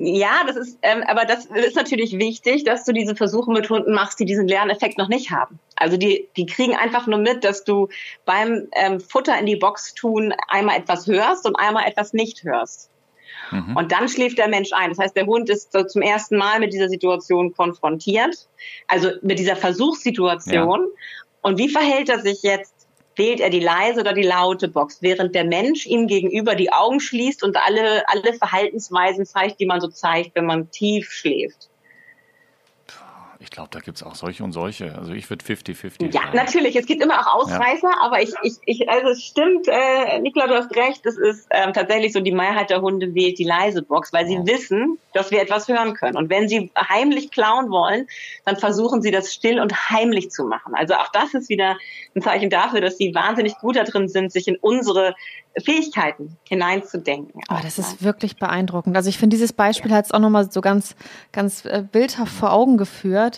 Ja, 0.00 0.44
das 0.46 0.54
ist, 0.54 0.78
ähm, 0.82 1.02
aber 1.08 1.24
das 1.24 1.46
ist 1.46 1.74
natürlich 1.74 2.18
wichtig, 2.18 2.62
dass 2.62 2.84
du 2.84 2.92
diese 2.92 3.16
Versuche 3.16 3.50
mit 3.50 3.68
Hunden 3.68 3.92
machst, 3.92 4.20
die 4.20 4.26
diesen 4.26 4.46
Lerneffekt 4.46 4.96
noch 4.96 5.08
nicht 5.08 5.32
haben. 5.32 5.58
Also 5.74 5.96
die, 5.96 6.28
die 6.36 6.46
kriegen 6.46 6.76
einfach 6.76 7.08
nur 7.08 7.18
mit, 7.18 7.42
dass 7.42 7.64
du 7.64 7.88
beim 8.24 8.68
ähm, 8.76 9.00
Futter 9.00 9.36
in 9.36 9.46
die 9.46 9.56
Box 9.56 9.94
tun 9.94 10.32
einmal 10.46 10.76
etwas 10.76 11.08
hörst 11.08 11.46
und 11.46 11.56
einmal 11.56 11.88
etwas 11.88 12.12
nicht 12.12 12.44
hörst. 12.44 12.90
Mhm. 13.50 13.76
Und 13.76 13.90
dann 13.90 14.08
schläft 14.08 14.38
der 14.38 14.46
Mensch 14.46 14.72
ein. 14.72 14.90
Das 14.90 14.98
heißt, 15.00 15.16
der 15.16 15.26
Hund 15.26 15.50
ist 15.50 15.72
so 15.72 15.82
zum 15.82 16.02
ersten 16.02 16.36
Mal 16.36 16.60
mit 16.60 16.72
dieser 16.72 16.88
Situation 16.88 17.52
konfrontiert, 17.52 18.48
also 18.86 19.10
mit 19.22 19.40
dieser 19.40 19.56
Versuchssituation. 19.56 20.80
Ja. 20.80 21.18
Und 21.42 21.58
wie 21.58 21.68
verhält 21.68 22.08
er 22.08 22.20
sich 22.20 22.42
jetzt 22.42 22.77
wählt 23.18 23.40
er 23.40 23.50
die 23.50 23.60
leise 23.60 24.00
oder 24.00 24.14
die 24.14 24.22
laute 24.22 24.68
Box, 24.68 25.02
während 25.02 25.34
der 25.34 25.44
Mensch 25.44 25.86
ihm 25.86 26.06
gegenüber 26.06 26.54
die 26.54 26.72
Augen 26.72 27.00
schließt 27.00 27.42
und 27.42 27.56
alle, 27.56 28.08
alle 28.08 28.32
Verhaltensweisen 28.32 29.26
zeigt, 29.26 29.60
die 29.60 29.66
man 29.66 29.80
so 29.80 29.88
zeigt, 29.88 30.34
wenn 30.34 30.46
man 30.46 30.70
tief 30.70 31.10
schläft. 31.10 31.68
Ich 33.48 33.50
glaube, 33.50 33.70
da 33.72 33.80
gibt 33.80 33.96
es 33.96 34.02
auch 34.02 34.14
solche 34.14 34.44
und 34.44 34.52
solche. 34.52 34.94
Also 34.94 35.14
ich 35.14 35.30
würde 35.30 35.42
50-50. 35.42 36.12
Ja, 36.12 36.20
sagen. 36.20 36.36
natürlich. 36.36 36.76
Es 36.76 36.84
gibt 36.84 37.02
immer 37.02 37.18
auch 37.18 37.32
Ausreißer, 37.32 37.88
ja. 37.88 37.96
aber 38.02 38.20
ich, 38.20 38.34
ich, 38.42 38.56
ich, 38.66 38.90
also 38.90 39.08
es 39.08 39.24
stimmt, 39.24 39.66
äh, 39.68 40.18
Nikola, 40.20 40.48
du 40.48 40.54
hast 40.54 40.76
recht, 40.76 41.06
es 41.06 41.16
ist 41.16 41.46
ähm, 41.50 41.72
tatsächlich 41.72 42.12
so, 42.12 42.20
die 42.20 42.30
Mehrheit 42.30 42.68
der 42.68 42.82
Hunde 42.82 43.14
wählt 43.14 43.38
die 43.38 43.44
leise 43.44 43.80
Box, 43.80 44.12
weil 44.12 44.26
sie 44.26 44.34
ja. 44.34 44.46
wissen, 44.46 44.98
dass 45.14 45.30
wir 45.30 45.40
etwas 45.40 45.66
hören 45.66 45.94
können. 45.94 46.18
Und 46.18 46.28
wenn 46.28 46.46
sie 46.46 46.70
heimlich 46.76 47.30
klauen 47.30 47.70
wollen, 47.70 48.06
dann 48.44 48.56
versuchen 48.56 49.00
sie 49.00 49.10
das 49.10 49.32
still 49.32 49.60
und 49.60 49.90
heimlich 49.90 50.30
zu 50.30 50.44
machen. 50.44 50.74
Also 50.74 50.92
auch 50.96 51.08
das 51.08 51.32
ist 51.32 51.48
wieder 51.48 51.78
ein 52.14 52.20
Zeichen 52.20 52.50
dafür, 52.50 52.82
dass 52.82 52.98
sie 52.98 53.14
wahnsinnig 53.14 53.56
gut 53.56 53.76
darin 53.76 54.08
sind, 54.08 54.30
sich 54.30 54.46
in 54.46 54.56
unsere 54.56 55.14
Fähigkeiten 55.56 56.36
hineinzudenken. 56.44 57.40
Oh, 57.50 57.56
das 57.62 57.78
ist 57.78 58.02
wirklich 58.02 58.36
beeindruckend. 58.36 58.96
Also 58.96 59.08
ich 59.08 59.18
finde, 59.18 59.34
dieses 59.34 59.52
Beispiel 59.52 59.92
hat 59.92 60.04
es 60.04 60.12
auch 60.12 60.18
nochmal 60.18 60.50
so 60.50 60.60
ganz, 60.60 60.94
ganz 61.32 61.64
äh, 61.64 61.82
bildhaft 61.90 62.32
vor 62.32 62.52
Augen 62.52 62.76
geführt 62.76 63.37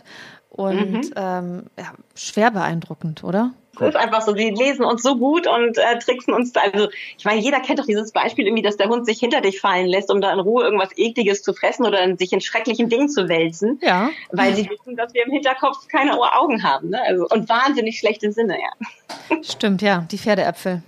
und 0.51 0.93
mhm. 0.93 1.13
ähm, 1.17 1.63
ja, 1.79 1.93
schwer 2.15 2.51
beeindruckend, 2.51 3.25
oder? 3.25 3.53
Es 3.81 3.95
ist 3.95 3.97
einfach 3.97 4.21
so, 4.21 4.33
die 4.33 4.51
lesen 4.51 4.85
uns 4.85 5.03
so 5.03 5.17
gut 5.17 5.47
und 5.47 5.79
äh, 5.79 5.99
tricksen 5.99 6.35
uns. 6.35 6.53
Da. 6.53 6.61
Also 6.61 6.89
ich 7.17 7.25
meine, 7.25 7.41
jeder 7.41 7.61
kennt 7.61 7.79
doch 7.79 7.87
dieses 7.87 8.13
Beispiel 8.13 8.47
irgendwie, 8.47 8.63
dass 8.63 8.77
der 8.77 8.89
Hund 8.89 9.07
sich 9.07 9.19
hinter 9.19 9.41
dich 9.41 9.61
fallen 9.61 9.87
lässt, 9.87 10.11
um 10.11 10.21
da 10.21 10.33
in 10.33 10.41
Ruhe 10.41 10.65
irgendwas 10.65 10.91
Ekliges 10.97 11.43
zu 11.43 11.55
fressen 11.55 11.87
oder 11.87 12.03
in 12.03 12.19
sich 12.19 12.33
in 12.33 12.41
schrecklichen 12.41 12.89
Dingen 12.89 13.09
zu 13.09 13.29
wälzen. 13.29 13.79
Ja. 13.81 14.11
Weil 14.33 14.55
sie 14.55 14.69
wissen, 14.69 14.97
dass 14.97 15.15
wir 15.15 15.25
im 15.25 15.33
Hinterkopf 15.33 15.89
keine 15.89 16.13
Augen 16.13 16.63
haben. 16.63 16.91
Ne? 16.91 17.01
Also, 17.07 17.27
und 17.29 17.49
wahnsinnig 17.49 17.99
schlechte 17.99 18.33
Sinne, 18.33 18.59
ja. 18.59 19.39
Stimmt, 19.43 19.83
ja, 19.83 20.05
die 20.11 20.19
Pferdeäpfel. 20.19 20.83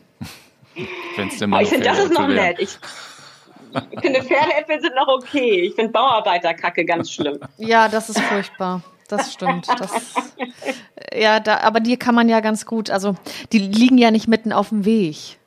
Wenn's 1.16 1.38
denn 1.38 1.50
mal 1.50 1.62
ich 1.62 1.68
finde, 1.68 1.86
das 1.86 1.98
ist 1.98 2.12
noch 2.12 2.28
nett. 2.28 2.58
Ich, 2.58 2.78
ich 3.90 4.00
finde, 4.00 4.22
Pferdeäpfel 4.22 4.80
sind 4.80 4.94
noch 4.96 5.08
okay. 5.08 5.62
Ich 5.62 5.74
finde 5.74 5.92
Bauarbeiterkacke 5.92 6.84
ganz 6.84 7.10
schlimm. 7.10 7.38
Ja, 7.58 7.88
das 7.88 8.10
ist 8.10 8.20
furchtbar. 8.20 8.82
Das 9.12 9.30
stimmt. 9.30 9.68
Das, 9.68 9.90
ja, 11.14 11.38
da, 11.38 11.58
aber 11.58 11.80
die 11.80 11.98
kann 11.98 12.14
man 12.14 12.30
ja 12.30 12.40
ganz 12.40 12.64
gut, 12.64 12.88
also 12.88 13.14
die 13.52 13.58
liegen 13.58 13.98
ja 13.98 14.10
nicht 14.10 14.26
mitten 14.26 14.54
auf 14.54 14.70
dem 14.70 14.86
Weg. 14.86 15.38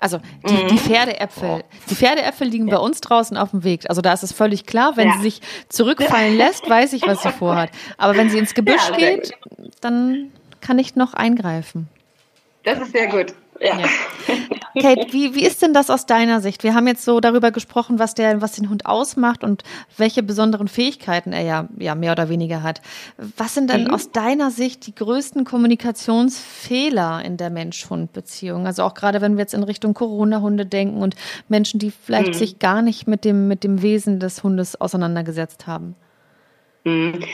Also 0.00 0.18
die, 0.48 0.52
mhm. 0.52 0.66
die 0.66 0.78
Pferdeäpfel, 0.78 1.62
die 1.88 1.94
Pferdeäpfel 1.94 2.48
liegen 2.48 2.66
ja. 2.66 2.74
bei 2.74 2.80
uns 2.82 3.00
draußen 3.00 3.36
auf 3.36 3.52
dem 3.52 3.62
Weg. 3.62 3.88
Also 3.88 4.02
da 4.02 4.12
ist 4.12 4.24
es 4.24 4.32
völlig 4.32 4.66
klar, 4.66 4.96
wenn 4.96 5.06
ja. 5.06 5.14
sie 5.14 5.22
sich 5.22 5.42
zurückfallen 5.68 6.36
lässt, 6.36 6.68
weiß 6.68 6.92
ich, 6.92 7.06
was 7.06 7.22
sie 7.22 7.30
vorhat. 7.30 7.70
Aber 7.98 8.16
wenn 8.16 8.30
sie 8.30 8.38
ins 8.38 8.54
Gebüsch 8.54 8.90
ja, 8.90 8.96
geht, 8.96 9.32
dann 9.80 10.32
kann 10.60 10.80
ich 10.80 10.96
noch 10.96 11.14
eingreifen. 11.14 11.88
Das 12.64 12.80
ist 12.80 12.90
sehr 12.90 13.06
gut. 13.06 13.32
Ja. 13.60 13.78
ja. 13.78 13.86
Kate, 14.80 15.12
wie, 15.12 15.34
wie 15.34 15.44
ist 15.44 15.62
denn 15.62 15.72
das 15.72 15.88
aus 15.88 16.06
deiner 16.06 16.40
Sicht? 16.40 16.64
Wir 16.64 16.74
haben 16.74 16.86
jetzt 16.88 17.04
so 17.04 17.20
darüber 17.20 17.52
gesprochen, 17.52 17.98
was, 17.98 18.14
der, 18.14 18.40
was 18.40 18.52
den 18.52 18.68
Hund 18.68 18.86
ausmacht 18.86 19.44
und 19.44 19.62
welche 19.96 20.22
besonderen 20.22 20.66
Fähigkeiten 20.66 21.32
er 21.32 21.42
ja, 21.42 21.68
ja 21.78 21.94
mehr 21.94 22.12
oder 22.12 22.28
weniger 22.28 22.62
hat. 22.62 22.80
Was 23.36 23.54
sind 23.54 23.70
denn 23.70 23.84
mhm. 23.84 23.94
aus 23.94 24.10
deiner 24.10 24.50
Sicht 24.50 24.86
die 24.86 24.94
größten 24.94 25.44
Kommunikationsfehler 25.44 27.24
in 27.24 27.36
der 27.36 27.50
Mensch-Hund-Beziehung? 27.50 28.66
Also 28.66 28.82
auch 28.82 28.94
gerade 28.94 29.20
wenn 29.20 29.36
wir 29.36 29.42
jetzt 29.42 29.54
in 29.54 29.62
Richtung 29.62 29.94
Corona-Hunde 29.94 30.66
denken 30.66 31.00
und 31.00 31.14
Menschen, 31.48 31.78
die 31.78 31.92
vielleicht 31.92 32.34
mhm. 32.34 32.34
sich 32.34 32.58
gar 32.58 32.82
nicht 32.82 33.06
mit 33.06 33.24
dem, 33.24 33.46
mit 33.46 33.62
dem 33.62 33.80
Wesen 33.80 34.18
des 34.18 34.42
Hundes 34.42 34.80
auseinandergesetzt 34.80 35.68
haben. 35.68 35.94
Mhm. 36.82 37.24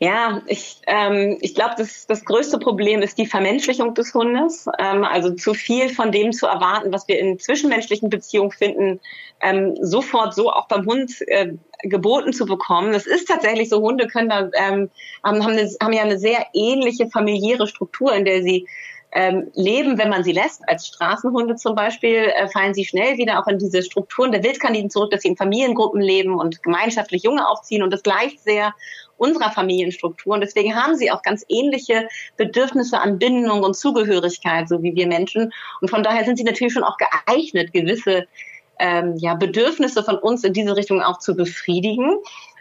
Ja, 0.00 0.42
ich, 0.46 0.80
ähm, 0.86 1.38
ich 1.40 1.54
glaube, 1.54 1.74
das, 1.78 2.06
das 2.06 2.24
größte 2.24 2.58
Problem 2.58 3.00
ist 3.00 3.16
die 3.16 3.26
Vermenschlichung 3.26 3.94
des 3.94 4.12
Hundes. 4.12 4.66
Ähm, 4.78 5.04
also 5.04 5.30
zu 5.30 5.54
viel 5.54 5.88
von 5.88 6.10
dem 6.10 6.32
zu 6.32 6.46
erwarten, 6.46 6.92
was 6.92 7.06
wir 7.06 7.18
in 7.18 7.38
zwischenmenschlichen 7.38 8.10
Beziehungen 8.10 8.50
finden, 8.50 9.00
ähm, 9.40 9.76
sofort 9.80 10.34
so 10.34 10.50
auch 10.50 10.66
beim 10.66 10.84
Hund 10.86 11.12
äh, 11.28 11.52
geboten 11.82 12.32
zu 12.32 12.44
bekommen. 12.44 12.92
Das 12.92 13.06
ist 13.06 13.28
tatsächlich 13.28 13.68
so, 13.68 13.80
Hunde 13.80 14.08
können 14.08 14.28
da, 14.28 14.50
ähm, 14.54 14.90
haben, 15.22 15.44
haben, 15.44 15.52
eine, 15.52 15.70
haben 15.80 15.92
ja 15.92 16.02
eine 16.02 16.18
sehr 16.18 16.46
ähnliche 16.54 17.08
familiäre 17.08 17.66
Struktur, 17.68 18.12
in 18.14 18.24
der 18.24 18.42
sie 18.42 18.66
ähm, 19.14 19.52
leben, 19.54 19.96
wenn 19.96 20.08
man 20.08 20.24
sie 20.24 20.32
lässt. 20.32 20.68
Als 20.68 20.88
Straßenhunde 20.88 21.54
zum 21.54 21.76
Beispiel 21.76 22.32
äh, 22.34 22.48
fallen 22.48 22.74
sie 22.74 22.84
schnell 22.84 23.16
wieder 23.16 23.40
auch 23.40 23.46
in 23.46 23.58
diese 23.58 23.82
Strukturen 23.82 24.32
der 24.32 24.42
Wildkaniden 24.42 24.90
zurück, 24.90 25.12
dass 25.12 25.22
sie 25.22 25.28
in 25.28 25.36
Familiengruppen 25.36 26.00
leben 26.00 26.34
und 26.34 26.62
gemeinschaftlich 26.64 27.22
Junge 27.22 27.48
aufziehen. 27.48 27.84
Und 27.84 27.92
das 27.92 28.02
gleicht 28.02 28.40
sehr 28.40 28.74
unserer 29.16 29.50
Familienstruktur. 29.50 30.34
Und 30.34 30.40
deswegen 30.40 30.74
haben 30.74 30.96
sie 30.96 31.10
auch 31.10 31.22
ganz 31.22 31.44
ähnliche 31.48 32.08
Bedürfnisse 32.36 33.00
an 33.00 33.18
Bindung 33.18 33.62
und 33.62 33.76
Zugehörigkeit, 33.76 34.68
so 34.68 34.82
wie 34.82 34.94
wir 34.94 35.06
Menschen. 35.06 35.52
Und 35.80 35.88
von 35.88 36.02
daher 36.02 36.24
sind 36.24 36.36
sie 36.36 36.44
natürlich 36.44 36.72
schon 36.72 36.84
auch 36.84 36.96
geeignet, 36.96 37.72
gewisse 37.72 38.26
ähm, 38.78 39.16
ja, 39.16 39.34
Bedürfnisse 39.34 40.02
von 40.02 40.16
uns 40.16 40.44
in 40.44 40.52
diese 40.52 40.76
Richtung 40.76 41.00
auch 41.00 41.18
zu 41.18 41.34
befriedigen. 41.34 42.18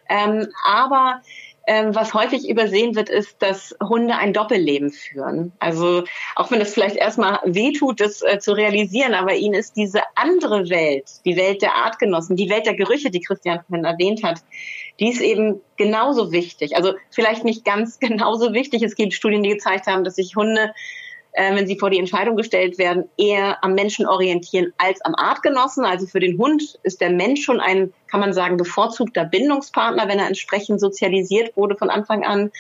Ähm, 0.10 0.48
aber 0.64 1.22
ähm, 1.66 1.96
was 1.96 2.14
häufig 2.14 2.50
übersehen 2.50 2.96
wird, 2.96 3.10
ist, 3.10 3.42
dass 3.42 3.76
Hunde 3.82 4.16
ein 4.16 4.34
Doppelleben 4.34 4.92
führen. 4.92 5.54
Also 5.60 6.04
auch 6.36 6.52
wenn 6.52 6.60
es 6.60 6.74
vielleicht 6.74 6.98
erstmal 6.98 7.40
wehtut, 7.46 8.02
das 8.02 8.22
äh, 8.22 8.40
zu 8.40 8.52
realisieren, 8.52 9.14
aber 9.14 9.34
ihnen 9.36 9.54
ist 9.54 9.78
diese 9.78 10.02
andere 10.16 10.70
Welt, 10.70 11.10
die 11.26 11.38
Welt 11.38 11.62
der 11.62 11.76
Artgenossen, 11.76 12.36
die 12.36 12.50
Welt 12.50 12.66
der 12.66 12.76
Gerüche, 12.76 13.12
die 13.12 13.22
Christian 13.22 13.62
vorhin 13.68 13.86
erwähnt 13.86 14.24
hat, 14.24 14.42
die 15.00 15.10
ist 15.10 15.22
eben 15.22 15.62
genauso 15.78 16.32
wichtig. 16.32 16.76
Also 16.76 16.94
vielleicht 17.10 17.46
nicht 17.46 17.64
ganz 17.64 18.00
genauso 18.00 18.54
wichtig. 18.54 18.84
Es 18.84 18.96
gibt 18.96 19.14
Studien, 19.14 19.44
die 19.44 19.50
gezeigt 19.50 19.88
haben, 19.88 20.04
dass 20.04 20.16
sich 20.16 20.36
Hunde 20.36 20.74
äh, 21.34 21.56
wenn 21.56 21.68
sie 21.68 21.78
vor 21.78 21.90
die 21.90 22.00
Entscheidung 22.00 22.36
gestellt 22.36 22.78
werden, 22.78 23.06
eher 23.18 23.64
am 23.64 23.74
Menschen 23.74 24.06
orientieren 24.06 24.74
als 24.78 25.02
am 25.02 25.16
Artgenossen. 25.16 25.86
Also 25.86 26.06
für 26.08 26.20
den 26.20 26.38
Hund 26.38 26.80
ist 26.84 27.02
der 27.02 27.10
Mensch 27.10 27.44
schon 27.44 27.60
ein, 27.60 27.92
kann 28.08 28.20
man 28.20 28.34
sagen, 28.34 28.58
bevorzugter 28.58 29.26
Bindungspartner, 29.26 30.08
wenn 30.08 30.20
er 30.20 30.28
entsprechend 30.28 30.80
sozialisiert 30.80 31.56
wurde 31.58 31.76
von 31.76 31.90
Anfang 31.90 32.24
an. 32.24 32.52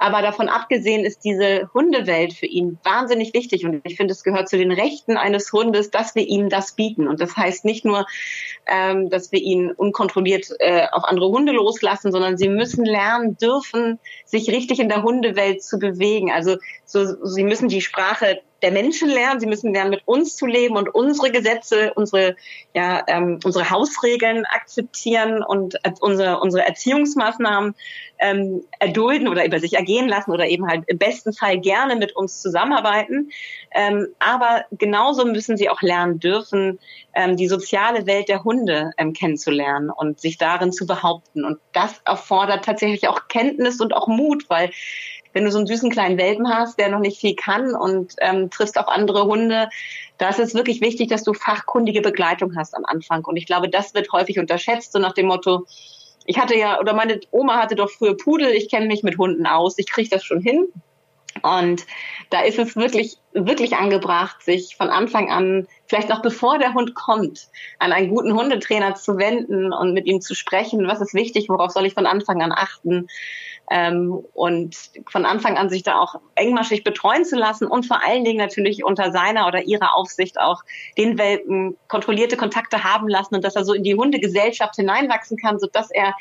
Aber 0.00 0.22
davon 0.22 0.48
abgesehen 0.48 1.04
ist 1.04 1.24
diese 1.24 1.68
Hundewelt 1.74 2.32
für 2.32 2.46
ihn 2.46 2.78
wahnsinnig 2.84 3.34
wichtig. 3.34 3.66
Und 3.66 3.80
ich 3.84 3.96
finde, 3.96 4.12
es 4.12 4.22
gehört 4.22 4.48
zu 4.48 4.56
den 4.56 4.70
Rechten 4.70 5.16
eines 5.16 5.52
Hundes, 5.52 5.90
dass 5.90 6.14
wir 6.14 6.24
ihm 6.24 6.48
das 6.48 6.72
bieten. 6.72 7.08
Und 7.08 7.20
das 7.20 7.36
heißt 7.36 7.64
nicht 7.64 7.84
nur, 7.84 8.06
ähm, 8.66 9.10
dass 9.10 9.32
wir 9.32 9.40
ihn 9.40 9.72
unkontrolliert 9.72 10.50
äh, 10.60 10.86
auf 10.92 11.02
andere 11.02 11.28
Hunde 11.30 11.50
loslassen, 11.50 12.12
sondern 12.12 12.38
sie 12.38 12.48
müssen 12.48 12.84
lernen 12.84 13.36
dürfen, 13.38 13.98
sich 14.24 14.48
richtig 14.50 14.78
in 14.78 14.88
der 14.88 15.02
Hundewelt 15.02 15.64
zu 15.64 15.80
bewegen. 15.80 16.30
Also 16.30 16.58
so, 16.84 17.04
sie 17.26 17.42
müssen 17.42 17.68
die 17.68 17.80
Sprache 17.80 18.40
der 18.62 18.72
Menschen 18.72 19.08
lernen. 19.08 19.40
Sie 19.40 19.46
müssen 19.46 19.72
lernen, 19.72 19.90
mit 19.90 20.02
uns 20.06 20.36
zu 20.36 20.46
leben 20.46 20.76
und 20.76 20.94
unsere 20.94 21.30
Gesetze, 21.30 21.92
unsere, 21.94 22.36
ja, 22.74 23.02
ähm, 23.06 23.38
unsere 23.44 23.70
Hausregeln 23.70 24.44
akzeptieren 24.46 25.42
und 25.42 25.76
äh, 25.84 25.92
unsere, 26.00 26.40
unsere 26.40 26.66
Erziehungsmaßnahmen 26.66 27.74
ähm, 28.18 28.64
erdulden 28.80 29.28
oder 29.28 29.44
über 29.44 29.60
sich 29.60 29.74
ergehen 29.74 30.08
lassen 30.08 30.32
oder 30.32 30.46
eben 30.46 30.66
halt 30.66 30.84
im 30.88 30.98
besten 30.98 31.32
Fall 31.32 31.58
gerne 31.58 31.96
mit 31.96 32.16
uns 32.16 32.42
zusammenarbeiten. 32.42 33.30
Ähm, 33.72 34.08
aber 34.18 34.64
genauso 34.72 35.24
müssen 35.24 35.56
sie 35.56 35.68
auch 35.68 35.82
lernen 35.82 36.18
dürfen, 36.18 36.78
ähm, 37.14 37.36
die 37.36 37.48
soziale 37.48 38.06
Welt 38.06 38.28
der 38.28 38.44
Hunde 38.44 38.92
ähm, 38.96 39.12
kennenzulernen 39.12 39.90
und 39.90 40.20
sich 40.20 40.38
darin 40.38 40.72
zu 40.72 40.86
behaupten. 40.86 41.44
Und 41.44 41.58
das 41.72 42.00
erfordert 42.04 42.64
tatsächlich 42.64 43.08
auch 43.08 43.28
Kenntnis 43.28 43.80
und 43.80 43.94
auch 43.94 44.08
Mut, 44.08 44.44
weil 44.48 44.70
wenn 45.38 45.44
du 45.44 45.52
so 45.52 45.58
einen 45.58 45.68
süßen 45.68 45.90
kleinen 45.90 46.18
Welpen 46.18 46.48
hast, 46.48 46.80
der 46.80 46.88
noch 46.88 46.98
nicht 46.98 47.20
viel 47.20 47.36
kann 47.36 47.72
und 47.72 48.16
ähm, 48.18 48.50
triffst 48.50 48.76
auf 48.76 48.88
andere 48.88 49.26
Hunde, 49.26 49.68
da 50.18 50.30
ist 50.30 50.40
es 50.40 50.52
wirklich 50.52 50.80
wichtig, 50.80 51.10
dass 51.10 51.22
du 51.22 51.32
fachkundige 51.32 52.00
Begleitung 52.00 52.56
hast 52.56 52.76
am 52.76 52.84
Anfang. 52.84 53.24
Und 53.24 53.36
ich 53.36 53.46
glaube, 53.46 53.68
das 53.68 53.94
wird 53.94 54.10
häufig 54.10 54.40
unterschätzt, 54.40 54.90
so 54.90 54.98
nach 54.98 55.12
dem 55.12 55.26
Motto, 55.26 55.64
ich 56.24 56.40
hatte 56.40 56.56
ja, 56.56 56.80
oder 56.80 56.92
meine 56.92 57.20
Oma 57.30 57.62
hatte 57.62 57.76
doch 57.76 57.88
früher 57.88 58.16
Pudel, 58.16 58.48
ich 58.50 58.68
kenne 58.68 58.86
mich 58.86 59.04
mit 59.04 59.16
Hunden 59.16 59.46
aus, 59.46 59.78
ich 59.78 59.88
kriege 59.88 60.10
das 60.10 60.24
schon 60.24 60.40
hin. 60.40 60.66
Und 61.42 61.86
da 62.30 62.42
ist 62.42 62.58
es 62.58 62.76
wirklich, 62.76 63.16
wirklich 63.32 63.76
angebracht, 63.76 64.42
sich 64.42 64.76
von 64.76 64.90
Anfang 64.90 65.30
an, 65.30 65.66
vielleicht 65.86 66.08
noch 66.08 66.22
bevor 66.22 66.58
der 66.58 66.74
Hund 66.74 66.94
kommt, 66.94 67.48
an 67.78 67.92
einen 67.92 68.08
guten 68.08 68.34
Hundetrainer 68.34 68.94
zu 68.94 69.18
wenden 69.18 69.72
und 69.72 69.94
mit 69.94 70.06
ihm 70.06 70.20
zu 70.20 70.34
sprechen. 70.34 70.86
Was 70.86 71.00
ist 71.00 71.14
wichtig? 71.14 71.48
Worauf 71.48 71.72
soll 71.72 71.86
ich 71.86 71.94
von 71.94 72.06
Anfang 72.06 72.42
an 72.42 72.52
achten? 72.52 73.08
ähm, 73.70 74.24
und 74.34 74.76
von 75.08 75.26
Anfang 75.26 75.56
an 75.56 75.68
sich 75.68 75.82
da 75.82 75.98
auch 75.98 76.16
engmaschig 76.34 76.84
betreuen 76.84 77.24
zu 77.24 77.36
lassen 77.36 77.66
und 77.66 77.86
vor 77.86 78.02
allen 78.04 78.24
Dingen 78.24 78.38
natürlich 78.38 78.84
unter 78.84 79.12
seiner 79.12 79.46
oder 79.46 79.62
ihrer 79.62 79.96
Aufsicht 79.96 80.40
auch 80.40 80.62
den 80.96 81.18
Welpen 81.18 81.76
kontrollierte 81.88 82.36
Kontakte 82.36 82.84
haben 82.84 83.08
lassen 83.08 83.34
und 83.34 83.44
dass 83.44 83.56
er 83.56 83.64
so 83.64 83.74
in 83.74 83.82
die 83.82 83.94
Hundegesellschaft 83.94 84.76
hineinwachsen 84.76 85.36
kann, 85.36 85.58
sodass 85.58 85.90
er 85.90 86.14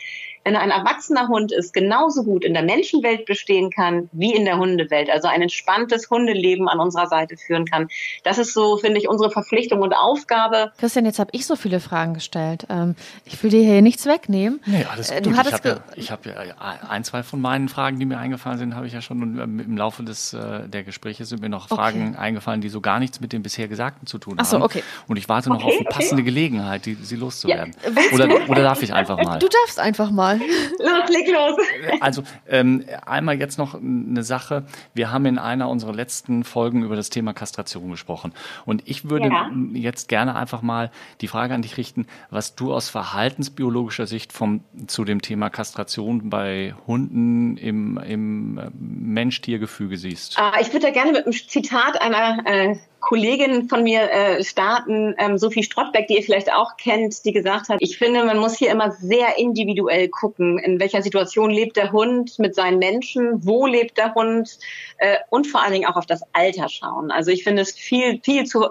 wenn 0.47 0.55
ein 0.55 0.71
erwachsener 0.71 1.27
Hund 1.27 1.51
ist, 1.51 1.73
genauso 1.73 2.23
gut 2.23 2.45
in 2.45 2.53
der 2.53 2.63
Menschenwelt 2.63 3.25
bestehen 3.25 3.69
kann 3.69 4.09
wie 4.13 4.33
in 4.33 4.45
der 4.45 4.57
Hundewelt. 4.57 5.09
Also 5.09 5.27
ein 5.27 5.41
entspanntes 5.41 6.09
Hundeleben 6.09 6.69
an 6.69 6.79
unserer 6.79 7.07
Seite 7.07 7.35
führen 7.35 7.65
kann. 7.65 7.89
Das 8.23 8.37
ist 8.37 8.53
so, 8.53 8.77
finde 8.77 8.97
ich, 8.97 9.09
unsere 9.09 9.29
Verpflichtung 9.29 9.81
und 9.81 9.91
Aufgabe. 9.91 10.71
Christian, 10.77 11.03
jetzt 11.03 11.19
habe 11.19 11.31
ich 11.33 11.45
so 11.45 11.57
viele 11.57 11.81
Fragen 11.81 12.13
gestellt. 12.13 12.65
Ähm, 12.69 12.95
ich 13.25 13.43
will 13.43 13.49
dir 13.49 13.61
hier 13.61 13.81
nichts 13.81 14.05
wegnehmen. 14.05 14.61
Nee, 14.65 14.85
alles 14.89 15.11
äh, 15.11 15.15
gut. 15.15 15.33
Du 15.33 15.37
hattest 15.37 15.65
ich 15.95 16.11
habe 16.11 16.29
ja, 16.29 16.35
hab 16.35 16.45
ja 16.55 16.89
ein, 16.89 17.03
zwei 17.03 17.23
von 17.23 17.41
meinen 17.41 17.67
Fragen, 17.67 17.99
die 17.99 18.05
mir 18.05 18.17
eingefallen 18.17 18.57
sind, 18.57 18.73
habe 18.73 18.87
ich 18.87 18.93
ja 18.93 19.01
schon 19.01 19.21
und 19.21 19.39
ähm, 19.39 19.59
im 19.59 19.75
Laufe 19.75 20.03
des, 20.03 20.31
äh, 20.31 20.69
der 20.69 20.83
Gespräche 20.85 21.25
sind 21.25 21.41
mir 21.41 21.49
noch 21.49 21.65
okay. 21.65 21.75
Fragen 21.75 22.15
eingefallen, 22.15 22.61
die 22.61 22.69
so 22.69 22.79
gar 22.79 22.99
nichts 22.99 23.19
mit 23.19 23.33
dem 23.33 23.43
bisher 23.43 23.67
Gesagten 23.67 24.07
zu 24.07 24.17
tun 24.17 24.37
haben. 24.37 24.39
Ach 24.39 24.45
so, 24.45 24.61
okay. 24.61 24.81
Und 25.09 25.17
ich 25.17 25.27
warte 25.27 25.49
noch 25.49 25.57
okay, 25.57 25.73
auf 25.73 25.79
eine 25.81 25.89
passende 25.89 26.21
okay. 26.21 26.31
Gelegenheit, 26.31 26.85
die, 26.85 26.93
sie 26.93 27.17
loszuwerden. 27.17 27.75
Ja, 27.83 28.01
oder, 28.13 28.49
oder 28.49 28.63
darf 28.63 28.81
ich 28.81 28.93
einfach 28.93 29.21
mal? 29.21 29.39
Du 29.39 29.49
darfst 29.49 29.77
einfach 29.77 30.09
mal. 30.09 30.36
Los, 30.79 31.09
leg 31.09 31.27
los. 31.27 31.57
Also 31.99 32.23
ähm, 32.47 32.85
einmal 33.05 33.39
jetzt 33.39 33.57
noch 33.57 33.75
eine 33.75 34.23
Sache. 34.23 34.65
Wir 34.93 35.11
haben 35.11 35.25
in 35.25 35.37
einer 35.37 35.69
unserer 35.69 35.93
letzten 35.93 36.43
Folgen 36.43 36.83
über 36.83 36.95
das 36.95 37.09
Thema 37.09 37.33
Kastration 37.33 37.89
gesprochen. 37.91 38.33
Und 38.65 38.83
ich 38.85 39.09
würde 39.09 39.29
ja. 39.29 39.51
jetzt 39.73 40.07
gerne 40.09 40.35
einfach 40.35 40.61
mal 40.61 40.91
die 41.21 41.27
Frage 41.27 41.53
an 41.53 41.61
dich 41.61 41.77
richten, 41.77 42.07
was 42.29 42.55
du 42.55 42.73
aus 42.73 42.89
verhaltensbiologischer 42.89 44.07
Sicht 44.07 44.33
vom, 44.33 44.63
zu 44.87 45.05
dem 45.05 45.21
Thema 45.21 45.49
Kastration 45.49 46.29
bei 46.29 46.75
Hunden 46.85 47.57
im, 47.57 47.97
im 47.97 48.57
äh, 48.57 48.69
Mensch-Tier-Gefüge 48.73 49.97
siehst. 49.97 50.37
Ah, 50.39 50.53
ich 50.59 50.73
würde 50.73 50.87
da 50.87 50.91
gerne 50.91 51.11
mit 51.11 51.25
einem 51.25 51.33
Zitat 51.33 52.01
einer 52.01 52.45
äh, 52.45 52.75
Kollegin 52.99 53.69
von 53.69 53.83
mir 53.83 54.11
äh, 54.11 54.43
starten, 54.43 55.15
ähm, 55.17 55.37
Sophie 55.37 55.63
Strottbeck, 55.63 56.07
die 56.07 56.15
ihr 56.15 56.23
vielleicht 56.23 56.51
auch 56.51 56.77
kennt, 56.77 57.23
die 57.25 57.31
gesagt 57.31 57.69
hat, 57.69 57.77
ich 57.79 57.97
finde, 57.97 58.25
man 58.25 58.37
muss 58.37 58.57
hier 58.57 58.71
immer 58.71 58.91
sehr 58.91 59.37
individuell 59.37 60.09
gucken, 60.09 60.59
in 60.59 60.79
welcher 60.79 61.01
Situation 61.01 61.49
lebt 61.49 61.77
der 61.77 61.91
Hund 61.91 62.39
mit 62.39 62.55
seinen 62.55 62.79
Menschen, 62.79 63.45
wo 63.45 63.67
lebt 63.67 63.97
der 63.97 64.15
Hund 64.15 64.57
äh, 64.97 65.17
und 65.29 65.47
vor 65.47 65.61
allen 65.61 65.73
Dingen 65.73 65.85
auch 65.87 65.95
auf 65.95 66.05
das 66.05 66.21
Alter 66.33 66.69
schauen. 66.69 67.11
Also 67.11 67.31
ich 67.31 67.43
finde 67.43 67.61
es 67.61 67.71
viel, 67.71 68.19
viel 68.23 68.45
zu 68.45 68.67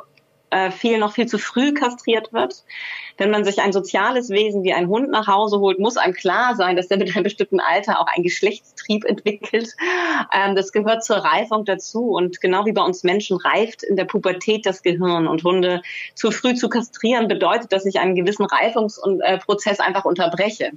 äh, 0.51 0.71
viel 0.71 0.99
noch 0.99 1.13
viel 1.13 1.27
zu 1.27 1.39
früh 1.39 1.75
kastriert 1.75 2.33
wird. 2.33 2.65
Wenn 3.19 3.31
man 3.31 3.45
sich 3.45 3.61
ein 3.61 3.73
soziales 3.73 4.29
Wesen 4.29 4.63
wie 4.63 4.75
ein 4.75 4.89
Hund 4.89 5.11
nach 5.11 5.27
Hause 5.27 5.59
holt, 5.59 5.79
muss 5.79 5.97
einem 5.97 6.13
klar 6.13 6.55
sein, 6.55 6.77
dass 6.77 6.89
der 6.89 6.99
mit 6.99 7.15
einem 7.15 7.25
bestimmten 7.25 7.61
Alter 7.61 7.99
auch 8.01 8.07
einen 8.07 8.25
Geschlechtstrieb 8.25 9.05
entwickelt. 9.05 9.71
Ähm, 10.33 10.55
das 10.55 10.73
gehört 10.73 11.05
zur 11.05 11.17
Reifung 11.17 11.65
dazu. 11.65 12.11
Und 12.11 12.41
genau 12.41 12.67
wie 12.67 12.73
bei 12.73 12.83
uns 12.83 13.05
Menschen 13.05 13.39
reift 13.39 13.83
in 13.83 13.97
der 13.97 14.05
Pubertät 14.05 14.67
das 14.67 14.83
Gehirn. 14.83 15.27
Und 15.27 15.45
Hunde 15.45 15.83
zu 16.15 16.31
früh 16.31 16.55
zu 16.55 16.69
kastrieren 16.69 17.29
bedeutet, 17.29 17.73
dass 17.73 17.87
ich 17.87 17.99
einen 18.01 18.15
gewissen 18.15 18.45
Reifungsprozess 18.45 19.81
einfach 19.81 20.05
unterbreche. 20.05 20.73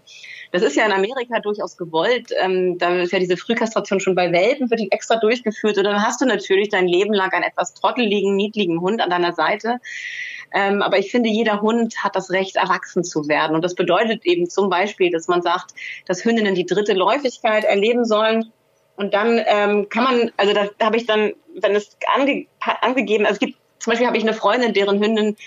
Das 0.52 0.64
ist 0.64 0.76
ja 0.76 0.86
in 0.86 0.92
Amerika 0.92 1.40
durchaus 1.40 1.78
gewollt. 1.78 2.32
Ähm, 2.40 2.78
da 2.78 2.96
ist 2.96 3.12
ja 3.12 3.20
diese 3.20 3.38
Frühkastration 3.38 4.00
schon 4.00 4.16
bei 4.16 4.32
Welpen, 4.32 4.70
wird 4.70 4.80
die 4.80 4.92
extra 4.92 5.18
durchgeführt. 5.18 5.78
Und 5.78 5.84
dann 5.84 6.02
hast 6.02 6.22
du 6.22 6.26
natürlich 6.26 6.70
dein 6.70 6.88
Leben 6.88 7.14
lang 7.14 7.32
einen 7.34 7.44
etwas 7.44 7.74
trotteligen, 7.74 8.36
niedligen 8.36 8.82
Hund 8.82 9.02
an 9.02 9.10
deiner 9.10 9.34
Seite. 9.34 9.59
Ähm, 10.54 10.82
aber 10.82 10.98
ich 10.98 11.12
finde, 11.12 11.30
jeder 11.30 11.62
Hund 11.62 12.04
hat 12.04 12.16
das 12.16 12.32
Recht, 12.32 12.56
erwachsen 12.56 13.04
zu 13.04 13.28
werden. 13.28 13.56
Und 13.56 13.64
das 13.64 13.76
bedeutet 13.76 14.26
eben 14.26 14.50
zum 14.50 14.70
Beispiel, 14.70 15.12
dass 15.12 15.28
man 15.28 15.42
sagt, 15.42 15.74
dass 16.06 16.26
Hündinnen 16.26 16.56
die 16.56 16.66
dritte 16.66 16.94
Läufigkeit 16.94 17.64
erleben 17.64 18.06
sollen. 18.06 18.52
Und 18.96 19.14
dann 19.14 19.42
ähm, 19.46 19.88
kann 19.90 20.04
man, 20.04 20.32
also 20.38 20.54
da, 20.54 20.68
da 20.78 20.88
habe 20.88 20.98
ich 20.98 21.06
dann, 21.06 21.34
wenn 21.56 21.76
es 21.76 21.96
ange, 22.14 22.48
angegeben, 22.82 23.26
also 23.26 23.36
es 23.36 23.40
gibt, 23.40 23.58
zum 23.80 23.92
Beispiel 23.92 24.08
habe 24.08 24.18
ich 24.18 24.24
eine 24.24 24.34
Freundin, 24.34 24.74
deren 24.74 25.02
Hündin 25.02 25.38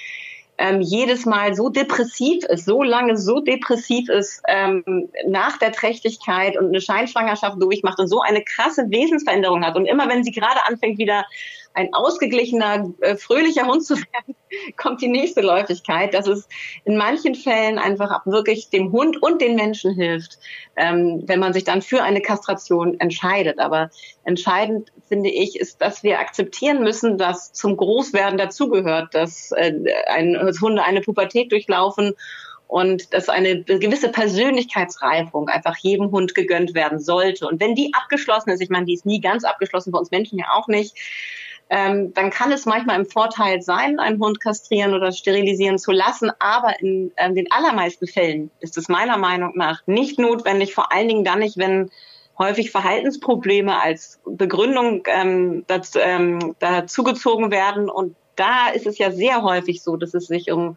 ähm, 0.58 0.80
jedes 0.80 1.26
Mal 1.26 1.54
so 1.54 1.68
depressiv 1.68 2.44
ist, 2.44 2.66
so 2.66 2.82
lange 2.82 3.16
so 3.16 3.40
depressiv 3.40 4.08
ist 4.08 4.42
ähm, 4.48 5.08
nach 5.26 5.58
der 5.58 5.72
Trächtigkeit 5.72 6.56
und 6.58 6.68
eine 6.68 6.80
Scheinschwangerschaft 6.80 7.60
durchmacht 7.60 7.98
und 7.98 8.08
so 8.08 8.20
eine 8.20 8.44
krasse 8.44 8.90
Wesensveränderung 8.90 9.64
hat. 9.64 9.76
Und 9.76 9.86
immer 9.86 10.08
wenn 10.08 10.24
sie 10.24 10.32
gerade 10.32 10.64
anfängt, 10.66 10.98
wieder 10.98 11.24
ein 11.74 11.92
ausgeglichener, 11.92 12.92
äh, 13.00 13.16
fröhlicher 13.16 13.66
Hund 13.66 13.84
zu 13.84 13.96
werden, 13.96 14.36
kommt 14.76 15.00
die 15.02 15.08
nächste 15.08 15.40
Läufigkeit, 15.40 16.14
dass 16.14 16.26
es 16.26 16.48
in 16.84 16.96
manchen 16.96 17.34
Fällen 17.34 17.78
einfach 17.78 18.24
wirklich 18.26 18.70
dem 18.70 18.92
Hund 18.92 19.22
und 19.22 19.40
den 19.40 19.54
Menschen 19.54 19.94
hilft, 19.94 20.38
ähm, 20.76 21.22
wenn 21.26 21.40
man 21.40 21.52
sich 21.52 21.64
dann 21.64 21.82
für 21.82 22.02
eine 22.02 22.20
Kastration 22.20 22.98
entscheidet. 23.00 23.58
Aber 23.58 23.90
entscheidend 24.24 24.92
finde 25.08 25.30
ich, 25.30 25.58
ist, 25.58 25.80
dass 25.80 26.02
wir 26.02 26.20
akzeptieren 26.20 26.82
müssen, 26.82 27.18
dass 27.18 27.52
zum 27.52 27.76
Großwerden 27.76 28.38
dazugehört, 28.38 29.14
dass 29.14 29.52
äh, 29.52 29.72
ein, 30.06 30.34
dass 30.34 30.60
Hunde 30.60 30.82
eine 30.82 31.00
Pubertät 31.00 31.52
durchlaufen 31.52 32.14
und 32.72 33.12
dass 33.12 33.28
eine 33.28 33.62
gewisse 33.64 34.10
Persönlichkeitsreifung 34.10 35.48
einfach 35.48 35.76
jedem 35.76 36.10
Hund 36.10 36.34
gegönnt 36.34 36.72
werden 36.72 36.98
sollte. 37.00 37.46
Und 37.46 37.60
wenn 37.60 37.74
die 37.74 37.92
abgeschlossen 37.92 38.48
ist, 38.48 38.62
ich 38.62 38.70
meine, 38.70 38.86
die 38.86 38.94
ist 38.94 39.04
nie 39.04 39.20
ganz 39.20 39.44
abgeschlossen, 39.44 39.92
bei 39.92 39.98
uns 39.98 40.10
Menschen 40.10 40.38
ja 40.38 40.46
auch 40.54 40.68
nicht, 40.68 40.96
ähm, 41.74 42.12
dann 42.12 42.28
kann 42.28 42.52
es 42.52 42.66
manchmal 42.66 43.00
im 43.00 43.06
Vorteil 43.06 43.62
sein, 43.62 43.98
einen 43.98 44.20
Hund 44.20 44.40
kastrieren 44.40 44.92
oder 44.92 45.10
sterilisieren 45.10 45.78
zu 45.78 45.90
lassen. 45.90 46.30
Aber 46.38 46.78
in 46.80 47.12
ähm, 47.16 47.34
den 47.34 47.50
allermeisten 47.50 48.06
Fällen 48.06 48.50
ist 48.60 48.76
es 48.76 48.90
meiner 48.90 49.16
Meinung 49.16 49.56
nach 49.56 49.80
nicht 49.86 50.18
notwendig, 50.18 50.74
vor 50.74 50.92
allen 50.92 51.08
Dingen 51.08 51.24
dann 51.24 51.38
nicht, 51.38 51.56
wenn 51.56 51.90
häufig 52.38 52.70
Verhaltensprobleme 52.70 53.80
als 53.80 54.20
Begründung 54.26 55.04
ähm, 55.06 55.64
dazu, 55.66 55.98
ähm, 55.98 56.54
dazugezogen 56.58 57.50
werden. 57.50 57.88
Und 57.88 58.16
da 58.36 58.68
ist 58.68 58.86
es 58.86 58.98
ja 58.98 59.10
sehr 59.10 59.42
häufig 59.42 59.82
so, 59.82 59.96
dass 59.96 60.12
es 60.12 60.26
sich 60.26 60.52
um 60.52 60.76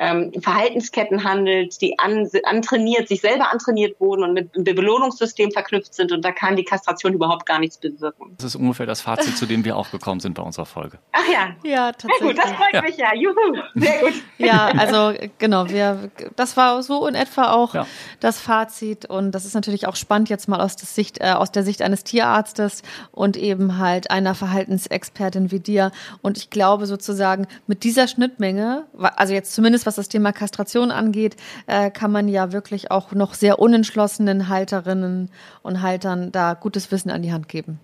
ähm, 0.00 0.32
Verhaltensketten 0.40 1.24
handelt, 1.24 1.80
die 1.82 1.98
an, 1.98 2.26
antrainiert, 2.44 3.06
sich 3.08 3.20
selber 3.20 3.52
antrainiert 3.52 4.00
wurden 4.00 4.24
und 4.24 4.32
mit 4.32 4.54
einem 4.54 4.64
Belohnungssystem 4.64 5.52
verknüpft 5.52 5.94
sind. 5.94 6.10
Und 6.10 6.24
da 6.24 6.32
kann 6.32 6.56
die 6.56 6.64
Kastration 6.64 7.12
überhaupt 7.12 7.44
gar 7.44 7.58
nichts 7.58 7.76
bewirken. 7.76 8.34
Das 8.38 8.46
ist 8.46 8.56
ungefähr 8.56 8.86
das 8.86 9.02
Fazit, 9.02 9.36
zu 9.36 9.44
dem 9.44 9.62
wir 9.62 9.76
auch 9.76 9.90
gekommen 9.90 10.20
sind 10.20 10.34
bei 10.34 10.42
unserer 10.42 10.64
Folge. 10.64 10.98
Ach 11.12 11.28
ja. 11.30 11.54
Ja, 11.62 11.92
tatsächlich. 11.92 12.18
Sehr 12.18 12.28
gut, 12.28 12.38
das 12.38 12.50
freut 12.52 12.72
ja. 12.72 12.82
mich 12.82 12.96
ja. 12.96 13.14
Juhu. 13.14 13.62
Sehr 13.74 14.00
gut. 14.00 14.14
Ja, 14.38 14.68
also 14.78 15.12
genau, 15.36 15.68
wir, 15.68 16.10
das 16.34 16.56
war 16.56 16.82
so 16.82 17.06
in 17.06 17.14
etwa 17.14 17.52
auch 17.52 17.74
ja. 17.74 17.86
das 18.20 18.40
Fazit. 18.40 19.04
Und 19.04 19.32
das 19.32 19.44
ist 19.44 19.52
natürlich 19.52 19.86
auch 19.86 19.96
spannend 19.96 20.30
jetzt 20.30 20.48
mal 20.48 20.62
aus 20.62 20.76
der 20.76 20.86
Sicht, 20.86 21.20
äh, 21.20 21.32
aus 21.32 21.52
der 21.52 21.62
Sicht 21.62 21.82
eines 21.82 22.04
Tierarztes 22.04 22.82
und 23.12 23.36
eben 23.36 23.76
halt 23.76 24.10
einer 24.10 24.34
Verhaltensexpertin 24.34 25.50
wie 25.50 25.60
dir. 25.60 25.92
Und 26.22 26.38
ich 26.38 26.48
glaube 26.48 26.86
sozusagen 26.86 27.46
mit 27.66 27.84
dieser 27.84 28.08
Schnittmenge, 28.08 28.86
also 28.96 29.34
jetzt 29.34 29.52
zumindest 29.52 29.84
was 29.89 29.89
was 29.90 29.96
das 29.96 30.08
Thema 30.08 30.32
Kastration 30.32 30.92
angeht, 30.92 31.34
äh, 31.66 31.90
kann 31.90 32.12
man 32.12 32.28
ja 32.28 32.52
wirklich 32.52 32.92
auch 32.92 33.10
noch 33.10 33.34
sehr 33.34 33.58
unentschlossenen 33.58 34.48
Halterinnen 34.48 35.30
und 35.62 35.82
Haltern 35.82 36.30
da 36.30 36.54
gutes 36.54 36.92
Wissen 36.92 37.10
an 37.10 37.22
die 37.22 37.32
Hand 37.32 37.48
geben. 37.48 37.80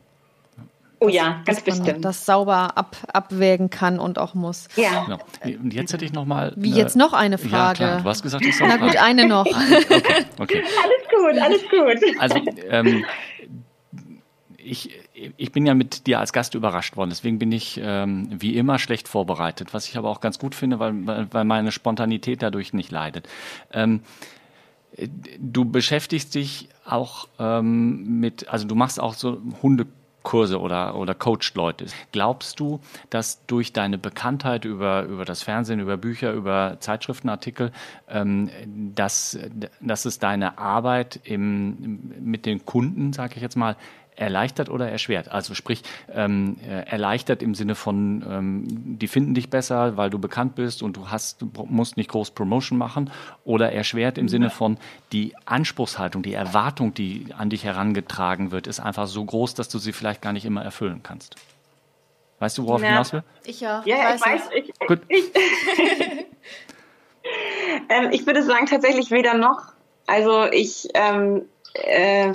Oh 1.01 1.09
ja, 1.09 1.43
ganz 1.45 1.63
bestimmt. 1.63 2.05
Das 2.05 2.25
sauber 2.25 2.79
ab, 2.79 2.97
abwägen 3.13 3.71
kann 3.71 3.99
und 3.99 4.21
auch 4.21 4.35
muss. 4.35 4.69
Ja. 4.77 5.05
Genau. 5.05 5.19
Und 5.61 5.75
jetzt 5.75 5.93
hätte 5.93 6.05
ich 6.05 6.13
noch 6.13 6.25
mal. 6.25 6.53
Wie 6.57 6.71
jetzt 6.71 6.95
noch 6.95 7.13
eine 7.13 7.39
Frage? 7.39 7.83
Ja, 7.83 7.89
klar. 7.89 8.03
Du 8.03 8.09
hast 8.09 8.23
gesagt, 8.23 8.47
ich 8.47 8.57
soll 8.57 8.69
Na 8.69 8.77
gut, 8.77 8.97
eine 8.97 9.27
noch. 9.27 9.47
okay, 9.47 10.25
okay. 10.39 10.63
Alles 10.83 11.03
gut, 11.11 11.43
alles 11.43 11.63
gut. 11.71 12.21
Also, 12.21 12.41
ähm, 12.71 13.05
ich, 14.57 14.91
ich 15.37 15.53
bin 15.53 15.67
ja 15.67 15.75
mit 15.75 16.07
dir 16.07 16.21
als 16.21 16.33
Gast 16.33 16.55
überrascht 16.55 16.97
worden, 16.97 17.11
deswegen 17.11 17.39
bin 17.39 17.53
ich 17.53 17.81
ähm, 17.83 18.29
wie 18.31 18.57
immer 18.57 18.79
schlecht 18.79 19.09
vorbereitet, 19.09 19.73
was 19.73 19.89
ich 19.89 19.97
aber 19.97 20.11
auch 20.11 20.21
ganz 20.21 20.39
gut 20.39 20.55
finde, 20.55 20.79
weil, 20.79 20.95
weil 21.33 21.45
meine 21.45 21.73
Spontanität 21.73 22.43
dadurch 22.43 22.73
nicht 22.73 22.91
leidet. 22.91 23.29
Ähm, 23.73 24.01
du 25.39 25.64
beschäftigst 25.64 26.35
dich 26.35 26.69
auch 26.85 27.29
ähm, 27.39 28.21
mit, 28.21 28.49
also 28.49 28.67
du 28.67 28.75
machst 28.75 29.01
auch 29.01 29.14
so 29.14 29.41
Hundekurse 29.62 30.61
oder, 30.61 30.95
oder 30.97 31.14
coacht 31.14 31.55
Leute. 31.55 31.87
Glaubst 32.12 32.61
du, 32.61 32.81
dass 33.11 33.45
durch 33.47 33.73
deine 33.73 33.99
Bekanntheit 33.99 34.64
über, 34.64 35.05
über 35.05 35.25
das 35.25 35.43
Fernsehen, 35.43 35.81
über 35.81 35.97
Bücher, 35.97 36.33
über 36.33 36.77
Zeitschriftenartikel, 36.81 37.73
ähm, 38.09 38.51
dass, 38.95 39.39
dass 39.81 40.05
es 40.05 40.19
deine 40.19 40.59
Arbeit 40.59 41.21
im, 41.25 42.12
mit 42.21 42.47
den 42.47 42.64
Kunden, 42.64 43.12
sage 43.12 43.35
ich 43.37 43.43
jetzt 43.43 43.57
mal, 43.57 43.77
erleichtert 44.17 44.69
oder 44.69 44.91
erschwert. 44.91 45.31
Also 45.31 45.55
sprich, 45.55 45.83
ähm, 46.12 46.57
äh, 46.67 46.89
erleichtert 46.89 47.43
im 47.43 47.55
Sinne 47.55 47.75
von, 47.75 48.25
ähm, 48.29 48.99
die 48.99 49.09
finden 49.09 49.35
dich 49.35 49.51
besser, 49.51 49.97
weil 49.97 50.11
du 50.11 50.19
bekannt 50.19 50.55
bist 50.55 50.83
und 50.83 50.97
du 50.97 51.11
hast, 51.11 51.43
du 51.43 51.51
musst 51.69 51.97
nicht 51.97 52.11
groß 52.11 52.33
Promotion 52.33 52.79
machen. 52.79 53.11
Oder 53.45 53.73
erschwert 53.73 54.19
im 54.19 54.29
Sinne 54.29 54.51
von, 54.51 54.79
die 55.12 55.35
Anspruchshaltung, 55.45 56.23
die 56.23 56.35
Erwartung, 56.35 56.95
die 56.95 57.27
an 57.37 57.51
dich 57.51 57.64
herangetragen 57.64 58.51
wird, 58.51 58.67
ist 58.67 58.81
einfach 58.81 59.07
so 59.07 59.25
groß, 59.25 59.55
dass 59.55 59.69
du 59.69 59.79
sie 59.79 59.93
vielleicht 59.93 60.23
gar 60.23 60.33
nicht 60.33 60.45
immer 60.45 60.62
erfüllen 60.62 61.01
kannst. 61.03 61.37
Weißt 62.39 62.59
du, 62.59 62.67
worauf 62.67 62.83
ich 62.83 62.89
hinaus 62.89 63.12
will? 63.12 63.23
Ich 63.45 63.61
ja. 63.61 63.83
Ja, 63.87 64.14
ich 64.14 64.21
weiß. 64.21 64.51
Ich, 64.55 64.73
Gut. 64.87 65.01
Ich, 65.09 65.25
ähm, 67.89 68.11
ich 68.12 68.27
würde 68.27 68.43
sagen, 68.43 68.67
tatsächlich 68.67 69.11
weder 69.11 69.35
noch. 69.35 69.73
Also 70.07 70.45
ich, 70.45 70.89
ähm, 70.95 71.47
äh, 71.75 72.33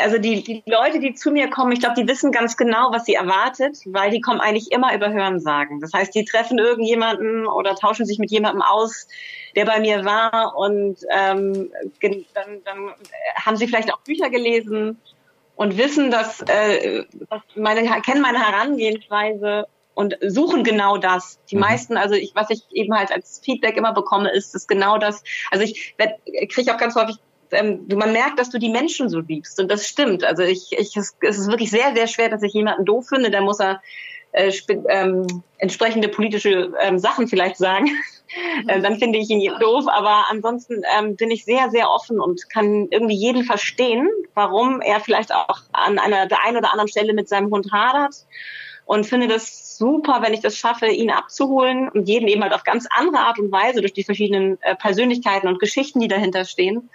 also 0.00 0.18
die, 0.18 0.42
die 0.42 0.62
Leute, 0.66 1.00
die 1.00 1.14
zu 1.14 1.30
mir 1.30 1.48
kommen, 1.48 1.72
ich 1.72 1.80
glaube, 1.80 1.94
die 2.00 2.08
wissen 2.08 2.32
ganz 2.32 2.56
genau, 2.56 2.90
was 2.92 3.04
sie 3.04 3.14
erwartet, 3.14 3.78
weil 3.86 4.10
die 4.10 4.20
kommen 4.20 4.40
eigentlich 4.40 4.72
immer 4.72 4.94
über 4.94 5.12
Hörensagen. 5.12 5.80
Das 5.80 5.92
heißt, 5.92 6.14
die 6.14 6.24
treffen 6.24 6.58
irgendjemanden 6.58 7.46
oder 7.46 7.74
tauschen 7.74 8.06
sich 8.06 8.18
mit 8.18 8.30
jemandem 8.30 8.62
aus, 8.62 9.08
der 9.54 9.64
bei 9.64 9.80
mir 9.80 10.04
war 10.04 10.56
und 10.56 10.98
ähm, 11.10 11.70
dann, 12.34 12.62
dann 12.64 12.90
haben 13.36 13.56
sie 13.56 13.66
vielleicht 13.66 13.92
auch 13.92 14.00
Bücher 14.00 14.30
gelesen 14.30 14.98
und 15.56 15.78
wissen, 15.78 16.10
dass, 16.10 16.42
äh, 16.42 17.04
meine, 17.54 17.82
kennen 18.02 18.20
meine 18.20 18.44
Herangehensweise 18.44 19.66
und 19.94 20.18
suchen 20.20 20.62
genau 20.62 20.98
das. 20.98 21.40
Die 21.50 21.56
mhm. 21.56 21.62
meisten, 21.62 21.96
also 21.96 22.14
ich, 22.14 22.34
was 22.34 22.50
ich 22.50 22.62
eben 22.70 22.94
halt 22.94 23.10
als 23.10 23.40
Feedback 23.42 23.76
immer 23.76 23.94
bekomme, 23.94 24.30
ist 24.30 24.54
es 24.54 24.66
genau 24.66 24.98
das. 24.98 25.24
Also 25.50 25.64
ich 25.64 25.96
kriege 26.50 26.74
auch 26.74 26.78
ganz 26.78 26.94
häufig 26.94 27.16
ähm, 27.52 27.86
man 27.94 28.12
merkt, 28.12 28.38
dass 28.38 28.50
du 28.50 28.58
die 28.58 28.68
Menschen 28.68 29.08
so 29.08 29.20
liebst. 29.20 29.60
Und 29.60 29.70
das 29.70 29.86
stimmt. 29.86 30.24
Also 30.24 30.42
ich, 30.42 30.72
ich, 30.72 30.96
es 30.96 31.14
ist 31.20 31.50
wirklich 31.50 31.70
sehr, 31.70 31.94
sehr 31.94 32.06
schwer, 32.06 32.28
dass 32.28 32.42
ich 32.42 32.52
jemanden 32.52 32.84
doof 32.84 33.08
finde. 33.08 33.30
Da 33.30 33.40
muss 33.40 33.60
er 33.60 33.80
äh, 34.32 34.52
ähm, 34.88 35.26
entsprechende 35.58 36.08
politische 36.08 36.72
ähm, 36.80 36.98
Sachen 36.98 37.28
vielleicht 37.28 37.56
sagen. 37.56 37.88
äh, 38.68 38.80
dann 38.80 38.98
finde 38.98 39.18
ich 39.18 39.30
ihn 39.30 39.52
doof. 39.60 39.86
Aber 39.88 40.26
ansonsten 40.28 40.82
ähm, 40.98 41.16
bin 41.16 41.30
ich 41.30 41.44
sehr, 41.44 41.70
sehr 41.70 41.90
offen 41.90 42.20
und 42.20 42.50
kann 42.50 42.88
irgendwie 42.90 43.16
jeden 43.16 43.44
verstehen, 43.44 44.08
warum 44.34 44.80
er 44.80 45.00
vielleicht 45.00 45.34
auch 45.34 45.62
an 45.72 45.98
einer 45.98 46.26
der 46.26 46.44
einen 46.44 46.58
oder 46.58 46.70
anderen 46.70 46.88
Stelle 46.88 47.14
mit 47.14 47.28
seinem 47.28 47.50
Hund 47.50 47.72
hadert. 47.72 48.26
Und 48.84 49.04
finde 49.04 49.26
das 49.26 49.76
super, 49.78 50.22
wenn 50.22 50.32
ich 50.32 50.40
das 50.40 50.56
schaffe, 50.56 50.86
ihn 50.86 51.10
abzuholen 51.10 51.88
und 51.88 52.08
jeden 52.08 52.28
eben 52.28 52.42
halt 52.42 52.52
auf 52.52 52.62
ganz 52.62 52.86
andere 52.90 53.18
Art 53.18 53.38
und 53.38 53.50
Weise 53.50 53.80
durch 53.80 53.92
die 53.92 54.04
verschiedenen 54.04 54.58
äh, 54.62 54.76
Persönlichkeiten 54.76 55.48
und 55.48 55.58
Geschichten, 55.58 55.98
die 55.98 56.08
dahinter 56.08 56.44
stehen, 56.44 56.88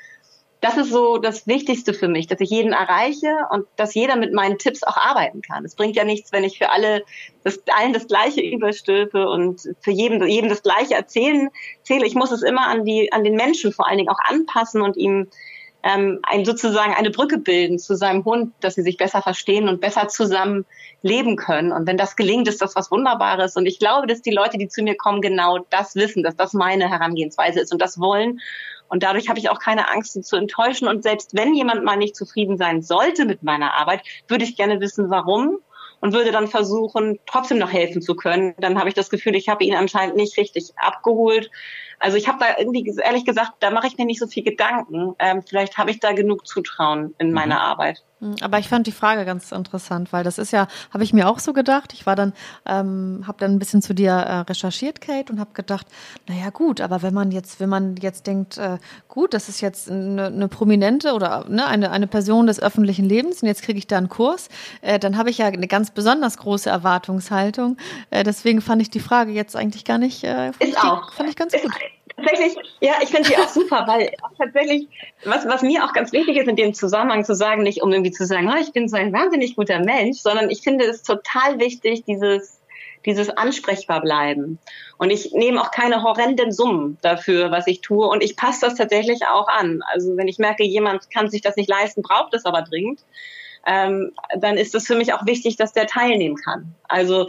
das 0.61 0.77
ist 0.77 0.91
so 0.91 1.17
das 1.17 1.47
Wichtigste 1.47 1.93
für 1.93 2.07
mich, 2.07 2.27
dass 2.27 2.39
ich 2.39 2.51
jeden 2.51 2.71
erreiche 2.71 3.47
und 3.49 3.65
dass 3.77 3.95
jeder 3.95 4.15
mit 4.15 4.31
meinen 4.31 4.59
Tipps 4.59 4.83
auch 4.83 4.95
arbeiten 4.95 5.41
kann. 5.41 5.65
Es 5.65 5.75
bringt 5.75 5.95
ja 5.95 6.03
nichts, 6.03 6.31
wenn 6.31 6.43
ich 6.43 6.59
für 6.59 6.69
alle 6.69 7.03
das, 7.43 7.59
allen 7.75 7.93
das 7.93 8.07
Gleiche 8.07 8.41
überstülpe 8.41 9.27
und 9.27 9.61
für 9.81 9.91
jedem, 9.91 10.23
jedem 10.27 10.49
das 10.49 10.61
Gleiche 10.61 10.93
erzählen 10.93 11.49
zähle. 11.81 12.05
Ich 12.05 12.13
muss 12.13 12.31
es 12.31 12.43
immer 12.43 12.67
an 12.67 12.85
die, 12.85 13.11
an 13.11 13.23
den 13.23 13.35
Menschen 13.35 13.73
vor 13.73 13.87
allen 13.87 13.97
Dingen 13.97 14.09
auch 14.09 14.19
anpassen 14.23 14.81
und 14.81 14.97
ihm 14.97 15.27
ähm, 15.83 16.19
ein, 16.23 16.45
sozusagen 16.45 16.93
eine 16.93 17.09
Brücke 17.09 17.39
bilden 17.39 17.79
zu 17.79 17.95
seinem 17.95 18.23
Hund, 18.23 18.53
dass 18.59 18.75
sie 18.75 18.83
sich 18.83 18.97
besser 18.97 19.23
verstehen 19.23 19.67
und 19.67 19.81
besser 19.81 20.07
zusammen 20.09 20.65
leben 21.01 21.37
können. 21.37 21.71
Und 21.71 21.87
wenn 21.87 21.97
das 21.97 22.15
gelingt, 22.15 22.47
ist 22.47 22.61
das 22.61 22.75
was 22.75 22.91
Wunderbares. 22.91 23.55
Und 23.55 23.65
ich 23.65 23.79
glaube, 23.79 24.05
dass 24.05 24.21
die 24.21 24.31
Leute, 24.31 24.59
die 24.59 24.67
zu 24.67 24.83
mir 24.83 24.95
kommen, 24.95 25.21
genau 25.21 25.65
das 25.71 25.95
wissen, 25.95 26.21
dass 26.21 26.35
das 26.35 26.53
meine 26.53 26.89
Herangehensweise 26.89 27.59
ist 27.59 27.73
und 27.73 27.81
das 27.81 27.99
wollen. 27.99 28.39
Und 28.91 29.03
dadurch 29.03 29.29
habe 29.29 29.39
ich 29.39 29.49
auch 29.49 29.59
keine 29.59 29.89
Angst, 29.89 30.11
sie 30.11 30.21
zu 30.21 30.35
enttäuschen. 30.35 30.85
Und 30.85 31.01
selbst 31.01 31.33
wenn 31.33 31.55
jemand 31.55 31.85
mal 31.85 31.95
nicht 31.95 32.13
zufrieden 32.13 32.57
sein 32.57 32.81
sollte 32.81 33.23
mit 33.23 33.41
meiner 33.41 33.73
Arbeit, 33.73 34.01
würde 34.27 34.43
ich 34.43 34.57
gerne 34.57 34.81
wissen, 34.81 35.09
warum 35.09 35.59
und 36.01 36.11
würde 36.11 36.31
dann 36.31 36.49
versuchen, 36.49 37.17
trotzdem 37.25 37.57
noch 37.57 37.71
helfen 37.71 38.01
zu 38.01 38.15
können. 38.15 38.53
Dann 38.59 38.77
habe 38.77 38.89
ich 38.89 38.95
das 38.95 39.09
Gefühl, 39.09 39.35
ich 39.35 39.47
habe 39.47 39.63
ihn 39.63 39.75
anscheinend 39.75 40.17
nicht 40.17 40.37
richtig 40.37 40.73
abgeholt. 40.75 41.49
Also 42.01 42.17
ich 42.17 42.27
habe 42.27 42.39
da 42.39 42.57
irgendwie, 42.57 42.93
ehrlich 43.03 43.25
gesagt, 43.25 43.53
da 43.59 43.69
mache 43.69 43.87
ich 43.87 43.97
mir 43.97 44.05
nicht 44.05 44.19
so 44.19 44.27
viel 44.27 44.43
Gedanken. 44.43 45.15
Ähm, 45.19 45.43
vielleicht 45.47 45.77
habe 45.77 45.91
ich 45.91 45.99
da 45.99 46.13
genug 46.13 46.47
Zutrauen 46.47 47.13
in 47.19 47.27
mhm. 47.27 47.33
meiner 47.33 47.61
Arbeit. 47.61 48.03
Hm, 48.21 48.35
aber 48.41 48.59
ich 48.59 48.69
fand 48.69 48.87
die 48.87 48.91
Frage 48.91 49.25
ganz 49.25 49.51
interessant, 49.51 50.13
weil 50.13 50.23
das 50.23 50.37
ist 50.37 50.51
ja, 50.51 50.67
habe 50.91 51.03
ich 51.03 51.11
mir 51.11 51.27
auch 51.27 51.39
so 51.39 51.53
gedacht. 51.53 51.93
Ich 51.93 52.05
war 52.05 52.15
dann, 52.15 52.33
ähm, 52.65 53.23
habe 53.27 53.39
dann 53.39 53.51
ein 53.51 53.59
bisschen 53.59 53.81
zu 53.81 53.93
dir 53.93 54.11
äh, 54.11 54.39
recherchiert, 54.41 55.01
Kate, 55.01 55.33
und 55.33 55.39
habe 55.39 55.51
gedacht, 55.53 55.87
naja 56.27 56.49
gut, 56.51 56.81
aber 56.81 57.01
wenn 57.01 57.13
man 57.13 57.31
jetzt, 57.31 57.59
wenn 57.59 57.69
man 57.69 57.95
jetzt 57.97 58.27
denkt, 58.27 58.57
äh, 58.57 58.77
gut, 59.07 59.33
das 59.33 59.49
ist 59.49 59.61
jetzt 59.61 59.89
eine, 59.89 60.27
eine 60.27 60.47
prominente 60.47 61.13
oder 61.13 61.45
ne, 61.49 61.65
eine, 61.65 61.91
eine 61.91 62.07
Person 62.07 62.47
des 62.47 62.59
öffentlichen 62.59 63.05
Lebens 63.05 63.41
und 63.41 63.47
jetzt 63.47 63.63
kriege 63.63 63.79
ich 63.79 63.87
da 63.87 63.97
einen 63.97 64.09
Kurs, 64.09 64.49
äh, 64.81 64.99
dann 64.99 65.17
habe 65.17 65.29
ich 65.29 65.39
ja 65.39 65.47
eine 65.47 65.67
ganz 65.67 65.91
besonders 65.91 66.37
große 66.37 66.69
Erwartungshaltung. 66.69 67.77
Äh, 68.11 68.23
deswegen 68.23 68.61
fand 68.61 68.81
ich 68.81 68.89
die 68.89 68.99
Frage 68.99 69.31
jetzt 69.31 69.55
eigentlich 69.55 69.83
gar 69.83 69.97
nicht, 69.97 70.23
äh, 70.23 70.53
fand, 70.53 70.61
ist 70.61 70.69
ich, 70.69 70.77
auch. 70.77 71.11
fand 71.13 71.29
ich 71.29 71.35
ganz 71.35 71.53
gut. 71.53 71.71
Tatsächlich, 72.21 72.57
ja, 72.79 72.93
ich 73.01 73.09
finde 73.09 73.29
die 73.29 73.37
auch 73.37 73.47
super, 73.47 73.85
weil 73.87 74.11
auch 74.21 74.35
tatsächlich, 74.37 74.87
was, 75.25 75.45
was 75.47 75.61
mir 75.61 75.83
auch 75.83 75.93
ganz 75.93 76.11
wichtig 76.11 76.37
ist 76.37 76.47
in 76.47 76.55
dem 76.55 76.73
Zusammenhang 76.73 77.25
zu 77.25 77.35
sagen, 77.35 77.63
nicht 77.63 77.81
um 77.81 77.91
irgendwie 77.91 78.11
zu 78.11 78.25
sagen, 78.25 78.49
oh, 78.51 78.59
ich 78.59 78.71
bin 78.71 78.87
so 78.87 78.97
ein 78.97 79.13
wahnsinnig 79.13 79.55
guter 79.55 79.79
Mensch, 79.79 80.19
sondern 80.19 80.49
ich 80.49 80.61
finde 80.61 80.85
es 80.85 81.03
total 81.03 81.59
wichtig, 81.59 82.03
dieses, 82.05 82.59
dieses 83.05 83.29
ansprechbar 83.29 84.01
bleiben. 84.01 84.59
Und 84.97 85.09
ich 85.09 85.31
nehme 85.33 85.61
auch 85.61 85.71
keine 85.71 86.03
horrenden 86.03 86.51
Summen 86.51 86.97
dafür, 87.01 87.51
was 87.51 87.67
ich 87.67 87.81
tue. 87.81 88.07
Und 88.07 88.23
ich 88.23 88.35
passe 88.35 88.61
das 88.61 88.75
tatsächlich 88.75 89.25
auch 89.25 89.47
an. 89.47 89.81
Also 89.91 90.15
wenn 90.17 90.27
ich 90.27 90.37
merke, 90.37 90.63
jemand 90.63 91.09
kann 91.11 91.29
sich 91.29 91.41
das 91.41 91.55
nicht 91.55 91.69
leisten, 91.69 92.01
braucht 92.01 92.33
es 92.33 92.45
aber 92.45 92.61
dringend, 92.61 93.01
ähm, 93.65 94.11
dann 94.37 94.57
ist 94.57 94.75
es 94.75 94.87
für 94.87 94.95
mich 94.95 95.13
auch 95.13 95.25
wichtig, 95.25 95.55
dass 95.55 95.73
der 95.73 95.87
teilnehmen 95.87 96.35
kann. 96.35 96.75
Also 96.87 97.27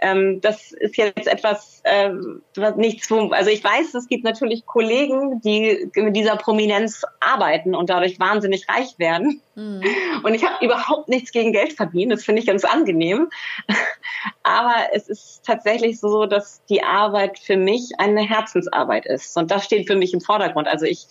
ähm, 0.00 0.40
das 0.40 0.72
ist 0.72 0.96
jetzt 0.96 1.26
etwas, 1.28 1.80
ähm, 1.84 2.42
was 2.56 2.76
nichts, 2.76 3.10
also 3.10 3.50
ich 3.50 3.62
weiß, 3.62 3.94
es 3.94 4.08
gibt 4.08 4.24
natürlich 4.24 4.66
Kollegen, 4.66 5.40
die 5.40 5.90
mit 5.94 6.16
dieser 6.16 6.36
Prominenz 6.36 7.02
arbeiten 7.20 7.74
und 7.74 7.90
dadurch 7.90 8.18
wahnsinnig 8.18 8.68
reich 8.68 8.98
werden. 8.98 9.40
Mhm. 9.54 9.82
Und 10.22 10.34
ich 10.34 10.44
habe 10.44 10.64
überhaupt 10.64 11.08
nichts 11.08 11.32
gegen 11.32 11.52
Geld 11.52 11.74
verdienen, 11.74 12.10
das 12.10 12.24
finde 12.24 12.40
ich 12.40 12.46
ganz 12.46 12.64
angenehm. 12.64 13.28
Aber 14.42 14.74
es 14.92 15.08
ist 15.08 15.42
tatsächlich 15.46 16.00
so, 16.00 16.26
dass 16.26 16.64
die 16.66 16.82
Arbeit 16.82 17.38
für 17.38 17.56
mich 17.56 17.92
eine 17.98 18.22
Herzensarbeit 18.22 19.06
ist. 19.06 19.36
Und 19.36 19.50
das 19.50 19.64
steht 19.64 19.86
für 19.86 19.96
mich 19.96 20.12
im 20.12 20.20
Vordergrund. 20.20 20.66
Also 20.66 20.86
ich 20.86 21.06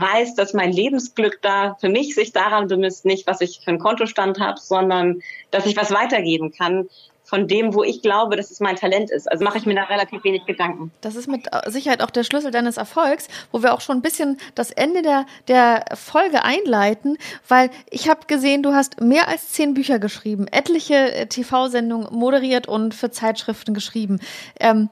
weiß, 0.00 0.34
dass 0.34 0.52
mein 0.52 0.72
Lebensglück 0.72 1.40
da 1.42 1.76
für 1.80 1.88
mich 1.88 2.14
sich 2.14 2.32
daran 2.32 2.68
bemisst, 2.68 3.04
nicht 3.04 3.26
was 3.26 3.40
ich 3.40 3.60
für 3.62 3.70
einen 3.70 3.78
Kontostand 3.78 4.40
habe, 4.40 4.58
sondern 4.60 5.22
dass 5.50 5.66
ich 5.66 5.76
was 5.76 5.90
weitergeben 5.90 6.52
kann 6.52 6.88
von 7.26 7.48
dem, 7.48 7.74
wo 7.74 7.82
ich 7.82 8.02
glaube, 8.02 8.36
dass 8.36 8.50
es 8.50 8.60
mein 8.60 8.76
Talent 8.76 9.10
ist. 9.10 9.30
Also 9.30 9.44
mache 9.44 9.58
ich 9.58 9.66
mir 9.66 9.74
da 9.74 9.82
relativ 9.84 10.22
wenig 10.22 10.46
Gedanken. 10.46 10.92
Das 11.00 11.16
ist 11.16 11.26
mit 11.26 11.46
Sicherheit 11.66 12.00
auch 12.00 12.10
der 12.10 12.22
Schlüssel 12.22 12.52
deines 12.52 12.76
Erfolgs, 12.76 13.26
wo 13.50 13.62
wir 13.62 13.74
auch 13.74 13.80
schon 13.80 13.98
ein 13.98 14.02
bisschen 14.02 14.38
das 14.54 14.70
Ende 14.70 15.02
der, 15.02 15.26
der 15.48 15.84
Folge 15.94 16.44
einleiten, 16.44 17.18
weil 17.48 17.70
ich 17.90 18.08
habe 18.08 18.20
gesehen, 18.28 18.62
du 18.62 18.72
hast 18.72 19.00
mehr 19.00 19.28
als 19.28 19.50
zehn 19.50 19.74
Bücher 19.74 19.98
geschrieben, 19.98 20.46
etliche 20.46 20.94
äh, 20.94 21.26
TV-Sendungen 21.26 22.08
moderiert 22.12 22.68
und 22.68 22.94
für 22.94 23.10
Zeitschriften 23.10 23.74
geschrieben. 23.74 24.20
Ähm, 24.60 24.88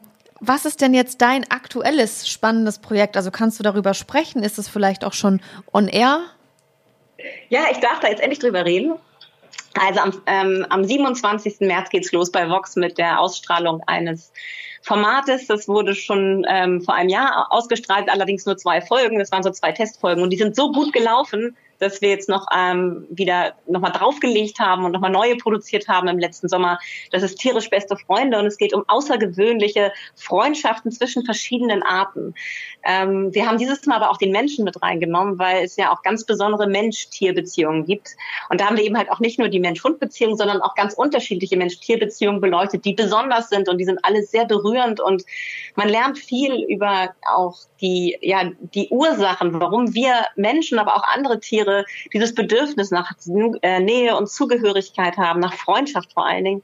was 0.47 0.65
ist 0.65 0.81
denn 0.81 0.95
jetzt 0.95 1.21
dein 1.21 1.51
aktuelles 1.51 2.29
spannendes 2.29 2.79
Projekt? 2.79 3.17
Also 3.17 3.31
kannst 3.31 3.59
du 3.59 3.63
darüber 3.63 3.95
sprechen? 3.95 4.43
Ist 4.43 4.59
es 4.59 4.69
vielleicht 4.69 5.05
auch 5.05 5.13
schon 5.13 5.41
on 5.73 5.89
air? 5.89 6.21
Ja, 7.49 7.65
ich 7.71 7.79
darf 7.79 8.01
da 8.01 8.09
jetzt 8.09 8.21
endlich 8.21 8.39
drüber 8.39 8.65
reden. 8.65 8.95
Also 9.81 10.01
am, 10.01 10.23
ähm, 10.27 10.67
am 10.69 10.85
27. 10.85 11.61
März 11.61 11.91
geht's 11.91 12.13
los 12.13 12.31
bei 12.31 12.49
Vox 12.49 12.77
mit 12.77 12.99
der 12.99 13.21
Ausstrahlung 13.21 13.83
eines 13.87 14.33
Formates. 14.83 15.47
Das 15.47 15.67
wurde 15.67 15.95
schon 15.95 16.47
ähm, 16.49 16.81
vor 16.81 16.95
einem 16.95 17.09
Jahr 17.09 17.49
ausgestrahlt, 17.51 18.09
allerdings 18.09 18.47
nur 18.47 18.57
zwei 18.57 18.81
Folgen. 18.81 19.19
Das 19.19 19.33
waren 19.33 19.43
so 19.43 19.51
zwei 19.51 19.73
Testfolgen 19.73 20.23
und 20.23 20.31
die 20.31 20.37
sind 20.37 20.55
so 20.55 20.71
gut 20.71 20.93
gelaufen, 20.93 21.57
dass 21.79 22.01
wir 22.01 22.11
jetzt 22.11 22.29
noch 22.29 22.47
ähm, 22.57 23.07
wieder 23.11 23.55
nochmal 23.66 23.93
draufgelegt 23.93 24.59
haben 24.59 24.85
und 24.85 24.93
nochmal 24.93 25.11
neue 25.11 25.37
produziert 25.37 25.89
haben 25.89 26.09
im 26.09 26.18
letzten 26.18 26.49
Sommer. 26.49 26.79
Das 27.11 27.22
ist 27.22 27.39
tierisch 27.39 27.70
beste 27.70 27.97
Freunde 27.97 28.39
und 28.39 28.47
es 28.47 28.57
geht 28.57 28.72
um 28.75 28.85
außergewöhnliche 28.89 29.93
Freundschaften 30.16 30.91
zwischen 30.93 31.25
verschiedenen 31.25 31.83
Arten. 31.83 32.35
Ähm, 32.85 33.35
wir 33.35 33.47
haben 33.47 33.59
dieses 33.59 33.85
Mal 33.87 33.97
aber 33.97 34.11
auch 34.11 34.18
den 34.18 34.31
Menschen 34.31 34.64
mit 34.64 34.81
reingenommen, 34.83 35.39
weil 35.39 35.64
es 35.64 35.77
ja 35.77 35.93
auch 35.93 36.03
ganz 36.03 36.25
besondere 36.25 36.66
Mensch-Tier-Beziehungen 36.66 37.87
gibt. 37.87 38.11
Und 38.51 38.61
da 38.61 38.66
haben 38.66 38.77
wir 38.77 38.85
eben 38.85 38.97
halt 38.97 39.11
auch 39.11 39.20
nicht 39.20 39.39
nur 39.39 39.49
die 39.49 39.61
Mensch-Hund-Beziehung, 39.61 40.37
sondern 40.37 40.61
auch 40.61 40.75
ganz 40.75 40.95
unterschiedliche 40.95 41.57
Mensch-Tier-Beziehungen 41.57 42.41
beleuchtet, 42.41 42.85
die 42.85 42.95
besonders 42.95 43.49
sind 43.49 43.68
und 43.68 43.79
die 43.79 43.85
sind 43.85 44.05
alle 44.05 44.22
sehr 44.22 44.45
berührend 44.45 45.01
und 45.01 45.25
man 45.77 45.89
lernt 45.89 46.18
viel 46.18 46.64
über 46.68 47.14
auch 47.35 47.57
die, 47.85 48.16
ja, 48.22 48.51
die 48.59 48.89
Ursachen, 48.89 49.61
warum 49.61 49.95
wir 49.95 50.24
Menschen, 50.37 50.78
aber 50.78 50.97
auch 50.97 51.05
andere 51.07 51.39
Tiere 51.39 51.85
dieses 52.14 52.35
Bedürfnis 52.35 52.91
nach 52.91 53.12
äh, 53.61 53.78
Nähe 53.80 54.16
und 54.16 54.30
Zugehörigkeit 54.30 55.18
haben, 55.18 55.41
nach 55.41 55.53
Freundschaft 55.53 56.14
vor 56.14 56.24
allen 56.26 56.45
Dingen. 56.45 56.62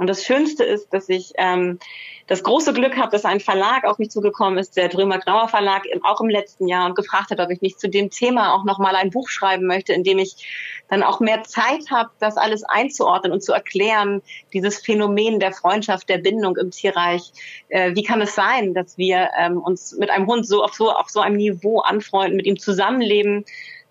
Und 0.00 0.06
das 0.06 0.24
Schönste 0.24 0.64
ist, 0.64 0.94
dass 0.94 1.10
ich 1.10 1.34
ähm, 1.36 1.78
das 2.26 2.42
große 2.42 2.72
Glück 2.72 2.96
habe, 2.96 3.10
dass 3.10 3.26
ein 3.26 3.38
Verlag 3.38 3.84
auf 3.84 3.98
mich 3.98 4.10
zugekommen 4.10 4.58
ist, 4.58 4.78
der 4.78 4.88
Drömer 4.88 5.18
Grauer 5.18 5.46
Verlag, 5.48 5.82
auch 6.04 6.22
im 6.22 6.30
letzten 6.30 6.68
Jahr 6.68 6.86
und 6.86 6.94
gefragt 6.94 7.30
hat, 7.30 7.38
ob 7.38 7.50
ich 7.50 7.60
nicht 7.60 7.78
zu 7.78 7.86
dem 7.86 8.08
Thema 8.08 8.54
auch 8.54 8.64
nochmal 8.64 8.96
ein 8.96 9.10
Buch 9.10 9.28
schreiben 9.28 9.66
möchte, 9.66 9.92
in 9.92 10.02
dem 10.02 10.18
ich 10.18 10.82
dann 10.88 11.02
auch 11.02 11.20
mehr 11.20 11.42
Zeit 11.42 11.90
habe, 11.90 12.08
das 12.18 12.38
alles 12.38 12.64
einzuordnen 12.64 13.30
und 13.30 13.42
zu 13.42 13.52
erklären, 13.52 14.22
dieses 14.54 14.78
Phänomen 14.78 15.38
der 15.38 15.52
Freundschaft, 15.52 16.08
der 16.08 16.16
Bindung 16.16 16.56
im 16.56 16.70
Tierreich. 16.70 17.32
Äh, 17.68 17.94
wie 17.94 18.02
kann 18.02 18.22
es 18.22 18.34
sein, 18.34 18.72
dass 18.72 18.96
wir 18.96 19.28
ähm, 19.38 19.58
uns 19.58 19.94
mit 19.98 20.08
einem 20.08 20.26
Hund 20.26 20.46
so 20.46 20.64
auf 20.64 20.72
so 20.72 20.90
auf 20.90 21.10
so 21.10 21.20
einem 21.20 21.36
Niveau 21.36 21.80
anfreunden, 21.80 22.38
mit 22.38 22.46
ihm 22.46 22.58
zusammenleben, 22.58 23.44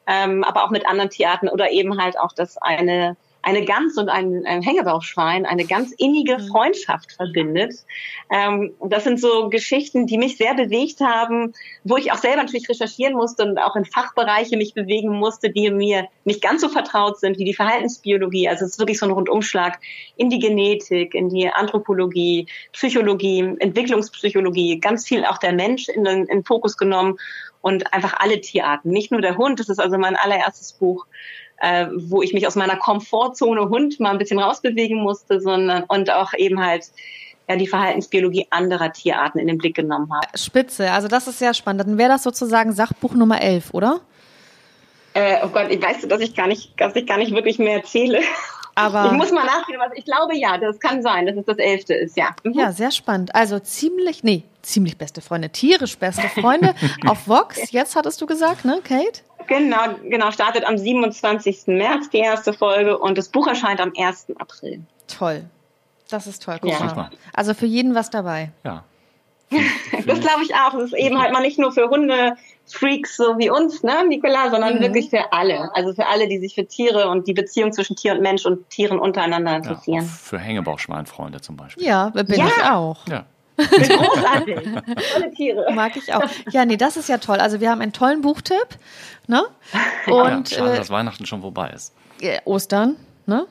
ähm, 0.07 0.43
aber 0.43 0.63
auch 0.63 0.71
mit 0.71 0.87
anderen 0.87 1.11
Tierarten 1.11 1.49
oder 1.49 1.69
eben 1.69 2.01
halt 2.01 2.17
auch, 2.17 2.33
dass 2.33 2.57
eine 2.57 3.15
eine 3.41 3.63
Gans 3.63 3.97
und 3.97 4.09
ein, 4.09 4.45
ein 4.45 4.61
Hängebauchschwein 4.61 5.45
eine 5.45 5.65
ganz 5.65 5.91
innige 5.97 6.37
mhm. 6.37 6.47
Freundschaft 6.47 7.13
verbindet. 7.13 7.73
Ähm, 8.29 8.73
das 8.81 9.05
sind 9.05 9.19
so 9.19 9.49
Geschichten, 9.49 10.07
die 10.07 10.17
mich 10.17 10.37
sehr 10.37 10.53
bewegt 10.53 10.99
haben, 10.99 11.53
wo 11.83 11.97
ich 11.97 12.11
auch 12.11 12.17
selber 12.17 12.43
natürlich 12.43 12.69
recherchieren 12.69 13.13
musste 13.13 13.43
und 13.45 13.57
auch 13.57 13.75
in 13.75 13.85
Fachbereiche 13.85 14.57
mich 14.57 14.73
bewegen 14.73 15.09
musste, 15.09 15.49
die 15.49 15.71
mir 15.71 16.07
nicht 16.25 16.41
ganz 16.41 16.61
so 16.61 16.69
vertraut 16.69 17.19
sind 17.19 17.37
wie 17.39 17.45
die 17.45 17.53
Verhaltensbiologie. 17.53 18.49
Also 18.49 18.65
es 18.65 18.71
ist 18.71 18.79
wirklich 18.79 18.99
so 18.99 19.05
ein 19.05 19.11
Rundumschlag 19.11 19.79
in 20.17 20.29
die 20.29 20.39
Genetik, 20.39 21.13
in 21.15 21.29
die 21.29 21.49
Anthropologie, 21.49 22.47
Psychologie, 22.73 23.55
Entwicklungspsychologie, 23.59 24.79
ganz 24.79 25.07
viel 25.07 25.25
auch 25.25 25.37
der 25.37 25.53
Mensch 25.53 25.87
in 25.89 26.03
den, 26.03 26.19
in 26.25 26.39
den 26.39 26.43
Fokus 26.43 26.77
genommen 26.77 27.17
und 27.61 27.93
einfach 27.93 28.13
alle 28.19 28.39
Tierarten, 28.41 28.91
nicht 28.91 29.11
nur 29.11 29.21
der 29.21 29.37
Hund. 29.37 29.59
Das 29.59 29.69
ist 29.69 29.79
also 29.79 29.97
mein 29.97 30.15
allererstes 30.15 30.73
Buch 30.73 31.05
äh, 31.61 31.87
wo 31.95 32.21
ich 32.21 32.33
mich 32.33 32.47
aus 32.47 32.55
meiner 32.55 32.77
Komfortzone 32.77 33.69
Hund 33.69 33.99
mal 33.99 34.11
ein 34.11 34.17
bisschen 34.17 34.39
rausbewegen 34.39 35.01
musste, 35.01 35.41
sondern 35.41 35.83
und 35.83 36.11
auch 36.11 36.33
eben 36.33 36.63
halt 36.63 36.85
ja, 37.49 37.55
die 37.55 37.67
Verhaltensbiologie 37.67 38.47
anderer 38.51 38.93
Tierarten 38.93 39.39
in 39.39 39.47
den 39.47 39.57
Blick 39.57 39.75
genommen 39.75 40.11
habe. 40.13 40.37
Spitze, 40.37 40.91
also 40.91 41.07
das 41.07 41.27
ist 41.27 41.39
sehr 41.39 41.53
spannend. 41.53 41.81
Dann 41.81 41.97
wäre 41.97 42.09
das 42.09 42.23
sozusagen 42.23 42.71
Sachbuch 42.73 43.13
Nummer 43.15 43.41
11, 43.41 43.73
oder? 43.73 44.01
Äh, 45.15 45.37
oh 45.43 45.47
Gott, 45.47 45.67
ich 45.69 45.81
weiß, 45.81 46.07
dass 46.07 46.21
ich 46.21 46.35
gar 46.35 46.47
nicht, 46.47 46.79
dass 46.79 46.95
ich 46.95 47.07
gar 47.07 47.17
nicht 47.17 47.33
wirklich 47.33 47.57
mehr 47.57 47.77
erzähle. 47.77 48.19
Aber 48.75 49.07
ich 49.07 49.11
muss 49.11 49.31
mal 49.31 49.45
nachdenken, 49.45 49.81
was 49.81 49.91
ich 49.95 50.05
glaube, 50.05 50.37
ja, 50.37 50.57
das 50.57 50.79
kann 50.79 51.01
sein, 51.01 51.25
dass 51.25 51.35
es 51.35 51.45
das 51.45 51.57
elfte 51.57 51.95
ist, 51.95 52.15
ja. 52.15 52.29
Mhm. 52.43 52.53
Ja, 52.53 52.71
sehr 52.71 52.91
spannend. 52.91 53.35
Also 53.35 53.59
ziemlich, 53.59 54.23
nee, 54.23 54.43
ziemlich 54.61 54.97
beste 54.97 55.21
Freunde, 55.21 55.49
tierisch 55.49 55.97
beste 55.97 56.29
Freunde 56.29 56.75
auf 57.07 57.27
Vox. 57.27 57.71
Jetzt 57.71 57.95
hattest 57.95 58.21
du 58.21 58.25
gesagt, 58.25 58.63
ne, 58.63 58.79
Kate? 58.83 59.21
Genau, 59.49 59.95
genau, 60.03 60.31
startet 60.31 60.63
am 60.63 60.77
27. 60.77 61.67
März 61.67 62.09
die 62.11 62.19
erste 62.19 62.53
Folge 62.53 62.97
und 62.97 63.17
das 63.17 63.29
Buch 63.29 63.47
erscheint 63.47 63.81
am 63.81 63.91
1. 63.97 64.27
April. 64.37 64.81
Toll. 65.07 65.43
Das 66.09 66.27
ist 66.27 66.43
toll. 66.43 66.57
Guck 66.61 66.71
ja. 66.71 66.93
mal. 66.93 67.09
Also 67.33 67.53
für 67.53 67.65
jeden 67.65 67.95
was 67.95 68.09
dabei. 68.09 68.51
Ja. 68.63 68.83
das 70.05 70.19
glaube 70.19 70.43
ich 70.43 70.53
auch. 70.53 70.73
Das 70.73 70.83
ist 70.83 70.93
eben 70.93 71.19
halt 71.19 71.33
mal 71.33 71.41
nicht 71.41 71.57
nur 71.57 71.71
für 71.71 71.89
Hunde-Freaks 71.89 73.17
so 73.17 73.39
wie 73.39 73.49
uns, 73.49 73.81
ne, 73.81 74.05
Nicola, 74.07 74.51
sondern 74.51 74.75
mhm. 74.75 74.81
wirklich 74.81 75.09
für 75.09 75.33
alle. 75.33 75.75
Also 75.75 75.93
für 75.93 76.05
alle, 76.05 76.27
die 76.27 76.37
sich 76.37 76.53
für 76.53 76.67
Tiere 76.67 77.09
und 77.09 77.27
die 77.27 77.33
Beziehung 77.33 77.73
zwischen 77.73 77.95
Tier 77.95 78.13
und 78.13 78.21
Mensch 78.21 78.45
und 78.45 78.69
Tieren 78.69 78.99
untereinander 78.99 79.55
interessieren. 79.55 80.03
Ja, 80.03 80.07
für 80.07 80.37
Hängebauchschweinfreunde 80.37 81.41
zum 81.41 81.57
Beispiel. 81.57 81.83
Ja, 81.83 82.09
bin 82.09 82.27
ja. 82.27 82.47
ich 82.47 82.63
auch. 82.63 83.07
Ja. 83.07 83.25
Großartig. 83.69 84.55
Tolle 85.13 85.31
Tiere. 85.35 85.73
Mag 85.73 85.95
ich 85.95 86.13
auch. 86.13 86.23
Ja, 86.51 86.65
nee, 86.65 86.77
das 86.77 86.97
ist 86.97 87.09
ja 87.09 87.17
toll. 87.17 87.37
Also 87.37 87.59
wir 87.59 87.69
haben 87.69 87.81
einen 87.81 87.93
tollen 87.93 88.21
Buchtipp. 88.21 88.67
Ne? 89.27 89.43
Und, 90.07 90.51
ja, 90.51 90.57
schade, 90.57 90.73
äh, 90.73 90.77
dass 90.77 90.89
Weihnachten 90.89 91.25
schon 91.25 91.41
vorbei 91.41 91.71
ist. 91.75 91.93
Ostern, 92.45 92.95
ne? 93.25 93.45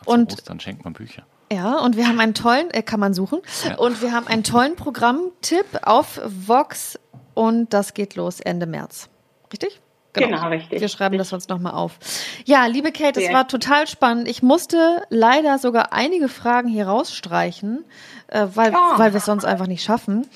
Also 0.00 0.12
und 0.12 0.32
Ostern 0.32 0.60
schenkt 0.60 0.84
man 0.84 0.92
Bücher. 0.92 1.24
Ja, 1.52 1.78
und 1.78 1.96
wir 1.96 2.08
haben 2.08 2.18
einen 2.18 2.34
tollen, 2.34 2.70
äh, 2.70 2.82
kann 2.82 2.98
man 2.98 3.14
suchen. 3.14 3.40
Ja. 3.64 3.76
Und 3.76 4.02
wir 4.02 4.12
haben 4.12 4.26
einen 4.26 4.42
tollen 4.42 4.74
Programmtipp 4.74 5.66
auf 5.82 6.20
Vox 6.24 6.98
und 7.34 7.72
das 7.72 7.94
geht 7.94 8.16
los 8.16 8.40
Ende 8.40 8.66
März. 8.66 9.08
Richtig? 9.52 9.80
Genau, 10.12 10.36
genau 10.36 10.48
richtig. 10.48 10.80
Wir 10.80 10.88
schreiben 10.88 11.14
richtig. 11.14 11.30
das 11.30 11.32
uns 11.32 11.48
nochmal 11.48 11.74
auf. 11.74 11.98
Ja, 12.46 12.66
liebe 12.66 12.90
Kate, 12.90 13.22
es 13.22 13.32
war 13.32 13.46
total 13.46 13.86
spannend. 13.86 14.28
Ich 14.28 14.42
musste 14.42 15.02
leider 15.10 15.58
sogar 15.58 15.92
einige 15.92 16.28
Fragen 16.28 16.68
hier 16.68 16.88
rausstreichen, 16.88 17.84
äh, 18.28 18.46
weil, 18.54 18.72
oh. 18.74 18.98
weil 18.98 19.12
wir 19.12 19.18
es 19.18 19.24
sonst 19.24 19.44
einfach 19.44 19.66
nicht 19.66 19.82
schaffen. 19.82 20.26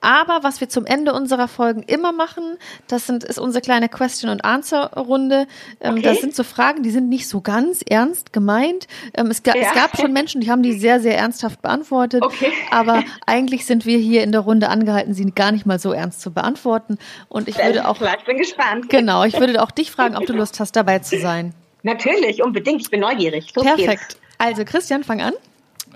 Aber 0.00 0.42
was 0.42 0.60
wir 0.60 0.68
zum 0.68 0.86
Ende 0.86 1.12
unserer 1.12 1.46
Folgen 1.46 1.82
immer 1.82 2.12
machen, 2.12 2.56
das 2.86 3.06
sind, 3.06 3.22
ist 3.22 3.38
unsere 3.38 3.60
kleine 3.60 3.88
Question- 3.88 4.30
and 4.30 4.44
Answer-Runde. 4.44 5.46
Ähm, 5.80 5.94
okay. 5.94 6.02
Das 6.02 6.20
sind 6.20 6.34
so 6.34 6.42
Fragen, 6.42 6.82
die 6.82 6.90
sind 6.90 7.08
nicht 7.08 7.28
so 7.28 7.42
ganz 7.42 7.82
ernst 7.86 8.32
gemeint. 8.32 8.86
Ähm, 9.14 9.26
es, 9.26 9.42
ga, 9.42 9.54
ja. 9.54 9.68
es, 9.68 9.74
gab 9.74 9.96
schon 9.98 10.12
Menschen, 10.12 10.40
die 10.40 10.50
haben 10.50 10.62
die 10.62 10.72
sehr, 10.72 11.00
sehr 11.00 11.18
ernsthaft 11.18 11.60
beantwortet. 11.60 12.22
Okay. 12.22 12.52
Aber 12.70 13.02
eigentlich 13.26 13.66
sind 13.66 13.84
wir 13.84 13.98
hier 13.98 14.22
in 14.22 14.32
der 14.32 14.40
Runde 14.40 14.70
angehalten, 14.70 15.12
sie 15.12 15.30
gar 15.32 15.52
nicht 15.52 15.66
mal 15.66 15.78
so 15.78 15.92
ernst 15.92 16.22
zu 16.22 16.30
beantworten. 16.32 16.98
Und 17.28 17.48
ich 17.48 17.58
würde 17.58 17.86
auch. 17.86 18.00
Ich 18.00 18.24
bin 18.24 18.38
gespannt. 18.38 18.88
Genau, 18.88 19.24
ich 19.24 19.38
würde 19.38 19.62
auch 19.62 19.70
dich 19.70 19.90
fragen, 19.90 20.16
ob 20.16 20.24
du 20.24 20.32
Lust 20.32 20.60
hast, 20.60 20.76
dabei 20.76 21.00
zu 21.00 21.18
sein. 21.18 21.54
Natürlich, 21.82 22.42
unbedingt. 22.42 22.80
Ich 22.82 22.90
bin 22.90 23.00
neugierig. 23.00 23.54
Los 23.54 23.64
Perfekt. 23.64 24.08
Geht's. 24.08 24.20
Also, 24.38 24.64
Christian, 24.64 25.04
fang 25.04 25.20
an. 25.20 25.34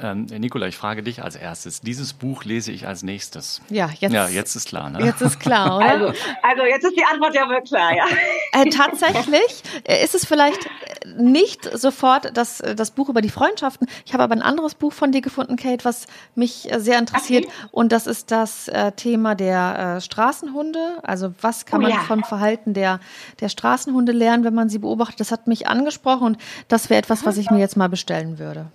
Ähm, 0.02 0.26
Nicola, 0.26 0.66
ich 0.66 0.76
frage 0.76 1.02
dich 1.02 1.22
als 1.22 1.36
erstes. 1.36 1.80
Dieses 1.80 2.12
Buch 2.12 2.44
lese 2.44 2.72
ich 2.72 2.86
als 2.86 3.02
nächstes. 3.02 3.60
Ja, 3.70 3.90
jetzt, 3.98 4.12
ja, 4.12 4.28
jetzt 4.28 4.54
ist 4.56 4.68
klar. 4.68 4.90
Ne? 4.90 5.04
Jetzt 5.04 5.20
ist 5.20 5.38
klar, 5.38 5.76
oder? 5.78 5.86
Also, 5.86 6.06
also 6.42 6.62
jetzt 6.64 6.84
ist 6.84 6.96
die 6.96 7.04
Antwort 7.04 7.34
ja 7.34 7.48
wohl 7.48 7.62
klar, 7.62 7.94
ja. 7.94 8.04
Äh, 8.52 8.70
tatsächlich 8.70 9.62
äh, 9.84 10.02
ist 10.04 10.14
es 10.14 10.24
vielleicht 10.24 10.68
nicht 11.16 11.64
sofort 11.78 12.36
das, 12.36 12.58
das 12.58 12.90
Buch 12.90 13.08
über 13.08 13.20
die 13.20 13.30
Freundschaften. 13.30 13.86
Ich 14.04 14.12
habe 14.12 14.22
aber 14.22 14.34
ein 14.34 14.42
anderes 14.42 14.74
Buch 14.74 14.92
von 14.92 15.12
dir 15.12 15.20
gefunden, 15.20 15.56
Kate, 15.56 15.84
was 15.84 16.06
mich 16.34 16.70
äh, 16.72 16.80
sehr 16.80 16.98
interessiert. 16.98 17.44
Okay. 17.44 17.54
Und 17.70 17.92
das 17.92 18.06
ist 18.06 18.30
das 18.30 18.68
äh, 18.68 18.92
Thema 18.92 19.34
der 19.34 19.96
äh, 19.96 20.00
Straßenhunde. 20.00 20.98
Also 21.02 21.34
was 21.40 21.66
kann 21.66 21.80
oh, 21.80 21.82
man 21.82 21.92
ja. 21.92 22.00
vom 22.00 22.24
Verhalten 22.24 22.74
der, 22.74 23.00
der 23.40 23.48
Straßenhunde 23.48 24.12
lernen, 24.12 24.44
wenn 24.44 24.54
man 24.54 24.68
sie 24.68 24.78
beobachtet? 24.78 25.20
Das 25.20 25.30
hat 25.30 25.46
mich 25.46 25.68
angesprochen 25.68 26.24
und 26.24 26.38
das 26.68 26.90
wäre 26.90 26.98
etwas, 26.98 27.24
was 27.24 27.36
ich 27.36 27.50
mir 27.50 27.58
jetzt 27.58 27.76
mal 27.76 27.88
bestellen 27.88 28.38
würde. 28.38 28.66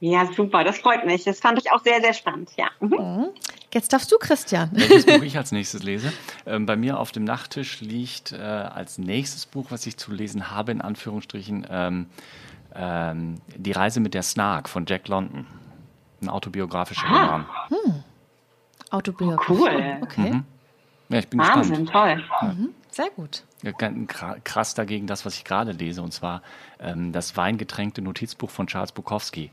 Ja, 0.00 0.26
super, 0.32 0.62
das 0.62 0.78
freut 0.78 1.04
mich. 1.06 1.24
Das 1.24 1.40
fand 1.40 1.58
ich 1.58 1.72
auch 1.72 1.82
sehr, 1.82 2.00
sehr 2.00 2.12
spannend, 2.12 2.50
ja. 2.56 2.68
Mhm. 2.80 2.88
mhm. 2.88 3.26
Jetzt 3.74 3.92
darfst 3.92 4.10
du, 4.10 4.16
Christian. 4.18 4.70
Welches 4.72 5.04
Buch 5.04 5.22
ich 5.22 5.36
als 5.36 5.52
nächstes 5.52 5.82
lese. 5.82 6.10
Ähm, 6.46 6.64
bei 6.64 6.76
mir 6.76 6.98
auf 6.98 7.12
dem 7.12 7.24
Nachttisch 7.24 7.82
liegt 7.82 8.32
äh, 8.32 8.36
als 8.36 8.96
nächstes 8.96 9.44
Buch, 9.44 9.66
was 9.70 9.86
ich 9.86 9.98
zu 9.98 10.10
lesen 10.10 10.50
habe, 10.50 10.72
in 10.72 10.80
Anführungsstrichen, 10.80 11.66
ähm, 11.68 12.06
ähm, 12.74 13.34
Die 13.56 13.72
Reise 13.72 14.00
mit 14.00 14.14
der 14.14 14.22
Snark 14.22 14.68
von 14.70 14.86
Jack 14.86 15.08
London. 15.08 15.46
Ein 16.22 16.30
autobiografischer 16.30 17.06
ah. 17.06 17.24
Roman. 17.24 17.46
Hm. 17.68 18.04
Autobiografisch. 18.90 19.50
Oh, 19.50 19.68
cool. 19.68 19.98
Okay. 20.02 20.32
Mhm. 20.32 20.44
Ja, 21.10 21.18
ich 21.18 21.28
bin 21.28 21.40
Wahnsinn, 21.40 21.84
gespannt. 21.84 22.22
toll. 22.40 22.48
Mhm. 22.48 22.68
Sehr 22.90 23.10
gut. 23.10 23.44
Krass 24.44 24.74
dagegen 24.74 25.06
das, 25.06 25.26
was 25.26 25.34
ich 25.34 25.44
gerade 25.44 25.72
lese, 25.72 26.02
und 26.02 26.12
zwar 26.12 26.42
ähm, 26.80 27.12
das 27.12 27.36
weingetränkte 27.36 28.02
Notizbuch 28.02 28.50
von 28.50 28.66
Charles 28.66 28.92
Bukowski. 28.92 29.50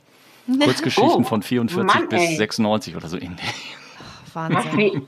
Kurzgeschichten 0.47 1.21
oh, 1.21 1.23
von 1.23 1.41
44 1.41 1.93
Mann, 1.93 2.09
bis 2.09 2.21
ey. 2.21 2.35
96 2.35 2.95
oder 2.95 3.07
so 3.07 3.17
ähnlich. 3.17 3.53
Wahnsinn. 4.33 5.07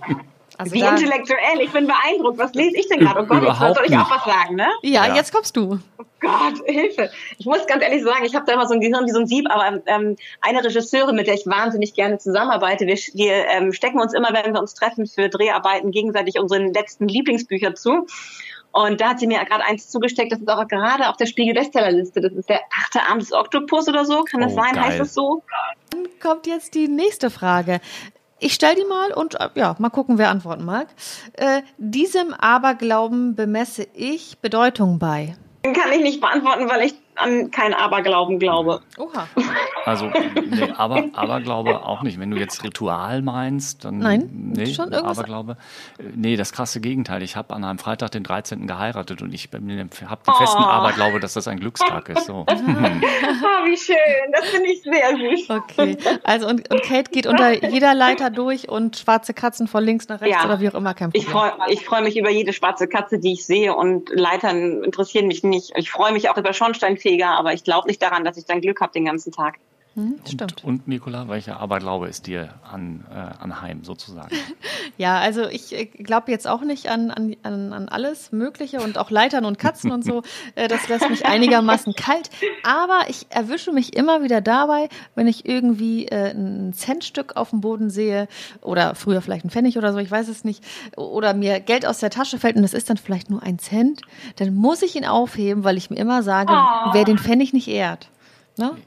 Also 0.59 0.73
Wie 0.73 0.79
intellektuell, 0.79 1.61
ich 1.61 1.71
bin 1.71 1.85
beeindruckt. 1.85 2.39
Was 2.39 2.53
lese 2.55 2.77
ich 2.77 2.87
denn 2.87 2.99
gerade? 2.99 3.21
Oh 3.21 3.25
Gott, 3.25 3.43
jetzt 3.43 3.59
soll 3.59 3.85
ich 3.85 3.95
auch 3.95 4.09
was 4.09 4.23
sagen, 4.23 4.55
ne? 4.55 4.67
Ja, 4.81 5.05
ja, 5.05 5.15
jetzt 5.15 5.31
kommst 5.31 5.55
du. 5.55 5.77
Oh 5.99 6.03
Gott, 6.19 6.55
Hilfe. 6.65 7.11
Ich 7.37 7.45
muss 7.45 7.67
ganz 7.67 7.83
ehrlich 7.83 8.03
sagen, 8.03 8.25
ich 8.25 8.33
habe 8.33 8.45
da 8.47 8.53
immer 8.53 8.65
so 8.65 8.73
ein 8.73 8.81
Gehirn 8.81 9.05
wie 9.05 9.11
so 9.11 9.19
ein 9.19 9.27
Sieb, 9.27 9.45
aber 9.49 9.83
ähm, 9.85 10.15
eine 10.41 10.63
Regisseurin, 10.63 11.15
mit 11.15 11.27
der 11.27 11.35
ich 11.35 11.45
wahnsinnig 11.45 11.93
gerne 11.93 12.17
zusammenarbeite, 12.17 12.87
wir, 12.87 12.95
wir 12.95 13.47
ähm, 13.49 13.71
stecken 13.71 13.99
uns 13.99 14.13
immer, 14.13 14.29
wenn 14.33 14.51
wir 14.51 14.59
uns 14.59 14.73
treffen 14.73 15.05
für 15.05 15.29
Dreharbeiten, 15.29 15.91
gegenseitig 15.91 16.39
unsere 16.39 16.65
letzten 16.65 17.07
Lieblingsbücher 17.07 17.75
zu. 17.75 18.07
Und 18.71 19.01
da 19.01 19.09
hat 19.09 19.19
sie 19.19 19.27
mir 19.27 19.43
gerade 19.45 19.63
eins 19.63 19.89
zugesteckt, 19.89 20.31
das 20.31 20.39
ist 20.39 20.49
auch 20.49 20.67
gerade 20.67 21.09
auf 21.09 21.17
der 21.17 21.25
Spiegel-Bestsellerliste. 21.25 22.21
Das 22.21 22.33
ist 22.33 22.49
der 22.49 22.61
achte 22.79 23.01
Arm 23.01 23.19
des 23.19 23.33
Oktopus 23.33 23.87
oder 23.87 24.05
so. 24.05 24.23
Kann 24.23 24.41
das 24.41 24.53
oh, 24.53 24.55
sein? 24.55 24.73
Geil. 24.73 24.83
Heißt 24.83 24.99
das 24.99 25.13
so? 25.13 25.43
Dann 25.89 26.07
kommt 26.21 26.45
jetzt 26.45 26.75
die 26.75 26.87
nächste 26.87 27.29
Frage. 27.29 27.79
Ich 28.39 28.53
stelle 28.53 28.75
die 28.75 28.85
mal 28.85 29.13
und 29.13 29.39
äh, 29.39 29.49
ja, 29.55 29.75
mal 29.79 29.89
gucken, 29.89 30.17
wer 30.19 30.29
antworten 30.29 30.63
mag. 30.63 30.87
Äh, 31.33 31.63
diesem 31.77 32.33
Aberglauben 32.33 33.35
bemesse 33.35 33.87
ich 33.95 34.37
Bedeutung 34.39 34.99
bei. 34.99 35.35
Den 35.65 35.73
kann 35.73 35.91
ich 35.91 36.01
nicht 36.01 36.21
beantworten, 36.21 36.69
weil 36.69 36.85
ich 36.85 36.95
an 37.17 37.51
kein 37.51 37.73
Aberglauben 37.73 38.39
glaube. 38.39 38.81
Oha. 38.97 39.27
Also, 39.85 40.05
nee, 40.05 40.71
aber, 40.77 41.05
Aberglaube 41.13 41.85
auch 41.85 42.03
nicht. 42.03 42.19
Wenn 42.19 42.31
du 42.31 42.37
jetzt 42.37 42.63
Ritual 42.63 43.21
meinst, 43.21 43.85
dann. 43.85 43.99
Nein, 43.99 44.29
nee, 44.55 44.67
schon 44.67 44.91
irgendwas. 44.91 45.17
Aberglaube. 45.17 45.57
Nee, 46.15 46.35
das 46.35 46.51
krasse 46.51 46.81
Gegenteil. 46.81 47.23
Ich 47.23 47.35
habe 47.35 47.53
an 47.53 47.63
einem 47.63 47.79
Freitag, 47.79 48.11
den 48.11 48.23
13. 48.23 48.67
geheiratet 48.67 49.21
und 49.21 49.33
ich 49.33 49.49
habe 49.53 49.65
den 49.65 49.89
festen 49.89 50.63
oh. 50.63 50.65
Aberglaube, 50.65 51.19
dass 51.19 51.33
das 51.33 51.47
ein 51.47 51.59
Glückstag 51.59 52.09
ist. 52.09 52.25
So. 52.25 52.45
oh, 52.45 52.45
wie 52.47 53.77
schön. 53.77 53.97
Das 54.31 54.45
finde 54.49 54.69
ich 54.69 54.81
sehr 54.81 55.17
süß. 55.17 55.49
Okay. 55.49 55.97
Also, 56.23 56.47
und, 56.47 56.71
und 56.71 56.83
Kate 56.83 57.11
geht 57.11 57.27
unter 57.27 57.65
jeder 57.69 57.93
Leiter 57.93 58.29
durch 58.29 58.69
und 58.69 58.97
schwarze 58.97 59.33
Katzen 59.33 59.67
von 59.67 59.83
links 59.83 60.07
nach 60.07 60.21
rechts 60.21 60.37
ja. 60.37 60.45
oder 60.45 60.59
wie 60.59 60.69
auch 60.69 60.75
immer 60.75 60.93
kämpfen. 60.93 61.17
Ich 61.17 61.25
freue 61.25 61.53
ich 61.69 61.85
freu 61.85 62.01
mich 62.01 62.17
über 62.17 62.29
jede 62.29 62.53
schwarze 62.53 62.87
Katze, 62.87 63.19
die 63.19 63.33
ich 63.33 63.45
sehe 63.45 63.75
und 63.75 64.09
Leitern 64.09 64.83
interessieren 64.83 65.27
mich 65.27 65.43
nicht. 65.43 65.71
Ich 65.75 65.91
freue 65.91 66.11
mich 66.11 66.29
auch 66.29 66.37
über 66.37 66.53
Schornsteinfeger, 67.07 67.29
aber 67.29 67.53
ich 67.53 67.63
glaube 67.63 67.87
nicht 67.87 68.01
daran, 68.01 68.25
dass 68.25 68.37
ich 68.37 68.45
dann 68.45 68.61
Glück 68.61 68.81
habe 68.81 68.91
den 68.91 69.05
ganzen 69.05 69.31
Tag. 69.31 69.59
Hm, 69.97 70.19
stimmt. 70.27 70.63
Und, 70.63 70.81
und 70.81 70.87
Nicola, 70.87 71.27
welcher 71.27 71.59
Aberglaube 71.59 72.07
ist 72.07 72.27
dir 72.27 72.53
an, 72.71 73.03
äh, 73.11 73.15
anheim 73.43 73.83
sozusagen? 73.83 74.29
Ja, 74.97 75.19
also 75.19 75.43
ich 75.47 75.75
äh, 75.75 75.85
glaube 75.85 76.31
jetzt 76.31 76.47
auch 76.47 76.61
nicht 76.61 76.87
an, 76.89 77.11
an, 77.11 77.35
an 77.43 77.73
an 77.73 77.89
alles 77.89 78.31
Mögliche 78.31 78.79
und 78.79 78.97
auch 78.97 79.11
Leitern 79.11 79.43
und 79.45 79.59
Katzen 79.59 79.91
und 79.91 80.03
so. 80.03 80.21
Äh, 80.55 80.67
Das 80.67 80.87
lässt 80.87 81.07
mich 81.09 81.25
einigermaßen 81.25 81.93
kalt. 81.93 82.29
Aber 82.63 83.01
ich 83.09 83.27
erwische 83.29 83.71
mich 83.73 83.95
immer 83.95 84.23
wieder 84.23 84.39
dabei, 84.41 84.87
wenn 85.13 85.27
ich 85.27 85.45
irgendwie 85.45 86.07
äh, 86.07 86.31
ein 86.31 86.73
Centstück 86.73 87.35
auf 87.35 87.49
dem 87.51 87.61
Boden 87.61 87.89
sehe 87.89 88.27
oder 88.61 88.95
früher 88.95 89.21
vielleicht 89.21 89.45
ein 89.45 89.49
Pfennig 89.51 89.77
oder 89.77 89.91
so, 89.93 89.99
ich 89.99 90.09
weiß 90.09 90.29
es 90.29 90.43
nicht, 90.43 90.63
oder 90.95 91.33
mir 91.33 91.59
Geld 91.59 91.85
aus 91.85 91.99
der 91.99 92.09
Tasche 92.09 92.39
fällt 92.39 92.55
und 92.55 92.63
es 92.63 92.73
ist 92.73 92.89
dann 92.89 92.97
vielleicht 92.97 93.29
nur 93.29 93.43
ein 93.43 93.59
Cent, 93.59 94.01
dann 94.37 94.55
muss 94.55 94.81
ich 94.83 94.95
ihn 94.95 95.05
aufheben, 95.05 95.63
weil 95.63 95.77
ich 95.77 95.89
mir 95.89 95.97
immer 95.97 96.23
sage, 96.23 96.53
Oh. 96.53 96.89
wer 96.93 97.03
den 97.03 97.17
Pfennig 97.19 97.51
nicht 97.53 97.67
ehrt. 97.67 98.09
Ne? 98.57 98.77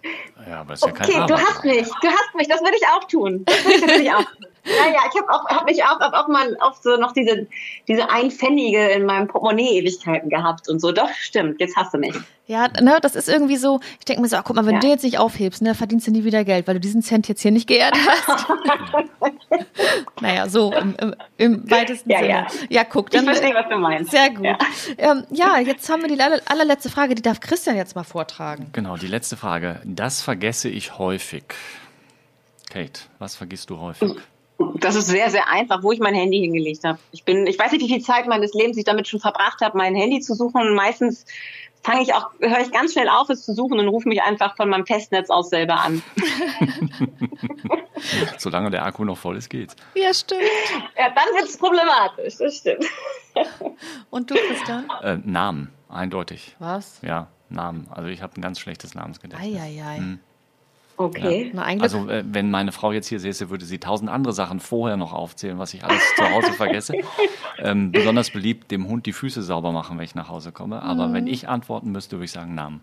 Ja, 0.48 0.60
aber 0.60 0.74
ist 0.74 0.84
ja 0.84 0.90
kein 0.92 1.08
Okay, 1.08 1.26
du 1.26 1.34
hast 1.34 1.64
mich, 1.64 1.88
du 2.02 2.08
hast 2.08 2.34
mich, 2.34 2.48
das 2.48 2.60
würde 2.60 2.76
ich 2.76 2.86
auch 2.88 3.04
tun. 3.04 3.44
Das 3.44 3.64
würde 3.64 3.76
ich 3.76 3.86
natürlich 3.86 4.12
auch 4.12 4.24
tun. 4.24 4.46
Ja, 4.78 4.86
ja, 4.92 5.00
ich 5.12 5.20
habe 5.20 5.30
auch, 5.32 5.44
hab 5.48 5.64
mich 5.66 5.82
auch, 5.84 5.98
hab 6.00 6.12
auch 6.14 6.28
mal 6.28 6.56
auf 6.60 6.76
so 6.82 6.96
noch 6.96 7.12
diese, 7.12 7.46
diese 7.88 8.08
Einpfennige 8.10 8.88
in 8.90 9.04
meinem 9.04 9.26
Portemonnaie 9.28 9.78
Ewigkeiten 9.78 10.30
gehabt 10.30 10.68
und 10.68 10.80
so. 10.80 10.92
Doch, 10.92 11.10
stimmt, 11.14 11.60
jetzt 11.60 11.76
hast 11.76 11.92
du 11.94 11.98
mich. 11.98 12.14
Ja, 12.46 12.66
ne, 12.80 12.98
das 13.00 13.14
ist 13.14 13.28
irgendwie 13.28 13.56
so, 13.56 13.78
ich 14.00 14.04
denke 14.06 14.22
mir 14.22 14.28
so, 14.28 14.36
ach, 14.36 14.42
guck 14.44 14.56
mal, 14.56 14.66
wenn 14.66 14.74
Ja. 14.74 14.80
du 14.80 14.88
jetzt 14.88 15.04
nicht 15.04 15.18
aufhebst, 15.18 15.62
ne, 15.62 15.74
verdienst 15.76 16.06
du 16.08 16.10
nie 16.10 16.24
wieder 16.24 16.44
Geld, 16.44 16.66
weil 16.66 16.74
du 16.74 16.80
diesen 16.80 17.00
Cent 17.02 17.28
jetzt 17.28 17.42
hier 17.42 17.52
nicht 17.52 17.68
geehrt 17.68 17.94
hast. 17.96 18.46
naja, 20.20 20.48
so 20.48 20.72
im, 20.72 20.94
im, 21.00 21.14
im 21.38 21.70
weitesten 21.70 22.10
Ja, 22.10 22.18
Sinne. 22.18 22.28
ja. 22.30 22.46
ja, 22.68 22.84
guck, 22.84 23.06
Ich 23.06 23.16
dann 23.16 23.24
verstehe, 23.24 23.54
was 23.54 23.68
du 23.68 23.76
meinst. 23.78 24.10
sehr 24.10 24.30
gut. 24.30 24.44
Ja. 24.44 24.58
Ähm, 24.98 25.24
ja, 25.30 25.58
jetzt 25.58 25.88
haben 25.88 26.02
wir 26.02 26.08
die 26.08 26.20
aller, 26.20 26.40
allerletzte 26.46 26.90
Frage, 26.90 27.14
die 27.14 27.22
darf 27.22 27.40
Christian 27.40 27.76
jetzt 27.76 27.94
mal 27.94 28.04
vortragen. 28.04 28.66
Genau, 28.72 28.96
die 28.96 29.06
letzte 29.06 29.36
Frage. 29.36 29.80
Das 29.84 30.20
vergesse 30.22 30.68
ich 30.68 30.98
häufig. 30.98 31.44
Kate, 32.68 33.00
was 33.18 33.36
vergisst 33.36 33.70
du 33.70 33.78
häufig? 33.78 34.12
Das 34.76 34.94
ist 34.94 35.06
sehr, 35.06 35.30
sehr 35.30 35.48
einfach, 35.48 35.82
wo 35.82 35.92
ich 35.92 36.00
mein 36.00 36.14
Handy 36.14 36.38
hingelegt 36.38 36.84
habe. 36.84 36.98
Ich 37.12 37.24
bin, 37.24 37.46
ich 37.46 37.58
weiß 37.58 37.72
nicht, 37.72 37.82
wie 37.82 37.88
viel 37.88 38.02
Zeit 38.02 38.26
meines 38.26 38.52
Lebens 38.52 38.76
ich 38.76 38.84
damit 38.84 39.08
schon 39.08 39.20
verbracht 39.20 39.60
habe, 39.62 39.76
mein 39.76 39.94
Handy 39.94 40.20
zu 40.20 40.34
suchen. 40.34 40.60
Und 40.60 40.74
meistens 40.74 41.24
fange 41.82 42.02
ich 42.02 42.14
auch, 42.14 42.30
höre 42.40 42.60
ich 42.60 42.70
ganz 42.70 42.92
schnell 42.92 43.08
auf, 43.08 43.30
es 43.30 43.44
zu 43.44 43.54
suchen 43.54 43.78
und 43.78 43.88
rufe 43.88 44.08
mich 44.08 44.22
einfach 44.22 44.56
von 44.56 44.68
meinem 44.68 44.86
Festnetz 44.86 45.30
aus 45.30 45.50
selber 45.50 45.80
an. 45.80 46.02
Solange 48.38 48.70
der 48.70 48.84
Akku 48.84 49.04
noch 49.04 49.18
voll 49.18 49.36
ist, 49.36 49.48
geht's. 49.48 49.76
Ja, 49.94 50.12
stimmt. 50.12 50.42
Ja, 50.96 51.10
dann 51.10 51.34
wird 51.34 51.44
es 51.44 51.56
problematisch, 51.56 52.36
das 52.38 52.56
stimmt. 52.56 52.84
Und 54.10 54.30
du, 54.30 54.34
Christian? 54.34 54.90
Äh, 55.02 55.18
Namen, 55.24 55.72
eindeutig. 55.88 56.56
Was? 56.58 57.00
Ja, 57.02 57.28
Namen. 57.48 57.88
Also 57.90 58.08
ich 58.08 58.22
habe 58.22 58.38
ein 58.38 58.42
ganz 58.42 58.58
schlechtes 58.60 58.94
Namensgedächtnis. 58.94 59.60
Eieiei. 59.60 59.96
Hm. 59.96 60.20
Okay. 61.00 61.50
Na, 61.54 61.62
eigentlich. 61.62 61.82
Also 61.82 62.08
äh, 62.10 62.22
wenn 62.26 62.50
meine 62.50 62.72
Frau 62.72 62.92
jetzt 62.92 63.06
hier 63.08 63.18
säße, 63.20 63.48
würde 63.48 63.64
sie 63.64 63.78
tausend 63.78 64.10
andere 64.10 64.34
Sachen 64.34 64.60
vorher 64.60 64.96
noch 64.98 65.12
aufzählen, 65.14 65.58
was 65.58 65.72
ich 65.72 65.82
alles 65.82 66.02
zu 66.16 66.30
Hause 66.30 66.52
vergesse. 66.52 66.94
Ähm, 67.62 67.92
besonders 67.92 68.30
beliebt, 68.30 68.70
dem 68.70 68.88
Hund 68.88 69.04
die 69.04 69.12
Füße 69.12 69.42
sauber 69.42 69.70
machen, 69.70 69.98
wenn 69.98 70.04
ich 70.06 70.14
nach 70.14 70.30
Hause 70.30 70.50
komme. 70.50 70.80
Aber 70.82 71.08
Mhm. 71.08 71.12
wenn 71.12 71.26
ich 71.26 71.46
antworten 71.46 71.92
müsste, 71.92 72.16
würde 72.16 72.24
ich 72.24 72.32
sagen 72.32 72.54
Namen. 72.54 72.80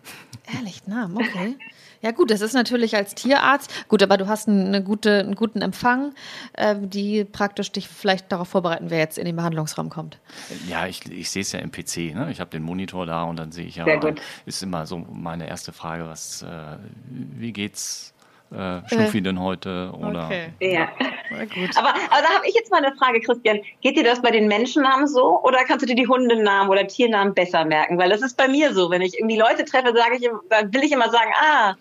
Ehrlich, 0.55 0.86
Namen, 0.86 1.18
okay. 1.18 1.55
Ja 2.01 2.11
gut, 2.11 2.31
das 2.31 2.41
ist 2.41 2.53
natürlich 2.53 2.95
als 2.95 3.15
Tierarzt, 3.15 3.71
gut, 3.87 4.03
aber 4.03 4.17
du 4.17 4.27
hast 4.27 4.47
eine 4.47 4.83
gute, 4.83 5.19
einen 5.19 5.35
guten 5.35 5.61
Empfang, 5.61 6.13
äh, 6.53 6.75
die 6.79 7.23
praktisch 7.23 7.71
dich 7.71 7.87
vielleicht 7.87 8.31
darauf 8.31 8.49
vorbereiten, 8.49 8.89
wer 8.89 8.99
jetzt 8.99 9.17
in 9.17 9.25
den 9.25 9.35
Behandlungsraum 9.35 9.89
kommt. 9.89 10.19
Ja, 10.67 10.87
ich, 10.87 11.09
ich 11.11 11.29
sehe 11.29 11.41
es 11.41 11.51
ja 11.51 11.59
im 11.59 11.71
PC. 11.71 12.13
Ne? 12.13 12.29
Ich 12.31 12.39
habe 12.39 12.49
den 12.49 12.63
Monitor 12.63 13.05
da 13.05 13.23
und 13.23 13.37
dann 13.37 13.51
sehe 13.51 13.65
ich 13.65 13.77
ja, 13.77 13.85
Sehr 13.85 13.99
gut. 13.99 14.21
ist 14.45 14.61
immer 14.63 14.85
so 14.85 14.97
meine 14.97 15.47
erste 15.47 15.71
Frage, 15.71 16.07
was, 16.07 16.43
äh, 16.43 16.77
wie 17.09 17.53
geht's 17.53 18.13
äh, 18.51 18.79
Schnuffi 18.87 19.21
denn 19.21 19.39
heute? 19.39 19.91
Oder 19.99 20.29
Ja. 20.59 20.87
Na 21.31 21.43
gut. 21.45 21.75
Aber, 21.75 21.89
aber 21.89 22.21
da 22.21 22.29
habe 22.35 22.47
ich 22.47 22.55
jetzt 22.55 22.71
mal 22.71 22.83
eine 22.83 22.95
Frage, 22.95 23.19
Christian. 23.19 23.59
Geht 23.81 23.97
dir 23.97 24.03
das 24.03 24.21
bei 24.21 24.31
den 24.31 24.47
Menschennamen 24.47 25.07
so 25.07 25.41
oder 25.43 25.63
kannst 25.65 25.83
du 25.83 25.87
dir 25.87 25.95
die 25.95 26.07
Hundennamen 26.07 26.69
oder 26.69 26.87
Tiernamen 26.87 27.33
besser 27.33 27.65
merken? 27.65 27.97
Weil 27.97 28.09
das 28.09 28.21
ist 28.21 28.37
bei 28.37 28.47
mir 28.47 28.73
so. 28.73 28.89
Wenn 28.89 29.01
ich 29.01 29.17
irgendwie 29.19 29.37
Leute 29.37 29.65
treffe, 29.65 29.93
sage 29.95 30.17
ich, 30.19 30.29
dann 30.49 30.73
will 30.73 30.83
ich 30.83 30.91
immer 30.91 31.09
sagen, 31.09 31.31
ah, 31.41 31.75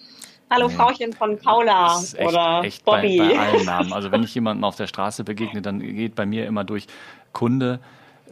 hallo 0.50 0.68
Nee. 0.68 0.74
Frauchen 0.74 1.12
von 1.12 1.38
Paula 1.38 1.84
Das 1.88 2.02
ist 2.04 2.18
echt, 2.18 2.28
oder 2.28 2.60
echt 2.64 2.84
bei, 2.84 3.02
Bobby. 3.02 3.18
bei 3.18 3.38
allen 3.38 3.64
Namen. 3.64 3.92
Also 3.92 4.10
wenn 4.10 4.22
ich 4.24 4.34
jemandem 4.34 4.64
auf 4.64 4.76
der 4.76 4.86
Straße 4.88 5.22
begegne, 5.24 5.62
dann 5.62 5.78
geht 5.80 6.14
bei 6.16 6.26
mir 6.26 6.46
immer 6.46 6.64
durch 6.64 6.86
Kunde, 7.32 7.78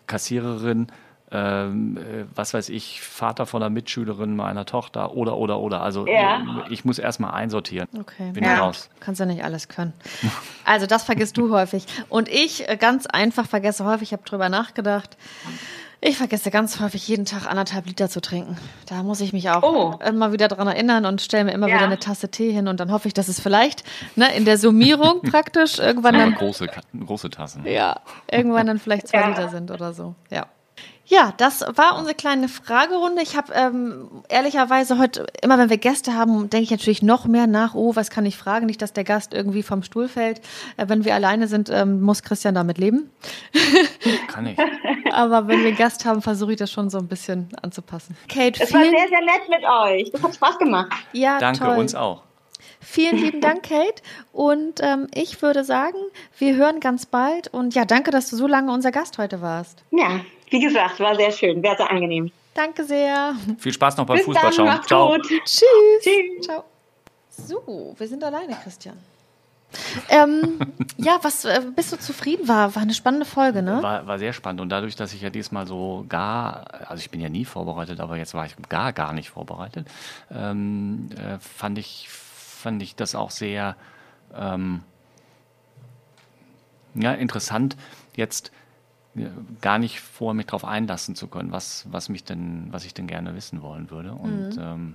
Kassiererin, 0.06 0.88
ähm, 1.34 1.96
äh, 1.96 2.24
was 2.34 2.54
weiß 2.54 2.68
ich, 2.68 3.00
Vater 3.02 3.44
von 3.46 3.62
einer 3.62 3.70
Mitschülerin 3.70 4.36
meiner 4.36 4.64
Tochter 4.66 5.14
oder, 5.14 5.36
oder, 5.36 5.58
oder. 5.58 5.82
Also 5.82 6.06
Ja. 6.06 6.36
äh, 6.68 6.72
ich 6.72 6.84
muss 6.84 6.98
erstmal 6.98 7.32
einsortieren. 7.32 7.88
Okay. 7.98 8.30
Bin 8.32 8.44
Ja. 8.44 8.54
ich 8.54 8.60
raus. 8.60 8.88
Kannst 9.00 9.18
ja 9.20 9.26
nicht 9.26 9.42
alles 9.42 9.68
können. 9.68 9.92
Also 10.64 10.86
das 10.86 11.02
vergisst 11.04 11.36
du 11.36 11.50
häufig. 11.54 11.86
Und 12.08 12.28
ich 12.28 12.68
äh, 12.68 12.76
ganz 12.76 13.06
einfach 13.06 13.46
vergesse 13.46 13.84
häufig, 13.84 14.08
ich 14.08 14.12
habe 14.12 14.22
drüber 14.22 14.48
nachgedacht, 14.48 15.16
ich 16.06 16.18
vergesse 16.18 16.50
ganz 16.50 16.80
häufig 16.80 17.08
jeden 17.08 17.24
Tag 17.24 17.46
anderthalb 17.50 17.86
Liter 17.86 18.10
zu 18.10 18.20
trinken. 18.20 18.58
Da 18.90 19.02
muss 19.02 19.20
ich 19.22 19.32
mich 19.32 19.48
auch 19.48 19.62
Oh. 19.62 19.98
immer 20.06 20.32
wieder 20.32 20.48
dran 20.48 20.66
erinnern 20.68 21.06
und 21.06 21.22
stelle 21.22 21.44
mir 21.44 21.52
immer 21.52 21.66
Ja. 21.66 21.76
wieder 21.76 21.86
eine 21.86 21.98
Tasse 21.98 22.28
Tee 22.30 22.52
hin 22.52 22.68
und 22.68 22.78
dann 22.78 22.92
hoffe 22.92 23.08
ich, 23.08 23.14
dass 23.14 23.28
es 23.28 23.40
vielleicht 23.40 23.84
ne, 24.14 24.34
in 24.36 24.44
der 24.44 24.58
Summierung 24.58 25.22
praktisch 25.30 25.78
irgendwann 25.78 26.12
dann 26.14 26.34
große, 26.34 26.66
große 27.06 27.30
Tassen. 27.30 27.64
ja, 27.66 28.00
irgendwann 28.30 28.66
dann 28.66 28.78
vielleicht 28.78 29.08
zwei 29.08 29.20
Ja. 29.20 29.28
Liter 29.28 29.48
sind 29.48 29.70
oder 29.70 29.94
so. 29.94 30.14
Ja. 30.30 30.44
Ja, 31.06 31.34
das 31.36 31.60
war 31.76 31.98
unsere 31.98 32.14
kleine 32.14 32.48
Fragerunde. 32.48 33.20
Ich 33.20 33.36
habe 33.36 33.52
ähm, 33.52 34.08
ehrlicherweise 34.30 34.98
heute, 34.98 35.26
immer 35.42 35.58
wenn 35.58 35.68
wir 35.68 35.76
Gäste 35.76 36.14
haben, 36.14 36.48
denke 36.48 36.64
ich 36.64 36.70
natürlich 36.70 37.02
noch 37.02 37.26
mehr 37.26 37.46
nach, 37.46 37.74
oh, 37.74 37.94
was 37.94 38.08
kann 38.08 38.24
ich 38.24 38.38
fragen? 38.38 38.64
Nicht, 38.64 38.80
dass 38.80 38.94
der 38.94 39.04
Gast 39.04 39.34
irgendwie 39.34 39.62
vom 39.62 39.82
Stuhl 39.82 40.08
fällt. 40.08 40.40
Äh, 40.78 40.88
wenn 40.88 41.04
wir 41.04 41.14
alleine 41.14 41.46
sind, 41.46 41.68
ähm, 41.68 42.00
muss 42.00 42.22
Christian 42.22 42.54
damit 42.54 42.78
leben. 42.78 43.10
Kann 44.28 44.46
ich. 44.46 44.58
Aber 45.12 45.46
wenn 45.46 45.60
wir 45.60 45.68
einen 45.68 45.76
Gast 45.76 46.06
haben, 46.06 46.22
versuche 46.22 46.52
ich 46.52 46.58
das 46.58 46.72
schon 46.72 46.88
so 46.88 46.98
ein 46.98 47.06
bisschen 47.06 47.48
anzupassen. 47.60 48.16
Kate, 48.28 48.62
Es 48.62 48.72
war 48.72 48.80
vielen, 48.80 48.94
sehr, 48.96 49.08
sehr 49.08 49.20
nett 49.20 49.48
mit 49.50 49.62
euch. 49.68 50.10
Das 50.10 50.22
hat 50.22 50.34
Spaß 50.34 50.58
gemacht. 50.58 50.90
ja, 51.12 51.38
Danke, 51.38 51.64
toll. 51.64 51.76
uns 51.76 51.94
auch. 51.94 52.22
Vielen 52.80 53.16
lieben 53.18 53.40
Dank, 53.40 53.62
Kate. 53.62 54.02
Und 54.32 54.80
ähm, 54.80 55.08
ich 55.14 55.40
würde 55.42 55.64
sagen, 55.64 55.96
wir 56.38 56.54
hören 56.56 56.80
ganz 56.80 57.06
bald. 57.06 57.48
Und 57.48 57.74
ja, 57.74 57.84
danke, 57.84 58.10
dass 58.10 58.30
du 58.30 58.36
so 58.36 58.46
lange 58.46 58.72
unser 58.72 58.90
Gast 58.90 59.18
heute 59.18 59.40
warst. 59.42 59.84
Ja, 59.90 60.20
wie 60.50 60.60
gesagt, 60.60 61.00
war 61.00 61.14
sehr 61.16 61.32
schön, 61.32 61.60
sehr, 61.62 61.76
sehr 61.76 61.90
angenehm. 61.90 62.30
Danke 62.54 62.84
sehr. 62.84 63.34
Viel 63.58 63.72
Spaß 63.72 63.96
noch 63.96 64.06
beim 64.06 64.16
Bis 64.16 64.26
Fußball 64.26 64.44
dann, 64.44 64.52
schauen. 64.52 64.86
Ciao. 64.86 65.12
gut. 65.12 65.26
Tschüss. 65.26 65.60
Tschüss. 66.00 66.46
Ciao. 66.46 66.64
So, 67.30 67.94
wir 67.98 68.08
sind 68.08 68.22
alleine, 68.22 68.56
Christian. 68.62 68.96
ähm, 70.08 70.60
ja, 70.98 71.18
was 71.22 71.44
äh, 71.44 71.60
bist 71.74 71.92
du 71.92 71.98
zufrieden? 71.98 72.46
War, 72.46 72.76
war 72.76 72.82
eine 72.82 72.94
spannende 72.94 73.26
Folge, 73.26 73.60
ne? 73.60 73.82
War, 73.82 74.06
war 74.06 74.20
sehr 74.20 74.32
spannend 74.32 74.60
und 74.60 74.68
dadurch, 74.68 74.94
dass 74.94 75.12
ich 75.12 75.22
ja 75.22 75.30
diesmal 75.30 75.66
so 75.66 76.04
gar, 76.08 76.66
also 76.88 77.00
ich 77.00 77.10
bin 77.10 77.20
ja 77.20 77.28
nie 77.28 77.44
vorbereitet, 77.44 77.98
aber 77.98 78.16
jetzt 78.16 78.34
war 78.34 78.46
ich 78.46 78.54
gar, 78.68 78.92
gar 78.92 79.12
nicht 79.12 79.30
vorbereitet, 79.30 79.88
ähm, 80.30 81.08
äh, 81.16 81.38
fand 81.40 81.78
ich, 81.78 82.08
fand 82.08 82.82
ich 82.82 82.94
das 82.94 83.16
auch 83.16 83.32
sehr, 83.32 83.74
ähm, 84.32 84.82
ja, 86.94 87.12
interessant, 87.12 87.76
jetzt 88.14 88.48
äh, 88.48 88.52
gar 89.60 89.78
nicht 89.78 90.00
vor 90.00 90.34
mich 90.34 90.46
darauf 90.46 90.64
einlassen 90.64 91.14
zu 91.14 91.28
können, 91.28 91.52
was, 91.52 91.86
was 91.90 92.08
mich 92.08 92.24
denn, 92.24 92.68
was 92.70 92.84
ich 92.84 92.94
denn 92.94 93.06
gerne 93.06 93.34
wissen 93.36 93.62
wollen 93.62 93.90
würde 93.90 94.12
und 94.12 94.56
ähm, 94.58 94.94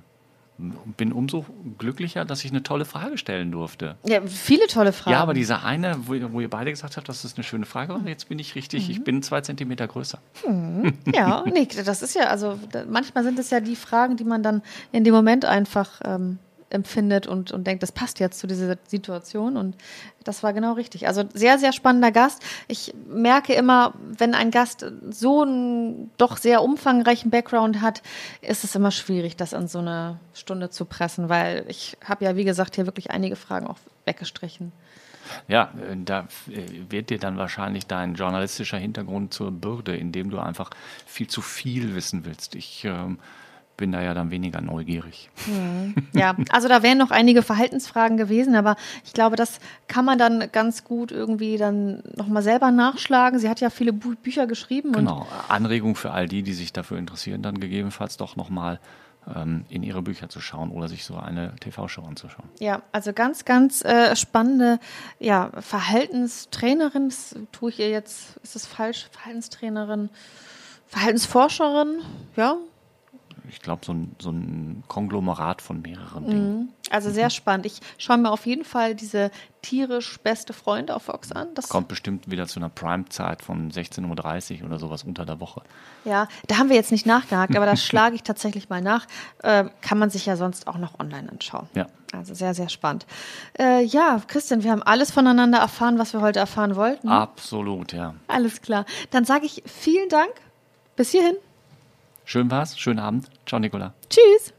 bin 0.98 1.14
umso 1.14 1.46
glücklicher, 1.78 2.26
dass 2.26 2.44
ich 2.44 2.52
eine 2.52 2.62
tolle 2.64 2.84
Frage 2.84 3.18
stellen 3.18 3.50
durfte. 3.50 3.96
Ja, 4.06 4.20
viele 4.28 4.68
tolle 4.68 4.92
Fragen. 4.92 5.14
Ja, 5.14 5.22
aber 5.22 5.34
diese 5.34 5.64
eine, 5.64 5.96
wo, 6.06 6.16
ihr- 6.16 6.34
wo 6.34 6.42
ihr 6.42 6.50
beide 6.50 6.70
gesagt 6.70 6.98
habt, 6.98 7.08
das 7.08 7.34
eine 7.36 7.46
schöne 7.46 7.66
Frage 7.66 7.94
war, 7.94 8.06
jetzt 8.06 8.28
bin 8.28 8.40
ich 8.40 8.56
richtig, 8.56 8.90
ich 8.90 9.02
bin 9.06 9.24
zwei 9.24 9.40
Zentimeter 9.40 9.88
größer. 9.88 10.20
Ja, 11.16 11.44
nee, 11.46 11.66
das 11.86 12.02
ist 12.02 12.14
ja, 12.14 12.24
also 12.24 12.60
manchmal 12.90 13.24
sind 13.24 13.40
es 13.40 13.50
ja 13.52 13.62
die 13.62 13.78
Fragen, 13.78 14.18
die 14.18 14.26
man 14.26 14.44
dann 14.44 14.62
in 14.92 15.06
dem 15.06 15.14
Moment 15.14 15.46
einfach 15.46 16.02
ähm, 16.04 16.40
empfindet 16.70 17.28
und, 17.28 17.52
und 17.52 17.66
denkt, 17.66 17.84
das 17.84 17.92
passt 17.92 18.20
jetzt 18.20 18.40
zu 18.40 18.48
dieser 18.48 18.78
Situation 18.88 19.58
und 19.58 19.76
das 20.24 20.44
war 20.44 20.54
genau 20.54 20.74
richtig. 20.74 21.08
Also 21.08 21.24
sehr, 21.34 21.58
sehr 21.58 21.72
spannender 21.72 22.12
Gast. 22.12 22.44
Ich 22.68 22.94
merke 23.08 23.54
immer, 23.54 23.94
wenn 24.00 24.36
ein 24.36 24.52
Gast 24.52 24.86
so 25.10 25.42
einen 25.42 26.12
doch 26.18 26.38
sehr 26.38 26.62
umfangreichen 26.62 27.32
Background 27.32 27.82
hat, 27.82 28.02
ist 28.42 28.64
es 28.64 28.76
immer 28.76 28.92
schwierig, 28.92 29.36
das 29.36 29.54
in 29.54 29.68
so 29.68 29.80
eine 29.80 30.20
Stunde 30.34 30.70
zu 30.70 30.86
pressen, 30.86 31.30
weil 31.30 31.66
ich 31.68 31.98
habe 32.04 32.26
ja, 32.26 32.36
wie 32.36 32.46
gesagt, 32.46 32.76
hier 32.76 32.86
wirklich 32.86 33.12
einige 33.12 33.36
Fragen 33.36 33.68
auch 33.68 33.78
weggestrichen. 34.06 34.72
Ja, 35.48 35.72
äh, 35.90 35.96
da 35.98 36.28
äh, 36.50 36.92
wird 36.92 37.10
dir 37.10 37.20
dann 37.20 37.38
wahrscheinlich 37.38 37.88
dein 37.88 38.16
journalistischer 38.16 38.78
Hintergrund 38.78 39.34
zur 39.34 39.52
Bürde, 39.52 39.96
indem 39.96 40.30
du 40.30 40.40
einfach 40.40 40.72
viel 41.06 41.28
zu 41.28 41.42
viel 41.42 41.96
wissen 41.96 42.26
willst. 42.26 42.56
Ich 42.56 42.86
ähm, 42.86 43.20
bin 43.80 43.94
da 43.94 44.02
ja 44.02 44.14
dann 44.14 44.30
weniger 44.30 44.60
neugierig. 44.62 45.30
Ja, 46.14 46.36
also 46.52 46.68
da 46.68 46.84
wären 46.84 46.98
noch 46.98 47.12
einige 47.12 47.42
Verhaltensfragen 47.42 48.18
gewesen, 48.18 48.56
aber 48.56 48.76
ich 49.06 49.14
glaube, 49.14 49.38
das 49.38 49.60
kann 49.88 50.04
man 50.04 50.20
dann 50.20 50.52
ganz 50.52 50.84
gut 50.84 51.12
irgendwie 51.12 51.58
dann 51.58 52.04
nochmal 52.16 52.44
selber 52.44 52.72
nachschlagen. 52.72 53.40
Sie 53.40 53.50
hat 53.50 53.62
ja 53.62 53.70
viele 53.70 53.94
Bü 53.94 54.16
Bücher 54.16 54.48
geschrieben 54.48 54.92
Genau, 54.92 55.26
Anregung 55.48 55.96
für 55.96 56.12
all 56.12 56.28
die, 56.28 56.44
die 56.44 56.54
sich 56.54 56.74
dafür 56.74 56.98
interessieren, 56.98 57.42
dann 57.42 57.60
gegebenenfalls 57.60 58.18
doch 58.18 58.36
nochmal 58.36 58.80
ähm, 59.34 59.64
in 59.70 59.84
ihre 59.84 60.02
Bücher 60.02 60.28
zu 60.28 60.42
schauen 60.42 60.72
oder 60.72 60.90
sich 60.90 61.06
so 61.06 61.16
eine 61.16 61.56
TV-Show 61.56 62.02
anzuschauen. 62.02 62.50
Ja, 62.60 62.82
also 62.92 63.14
ganz, 63.14 63.46
ganz 63.46 63.84
äh, 63.86 64.16
spannende 64.18 64.80
ja, 65.20 65.52
Verhaltenstrainerin, 65.58 67.10
das 67.10 67.36
tue 67.54 67.70
ich 67.70 67.80
ihr 67.80 67.90
jetzt, 67.90 68.38
ist 68.44 68.58
es 68.58 68.66
falsch, 68.66 69.08
Verhaltenstrainerin, 69.12 70.10
Verhaltensforscherin, 70.88 72.02
ja, 72.36 72.58
ich 73.50 73.62
glaube, 73.62 73.86
so 73.86 73.94
ein, 73.94 74.16
so 74.20 74.30
ein 74.30 74.84
Konglomerat 74.88 75.62
von 75.62 75.82
mehreren 75.82 76.28
Dingen. 76.28 76.60
Mhm. 76.60 76.70
Also 76.90 77.12
sehr 77.12 77.30
spannend. 77.30 77.66
Ich 77.66 77.80
schaue 77.98 78.18
mir 78.18 78.32
auf 78.32 78.46
jeden 78.46 78.64
Fall 78.64 78.96
diese 78.96 79.32
tierisch 79.62 80.18
beste 80.20 80.54
Freunde 80.54 80.96
auf 80.96 81.04
Fox 81.04 81.32
an. 81.32 81.50
Das 81.56 81.70
kommt 81.70 81.88
bestimmt 81.88 82.30
wieder 82.32 82.48
zu 82.48 82.60
einer 82.60 82.70
Prime-Zeit 82.70 83.42
von 83.42 83.72
16.30 83.72 84.60
Uhr 84.62 84.68
oder 84.68 84.80
sowas 84.80 85.04
unter 85.04 85.26
der 85.26 85.40
Woche. 85.40 85.62
Ja, 86.06 86.28
da 86.48 86.58
haben 86.58 86.70
wir 86.70 86.76
jetzt 86.76 86.92
nicht 86.92 87.06
nachgehakt, 87.06 87.56
aber 87.56 87.66
da 87.66 87.76
schlage 87.76 88.16
ich 88.16 88.24
tatsächlich 88.24 88.70
mal 88.70 88.82
nach. 88.82 89.06
Äh, 89.44 89.66
kann 89.82 89.98
man 89.98 90.10
sich 90.10 90.26
ja 90.26 90.36
sonst 90.36 90.68
auch 90.68 90.78
noch 90.78 91.00
online 91.00 91.30
anschauen. 91.30 91.68
Ja. 91.76 91.88
Also 92.12 92.34
sehr, 92.34 92.54
sehr 92.54 92.70
spannend. 92.70 93.06
Äh, 93.60 93.84
ja, 93.84 94.22
Christian, 94.28 94.64
wir 94.64 94.72
haben 94.72 94.82
alles 94.82 95.12
voneinander 95.12 95.60
erfahren, 95.60 96.00
was 96.00 96.14
wir 96.14 96.22
heute 96.22 96.40
erfahren 96.40 96.76
wollten. 96.76 97.08
Absolut, 97.08 97.94
ja. 97.94 98.16
Alles 98.28 98.62
klar. 98.62 98.86
Dann 99.12 99.26
sage 99.26 99.46
ich 99.46 99.62
vielen 99.66 100.10
Dank. 100.10 100.32
Bis 100.96 101.12
hierhin. 101.12 101.36
Schön 102.26 102.52
war's, 102.52 102.78
schönen 102.78 103.00
Abend. 103.00 103.30
Ciao, 103.50 103.60
Nicola. 103.60 103.96
Tschüss. 104.08 104.54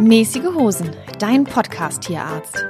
Mäßige 0.00 0.46
Hosen, 0.46 0.96
dein 1.18 1.44
Podcast-Tierarzt. 1.44 2.64